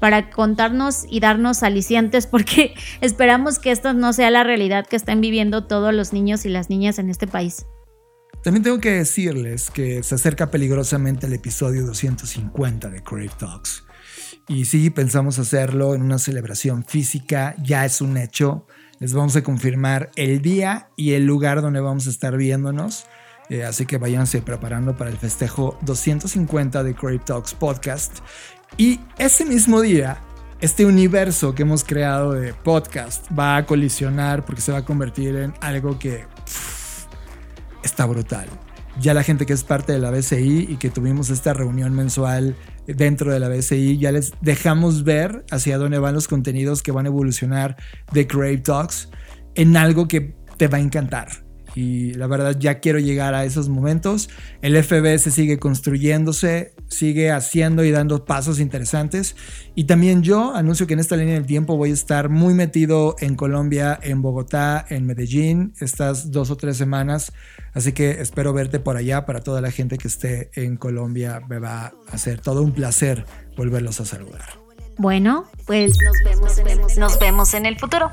para 0.00 0.28
contarnos 0.28 1.06
y 1.08 1.20
darnos 1.20 1.62
alicientes 1.62 2.26
porque 2.30 2.74
esperamos 3.00 3.58
que 3.58 3.70
esta 3.70 3.94
no 3.94 4.12
sea 4.12 4.30
la 4.30 4.44
realidad 4.44 4.86
que 4.86 4.96
están 4.96 5.20
viviendo 5.22 5.64
todos 5.64 5.94
los 5.94 6.12
niños 6.12 6.44
y 6.44 6.50
las 6.50 6.68
niñas 6.68 6.98
en 6.98 7.08
este 7.08 7.26
país. 7.26 7.64
También 8.42 8.62
tengo 8.62 8.78
que 8.78 8.90
decirles 8.90 9.70
que 9.70 10.02
se 10.02 10.16
acerca 10.16 10.50
peligrosamente 10.50 11.26
el 11.26 11.32
episodio 11.32 11.86
250 11.86 12.90
de 12.90 13.02
Crave 13.02 13.30
Talks. 13.38 13.84
Y 14.46 14.66
sí, 14.66 14.90
pensamos 14.90 15.38
hacerlo 15.38 15.94
en 15.94 16.02
una 16.02 16.18
celebración 16.18 16.84
física, 16.84 17.54
ya 17.62 17.84
es 17.84 18.00
un 18.00 18.16
hecho. 18.18 18.66
Les 18.98 19.14
vamos 19.14 19.36
a 19.36 19.42
confirmar 19.42 20.10
el 20.16 20.42
día 20.42 20.88
y 20.96 21.12
el 21.12 21.24
lugar 21.24 21.62
donde 21.62 21.80
vamos 21.80 22.06
a 22.06 22.10
estar 22.10 22.36
viéndonos. 22.36 23.06
Eh, 23.48 23.64
así 23.64 23.86
que 23.86 23.98
váyanse 23.98 24.42
preparando 24.42 24.96
para 24.96 25.10
el 25.10 25.16
festejo 25.16 25.78
250 25.82 26.82
de 26.82 26.94
Crave 26.94 27.20
Talks 27.20 27.54
Podcast. 27.54 28.18
Y 28.76 29.00
ese 29.18 29.46
mismo 29.46 29.80
día, 29.80 30.18
este 30.60 30.84
universo 30.84 31.54
que 31.54 31.62
hemos 31.62 31.82
creado 31.82 32.32
de 32.32 32.52
podcast 32.52 33.26
va 33.36 33.56
a 33.56 33.66
colisionar 33.66 34.44
porque 34.44 34.60
se 34.60 34.72
va 34.72 34.78
a 34.78 34.84
convertir 34.84 35.36
en 35.36 35.54
algo 35.60 35.98
que 35.98 36.26
está 37.82 38.04
brutal. 38.04 38.48
Ya 39.00 39.12
la 39.12 39.22
gente 39.22 39.44
que 39.44 39.52
es 39.52 39.64
parte 39.64 39.92
de 39.92 39.98
la 39.98 40.10
BCI 40.10 40.68
y 40.70 40.76
que 40.76 40.90
tuvimos 40.90 41.30
esta 41.30 41.52
reunión 41.52 41.94
mensual 41.94 42.56
dentro 42.86 43.32
de 43.32 43.40
la 43.40 43.48
BCI. 43.48 43.98
Ya 43.98 44.12
les 44.12 44.32
dejamos 44.40 45.04
ver 45.04 45.44
hacia 45.50 45.78
dónde 45.78 45.98
van 45.98 46.14
los 46.14 46.28
contenidos 46.28 46.82
que 46.82 46.92
van 46.92 47.06
a 47.06 47.08
evolucionar 47.08 47.76
de 48.12 48.26
Crave 48.26 48.58
Talks 48.58 49.10
en 49.54 49.76
algo 49.76 50.08
que 50.08 50.36
te 50.56 50.68
va 50.68 50.78
a 50.78 50.80
encantar 50.80 51.43
y 51.74 52.14
la 52.14 52.26
verdad 52.26 52.56
ya 52.58 52.80
quiero 52.80 52.98
llegar 52.98 53.34
a 53.34 53.44
esos 53.44 53.68
momentos. 53.68 54.30
El 54.62 54.82
FBS 54.82 55.32
sigue 55.32 55.58
construyéndose, 55.58 56.72
sigue 56.88 57.30
haciendo 57.30 57.84
y 57.84 57.90
dando 57.90 58.24
pasos 58.24 58.60
interesantes. 58.60 59.36
Y 59.74 59.84
también 59.84 60.22
yo 60.22 60.54
anuncio 60.54 60.86
que 60.86 60.94
en 60.94 61.00
esta 61.00 61.16
línea 61.16 61.34
del 61.34 61.46
tiempo 61.46 61.76
voy 61.76 61.90
a 61.90 61.94
estar 61.94 62.28
muy 62.28 62.54
metido 62.54 63.16
en 63.18 63.34
Colombia, 63.34 63.98
en 64.02 64.22
Bogotá, 64.22 64.86
en 64.88 65.06
Medellín, 65.06 65.74
estas 65.80 66.30
dos 66.30 66.50
o 66.50 66.56
tres 66.56 66.76
semanas. 66.76 67.32
Así 67.72 67.92
que 67.92 68.22
espero 68.22 68.52
verte 68.52 68.78
por 68.78 68.96
allá 68.96 69.26
para 69.26 69.40
toda 69.40 69.60
la 69.60 69.70
gente 69.70 69.98
que 69.98 70.08
esté 70.08 70.50
en 70.54 70.76
Colombia. 70.76 71.40
Me 71.48 71.58
va 71.58 71.86
a 71.86 71.92
hacer 72.12 72.40
todo 72.40 72.62
un 72.62 72.72
placer 72.72 73.24
volverlos 73.56 74.00
a 74.00 74.04
saludar. 74.04 74.64
Bueno, 74.96 75.46
pues 75.66 75.96
nos 76.04 76.56
vemos, 76.62 76.96
nos 76.96 77.18
vemos 77.18 77.54
en 77.54 77.66
el 77.66 77.76
futuro. 77.78 78.12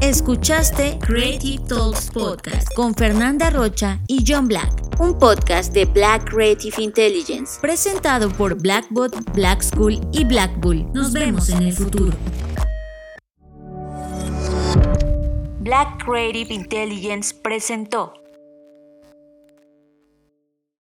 Escuchaste 0.00 0.98
Creative 0.98 1.62
Talks 1.68 2.10
Podcast 2.10 2.72
con 2.74 2.94
Fernanda 2.94 3.50
Rocha 3.50 4.00
y 4.08 4.24
John 4.26 4.48
Black, 4.48 4.72
un 4.98 5.18
podcast 5.18 5.74
de 5.74 5.84
Black 5.84 6.24
Creative 6.30 6.74
Intelligence, 6.82 7.60
presentado 7.60 8.30
por 8.30 8.54
Blackbot, 8.54 9.14
Black 9.34 9.62
School 9.62 10.00
y 10.10 10.24
Black 10.24 10.58
Bull. 10.58 10.90
Nos 10.94 11.12
vemos 11.12 11.50
en 11.50 11.64
el 11.64 11.74
futuro. 11.74 12.16
Black 15.58 16.02
Creative 16.02 16.54
Intelligence 16.54 17.34
presentó 17.34 18.19